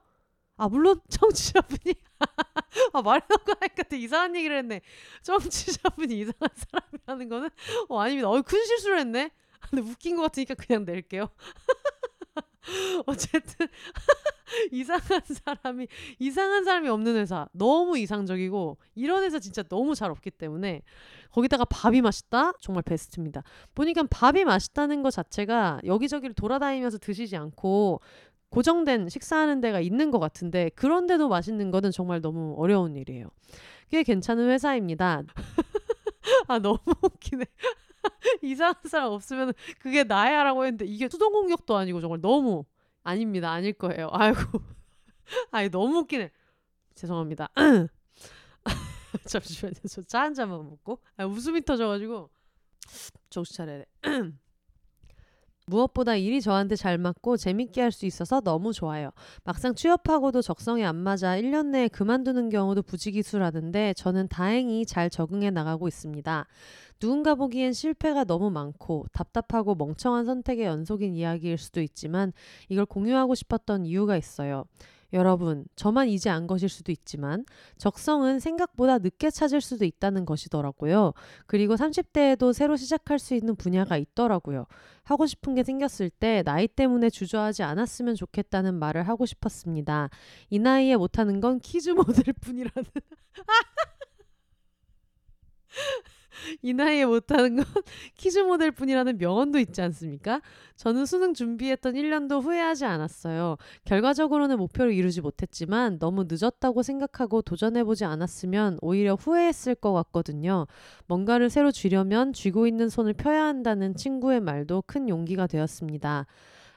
[0.60, 1.96] 아 물론 청취자분이
[2.94, 4.82] 아 말해놓고 하니까 되게 이상한 얘기를 했네.
[5.24, 7.50] 청취자분이 이상한 사람이라는 거는
[7.88, 8.30] 어 아닙니다.
[8.30, 9.32] 어큰 실수를 했네.
[9.70, 11.30] 근데 웃긴 것 같으니까 그냥 낼게요.
[13.08, 13.68] 어쨌든
[14.72, 15.88] 이상한 사람이
[16.20, 20.82] 이상한 사람이 없는 회사 너무 이상적이고 이런 회사 진짜 너무 잘 없기 때문에
[21.32, 23.44] 거기다가 밥이 맛있다 정말 베스트입니다.
[23.76, 28.02] 보니까 밥이 맛있다는 것 자체가 여기저기를 돌아다니면서 드시지 않고
[28.50, 33.28] 고정된 식사하는 데가 있는 것 같은데 그런데도 맛있는 거는 정말 너무 어려운 일이에요.
[33.90, 35.24] 꽤 괜찮은 회사입니다.
[36.48, 37.46] 아 너무 웃기네.
[38.42, 42.66] 이상한 사람 없으면 그게 나야라고 했는데 이게 수동 공격도 아니고 정말 너무
[43.04, 43.52] 아닙니다.
[43.52, 44.10] 아닐 거예요.
[44.14, 44.40] 아이고.
[45.52, 46.32] 아이 너무 웃기네.
[46.96, 47.50] 죄송합니다.
[49.26, 49.76] 잠시만요.
[49.90, 51.02] 저짜한 잔만 먹고.
[51.18, 52.30] 아, 웃음이 터져가지고
[53.30, 53.86] 정신 차려야 돼.
[55.70, 59.12] 무엇보다 일이 저한테 잘 맞고 재밌게 할 수 있어서 너무 좋아요.
[59.44, 65.88] 막상 취업하고도 적성에 안 맞아 1년 내에 그만두는 경우도 부지기수라는데 저는 다행히 잘 적응해 나가고
[65.88, 66.46] 있습니다.
[67.00, 72.34] 누군가 보기엔 실패가 너무 많고 답답하고 멍청한 선택의 연속인 이야기일 수도 있지만
[72.68, 74.66] 이걸 공유하고 싶었던 이유가 있어요.
[75.14, 77.46] 여러분, 저만 이제 안 것일 수도 있지만
[77.78, 81.14] 적성은 생각보다 늦게 찾을 수도 있다는 것이더라고요.
[81.48, 84.66] 그리고 30대에도 새로 시작할 수 있는 분야가 있더라고요.
[85.04, 90.10] 하고 싶은 게 생겼을 때 나이 때문에 주저하지 않았으면 좋겠다는 말을 하고 싶었습니다.
[90.50, 92.86] 이 나이에 못하는 건 키즈 모델 뿐이라는.
[96.62, 97.66] 이 나이에 못하는 건
[98.16, 100.42] 키즈 모델 뿐이라는 명언도 있지 않습니까?
[100.76, 103.58] 저는 수능 준비했던 1년도 후회하지 않았어요.
[103.86, 110.68] 결과적으로는 목표를 이루지 못했지만 너무 늦었다고 생각하고 도전해보지 않았으면 오히려 후회했을 것 같거든요.
[111.08, 116.26] 뭔가를 새로 쥐려면 쥐고 있는 손을 펴야 한다는 친구의 말도 큰 용기가 되었습니다.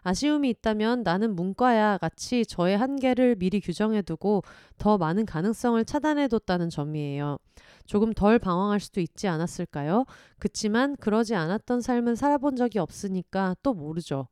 [0.02, 4.42] 아쉬움이 있다면 나는 문과야 같이 저의 한계를 미리 규정해두고
[4.78, 7.38] 더 많은 가능성을 차단해뒀다는 점이에요.
[7.86, 10.04] 조금 덜 방황할 수도 있지 않았을까요?
[10.38, 14.28] 그치만 그러지 않았던 삶은 살아본 적이 없으니까 또 모르죠.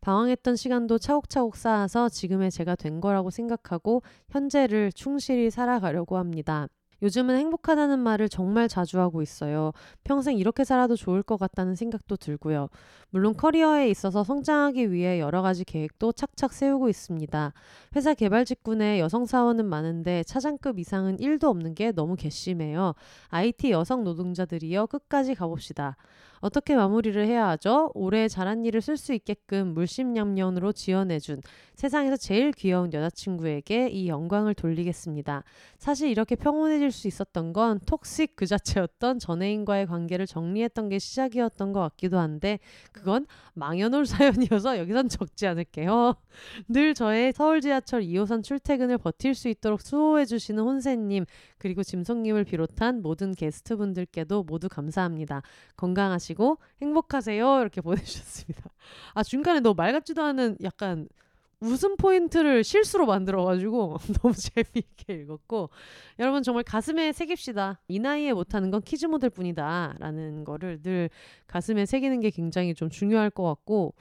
[0.00, 6.68] 방황했던 시간도 차곡차곡 쌓아서 지금의 제가 된 거라고 생각하고 현재를 충실히 살아가려고 합니다.
[7.02, 9.72] 요즘은 행복하다는 말을 정말 자주 하고 있어요.
[10.04, 12.68] 평생 이렇게 살아도 좋을 것 같다는 생각도 들고요.
[13.10, 17.52] 물론 커리어에 있어서 성장하기 위해 여러 가지 계획도 착착 세우고 있습니다.
[17.96, 22.94] 회사 개발 직군에 여성 사원은 많은데 차장급 이상은 1도 없는 게 너무 괘씸해요.
[23.30, 25.96] IT 여성 노동자들이여 끝까지 가봅시다.
[26.40, 27.90] 어떻게 마무리를 해야 하죠?
[27.94, 31.42] 올해 잘한 일을 쓸 수 있게끔 물심양면으로 지원해준
[31.74, 35.44] 세상에서 제일 귀여운 여자친구에게 이 영광을 돌리겠습니다.
[35.78, 41.80] 사실 이렇게 평온해질 수 있었던 건 톡식 그 자체였던 전애인과의 관계를 정리했던 게 시작이었던 것
[41.80, 42.58] 같기도 한데
[42.92, 44.06] 그건 망연올
[44.50, 46.14] 사연이어서 여기선 적지 않을게요.
[46.68, 51.26] 늘 저의 서울 지하철 2호선 출퇴근을 버틸 수 있도록 수호해 주시는 혼세님
[51.58, 55.42] 그리고 짐송님을 비롯한 모든 게스트분들께도 모두 감사합니다.
[55.76, 57.60] 건강하시 고 행복하세요.
[57.60, 58.70] 이렇게 보내주셨습니다.
[59.14, 61.08] 아 중간에 너말 같지도 않은 약간
[61.60, 65.70] 웃음 포인트를 실수로 만들어가지고 너무 재미있게 읽었고
[66.20, 67.80] 여러분 정말 가슴에 새깁시다.
[67.88, 71.10] 이 나이에 못하는 건 키즈 모델 뿐이다 라는 거를 늘
[71.48, 73.94] 가슴에 새기는 게 굉장히 좀 중요할 것 같고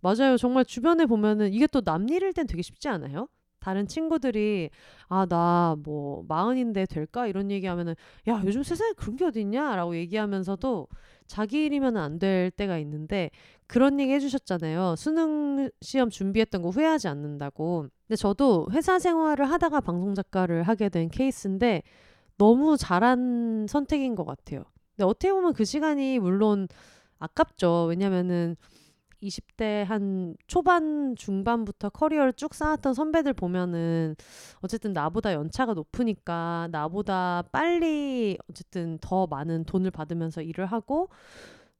[0.00, 0.36] 맞아요.
[0.38, 3.28] 정말 주변에 보면은 이게 또 남일일 땐 되게 쉽지 않아요?
[3.62, 4.70] 다른 친구들이
[5.08, 7.94] 아 나 뭐 마흔인데 될까 이런 얘기하면은
[8.28, 10.88] 야 요즘 세상에 그런 게 어딨냐라고 얘기하면서도
[11.26, 13.30] 자기 일이면 안 될 때가 있는데
[13.66, 14.96] 그런 얘기 해주셨잖아요.
[14.96, 17.86] 수능 시험 준비했던 거 후회하지 않는다고.
[18.06, 21.82] 근데 저도 회사 생활을 하다가 방송 작가를 하게 된 케이스인데
[22.38, 24.64] 너무 잘한 선택인 것 같아요.
[24.96, 26.68] 근데 어떻게 보면 그 시간이 물론
[27.18, 27.86] 아깝죠.
[27.88, 28.56] 왜냐면은
[29.22, 34.16] 20대 한 초반 중반부터 커리어를 쭉 쌓았던 선배들 보면은
[34.60, 41.08] 어쨌든 나보다 연차가 높으니까 나보다 빨리 어쨌든 더 많은 돈을 받으면서 일을 하고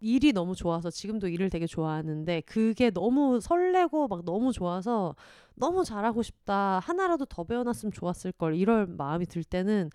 [0.01, 5.15] 일이 너무 좋아서 지금도 일을 되게 좋아하는데 그게 너무 설레고 막 너무 좋아서
[5.55, 6.81] 너무 잘하고 싶다.
[6.81, 8.57] 하나라도 더 배워놨으면 좋았을 걸.
[8.57, 9.91] 이럴 마음이 들 때는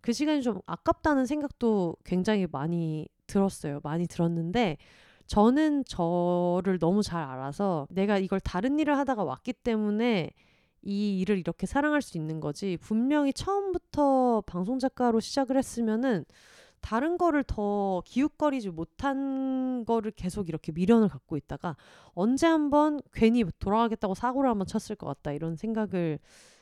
[0.00, 3.80] 그 시간이 좀 아깝다는 생각도 굉장히 많이 들었어요.
[3.82, 4.78] 많이 들었는데
[5.30, 10.30] 저는 저를 너무 잘 알아서 내가 이걸 다른 일을 하다가 왔기 때문에
[10.82, 12.76] 이 일을 이렇게 사랑할 수 있는 거지.
[12.80, 16.24] 분명히 처음부터 방송 작가로 시작을 했으면은
[16.80, 21.76] 다른 거를 더 기웃거리지 못한 거를 계속 이렇게 미련을 갖고 있다가
[22.12, 26.18] 언제 한번 괜히 돌아가겠다고 사고를 한번 쳤을 것 같다 이런 생각을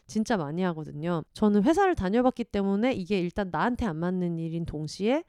[0.07, 1.23] 진짜 많이 하거든요.
[1.33, 5.25] 저는 회사를 다녀봤기 때문에 이게 일단 나한테 안 맞는 일인 동시에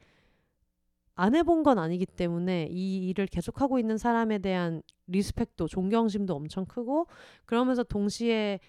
[1.14, 7.06] 안 해본 건 아니기 때문에 이 일을 계속하고 있는 사람에 대한 리스펙도 존경심도 엄청 크고
[7.44, 8.60] 그러면서 동시에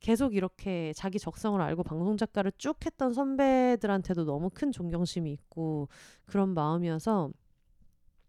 [0.00, 5.88] 계속 이렇게 자기 적성을 알고 방송 작가를 쭉 했던 선배들한테도 너무 큰 존경심이 있고
[6.24, 7.30] 그런 마음이어서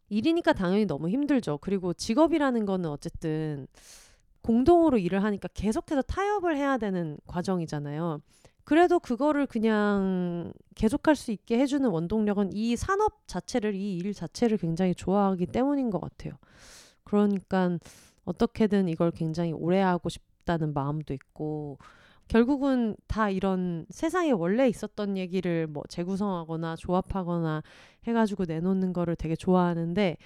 [0.09, 1.57] 일이니까 당연히 너무 힘들죠.
[1.59, 3.67] 그리고 직업이라는 거는 어쨌든
[4.41, 8.19] 공동으로 일을 하니까 계속해서 타협을 해야 되는 과정이잖아요.
[8.63, 14.95] 그래도 그거를 그냥 계속할 수 있게 해주는 원동력은 이 산업 자체를, 이 일 자체를 굉장히
[14.95, 16.33] 좋아하기 때문인 것 같아요.
[17.03, 17.77] 그러니까
[18.25, 21.77] 어떻게든 이걸 굉장히 오래 하고 싶다는 마음도 있고,
[22.27, 27.61] 결국은 다 이런 세상에 원래 있었던 얘기를 뭐 재구성하거나 조합하거나
[28.07, 30.17] 해가지고 내놓는 거를 되게 좋아하는데,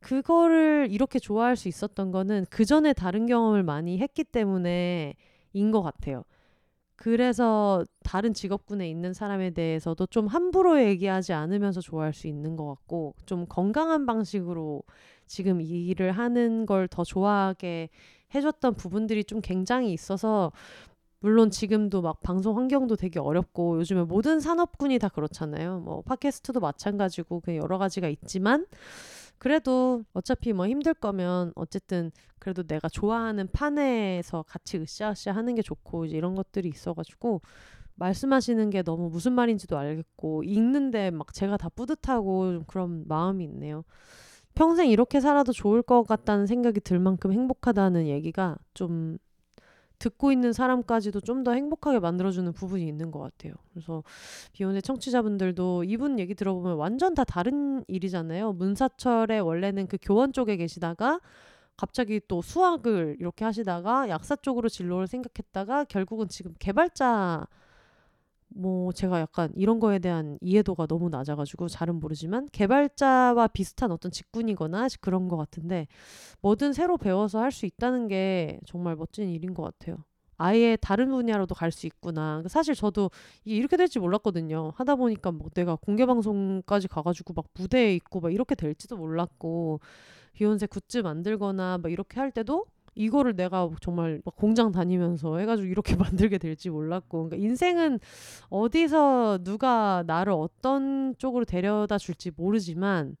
[0.00, 5.14] 그거를 이렇게 좋아할 수 있었던 거는 그 전에 다른 경험을 많이 했기 때문에
[5.54, 6.24] 인 것 같아요.
[7.04, 13.14] 그래서 다른 직업군에 있는 사람에 대해서도 좀 함부로 얘기하지 않으면서 좋아할 수 있는 것 같고
[13.26, 14.82] 좀 건강한 방식으로
[15.26, 17.90] 지금 이 일을 하는 걸 더 좋아하게
[18.34, 20.50] 해줬던 부분들이 좀 굉장히 있어서
[21.20, 25.80] 물론 지금도 막 방송 환경도 되게 어렵고 요즘에 모든 산업군이 다 그렇잖아요.
[25.80, 28.64] 뭐 팟캐스트도 마찬가지고 그 여러 가지가 있지만
[29.44, 36.06] 그래도 어차피 뭐 힘들 거면 어쨌든 그래도 내가 좋아하는 판에서 같이 으쌰으쌰 하는 게 좋고
[36.06, 37.42] 이제 이런 것들이 있어가지고
[37.96, 43.84] 말씀하시는 게 너무 무슨 말인지도 알겠고 읽는데 막 제가 다 뿌듯하고 그런 마음이 있네요.
[44.54, 49.18] 평생 이렇게 살아도 좋을 것 같다는 생각이 들 만큼 행복하다는 얘기가 좀
[49.98, 53.52] 듣고 있는 사람까지도 좀 더 행복하게 만들어주는 부분이 있는 것 같아요.
[53.72, 54.02] 그래서
[54.52, 58.54] 비욘의 청취자분들도 이분 얘기 들어보면 완전 다 다른 일이잖아요.
[58.54, 61.20] 문사철에 원래는 그 교원 쪽에 계시다가
[61.76, 67.46] 갑자기 또 수학을 이렇게 하시다가 약사 쪽으로 진로를 생각했다가 결국은 지금 개발자
[68.56, 74.86] 뭐 제가 약간 이런 거에 대한 이해도가 너무 낮아가지고 잘은 모르지만 개발자와 비슷한 어떤 직군이거나
[75.00, 75.88] 그런 것 같은데
[76.42, 79.98] 뭐든 새로 배워서 할 수 있다는 게 정말 멋진 일인 것 같아요.
[80.38, 82.42] 아예 다른 분야로도 갈 수 있구나.
[82.48, 83.10] 사실 저도
[83.44, 84.72] 이렇게 될지 몰랐거든요.
[84.76, 89.80] 하다 보니까 뭐 내가 공개 방송까지 가가지고 막 무대에 있고 막 이렇게 될지도 몰랐고
[90.34, 95.96] 비욘세 굿즈 만들거나 막 이렇게 할 때도 이거를 내가 정말 막 공장 다니면서 해가지고 이렇게
[96.28, 97.98] 만들게 될지 몰랐고 그러니까 인생은
[98.50, 103.16] 어디서 누가 나를 어떤 쪽으로 데려다 줄지 모르지만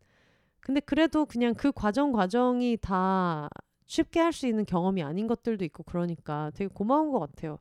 [0.60, 3.48] 근데 그래도 그냥 그 과정 과정이 다
[3.86, 7.58] 쉽게 할 수 있는 경험이 아닌 것들도 있고 그러니까 되게 고마운 것 같아요.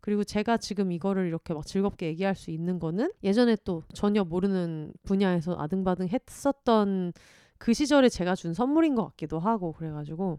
[0.00, 4.92] 그리고 제가 지금 이거를 이렇게 막 즐겁게 얘기할 수 있는 거는 예전에 또 전혀 모르는
[5.04, 7.12] 분야에서 아등바등 했었던
[7.58, 10.38] 그 시절에 제가 준 선물인 것 같기도 하고 그래가지고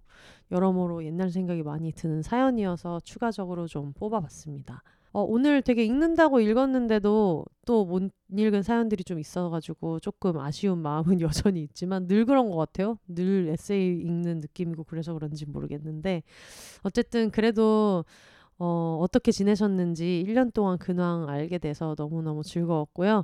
[0.51, 4.83] 여러모로 옛날 생각이 많이 드는 사연이어서 추가적으로 좀 뽑아봤습니다.
[5.13, 11.63] 어, 오늘 되게 읽는다고 읽었는데도 또 못 읽은 사연들이 좀 있어가지고 조금 아쉬운 마음은 여전히
[11.63, 12.99] 있지만 늘 그런 것 같아요.
[13.07, 16.23] 늘 에세이 읽는 느낌이고 그래서 그런지 모르겠는데
[16.83, 18.05] 어쨌든 그래도
[18.59, 23.23] 어, 어떻게 지내셨는지 1년 동안 근황 알게 돼서 너무너무 즐거웠고요.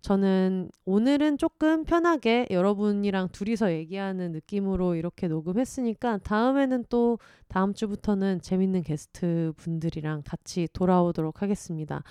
[0.00, 7.18] 저는 오늘은 조금 편하게 여러분이랑 둘이서 얘기하는 느낌으로 이렇게 녹음했으니까 다음에는 또
[7.48, 12.02] 다음 주부터는 재밌는 게스트 분들이랑 같이 돌아오도록 하겠습니다.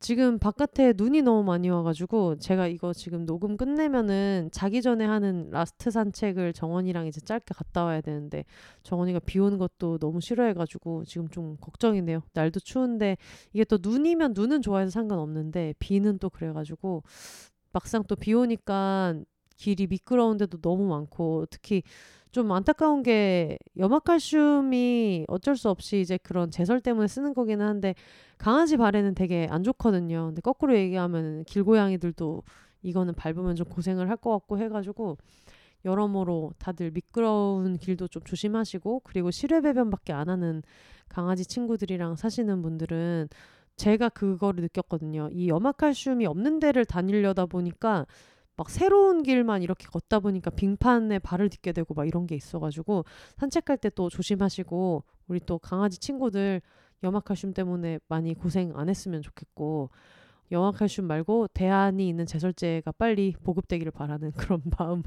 [0.00, 5.90] 지금 바깥에 눈이 너무 많이 와가지고 제가 이거 지금 녹음 끝내면은 자기 전에 하는 last
[5.90, 8.44] 산책을 정원이랑 이제 짧게 갔다 와야 되는데
[8.84, 12.22] 정원이가 비 오는 것도 너무 싫어해가지고 지금 좀 걱정이네요.
[12.32, 13.16] 날도 추운데
[13.52, 17.02] 이게 또 눈이면 눈은 좋아해서 상관없는데 비는 또 그래가지고
[17.72, 19.14] 막상 또 비 오니까
[19.56, 21.82] 길이 미끄러운데도 너무 많고 특히
[22.32, 27.94] 좀 안타까운 게 염화칼슘이 어쩔 수 없이 이제 그런 제설 때문에 쓰는 거기는 한데
[28.38, 30.26] 강아지 발에는 되게 안 좋거든요.
[30.26, 32.42] 근데 거꾸로 얘기하면 길고양이들도
[32.82, 35.16] 이거는 밟으면 좀 고생을 할 것 같고 해가지고
[35.84, 40.62] 여러모로 다들 미끄러운 길도 좀 조심하시고 그리고 실외 배변밖에 안 하는
[41.08, 43.28] 강아지 친구들이랑 사시는 분들은
[43.76, 45.28] 제가 그거를 느꼈거든요.
[45.32, 48.06] 이 염화칼슘이 없는 데를 다니려다 보니까
[48.58, 53.04] 막 새로운 길만 이렇게 걷다 보니까 빙판에 발을 딛게 되고 막 이런 게 있어가지고
[53.38, 56.60] 산책할 때 또 조심하시고 우리 또 강아지 친구들
[57.02, 59.90] 염화칼슘 때문에 많이 고생 안 했으면 좋겠고
[60.50, 65.02] 영화칼슘 말고 대안이 있는 제설제가 빨리 보급되기를 바라는 그런 마음을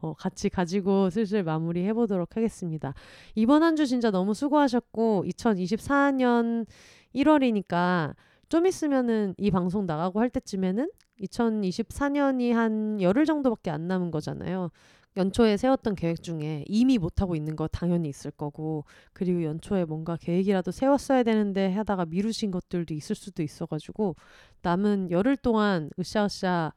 [0.00, 2.94] 어, 같이 가지고 슬슬 마무리해 보도록 하겠습니다.
[3.34, 6.66] 이번 한 주 진짜 너무 수고하셨고 2024년
[7.14, 8.14] 1월이니까
[8.48, 10.90] 좀 있으면은 이 방송 나가고 할 때쯤에는
[11.20, 14.70] 2024년이 한 열흘 정도밖에 안 남은 거잖아요.
[15.16, 20.70] 연초에 세웠던 계획 중에 이미 못하고 있는 거 당연히 있을 거고 그리고 연초에 뭔가 계획이라도
[20.70, 24.14] 세웠어야 되는데 하다가 미루신 것들도 있을 수도 있어가지고
[24.62, 26.72] 남은 열흘 동안 으쌰으쌰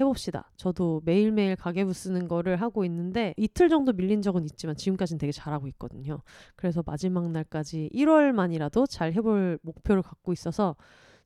[0.00, 0.50] 해봅시다.
[0.56, 5.68] 저도 매일매일 가계부 쓰는 거를 하고 있는데 이틀 정도 밀린 적은 있지만 지금까지는 되게 잘하고
[5.68, 6.20] 있거든요.
[6.56, 10.74] 그래서 마지막 날까지 1월만이라도 잘 해볼 목표를 갖고 있어서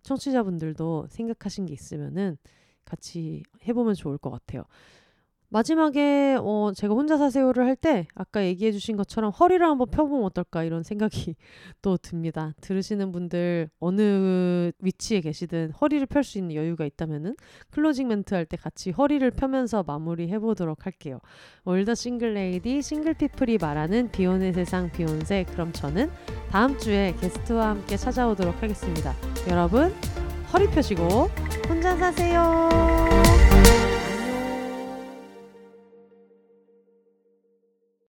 [0.08, 2.38] 청취자분들도 생각하신 게 있으면은
[2.86, 4.64] 같이 해보면 좋을 것 같아요.
[5.50, 10.64] 마지막에 어 제가 혼자 사세요를 할 때 아까 얘기해 주신 것처럼 허리를 한번 펴보면 어떨까
[10.64, 11.36] 이런 생각이
[11.80, 12.54] 또 듭니다.
[12.60, 17.36] 들으시는 분들 어느 위치에 계시든 허리를 펼 수 있는 여유가 있다면은
[17.70, 21.20] 클로징 멘트 할 때 같이 허리를 펴면서 마무리 해 보도록 할게요.
[21.64, 26.10] 월더 싱글레이디 싱글피플이 말하는 비혼의 세상 비혼세 그럼 저는
[26.50, 29.14] 다음 주에 게스트와 함께 찾아오도록 하겠습니다.
[29.48, 29.94] 여러분
[30.52, 31.04] 허리 펴시고
[31.68, 33.47] 혼자 사세요.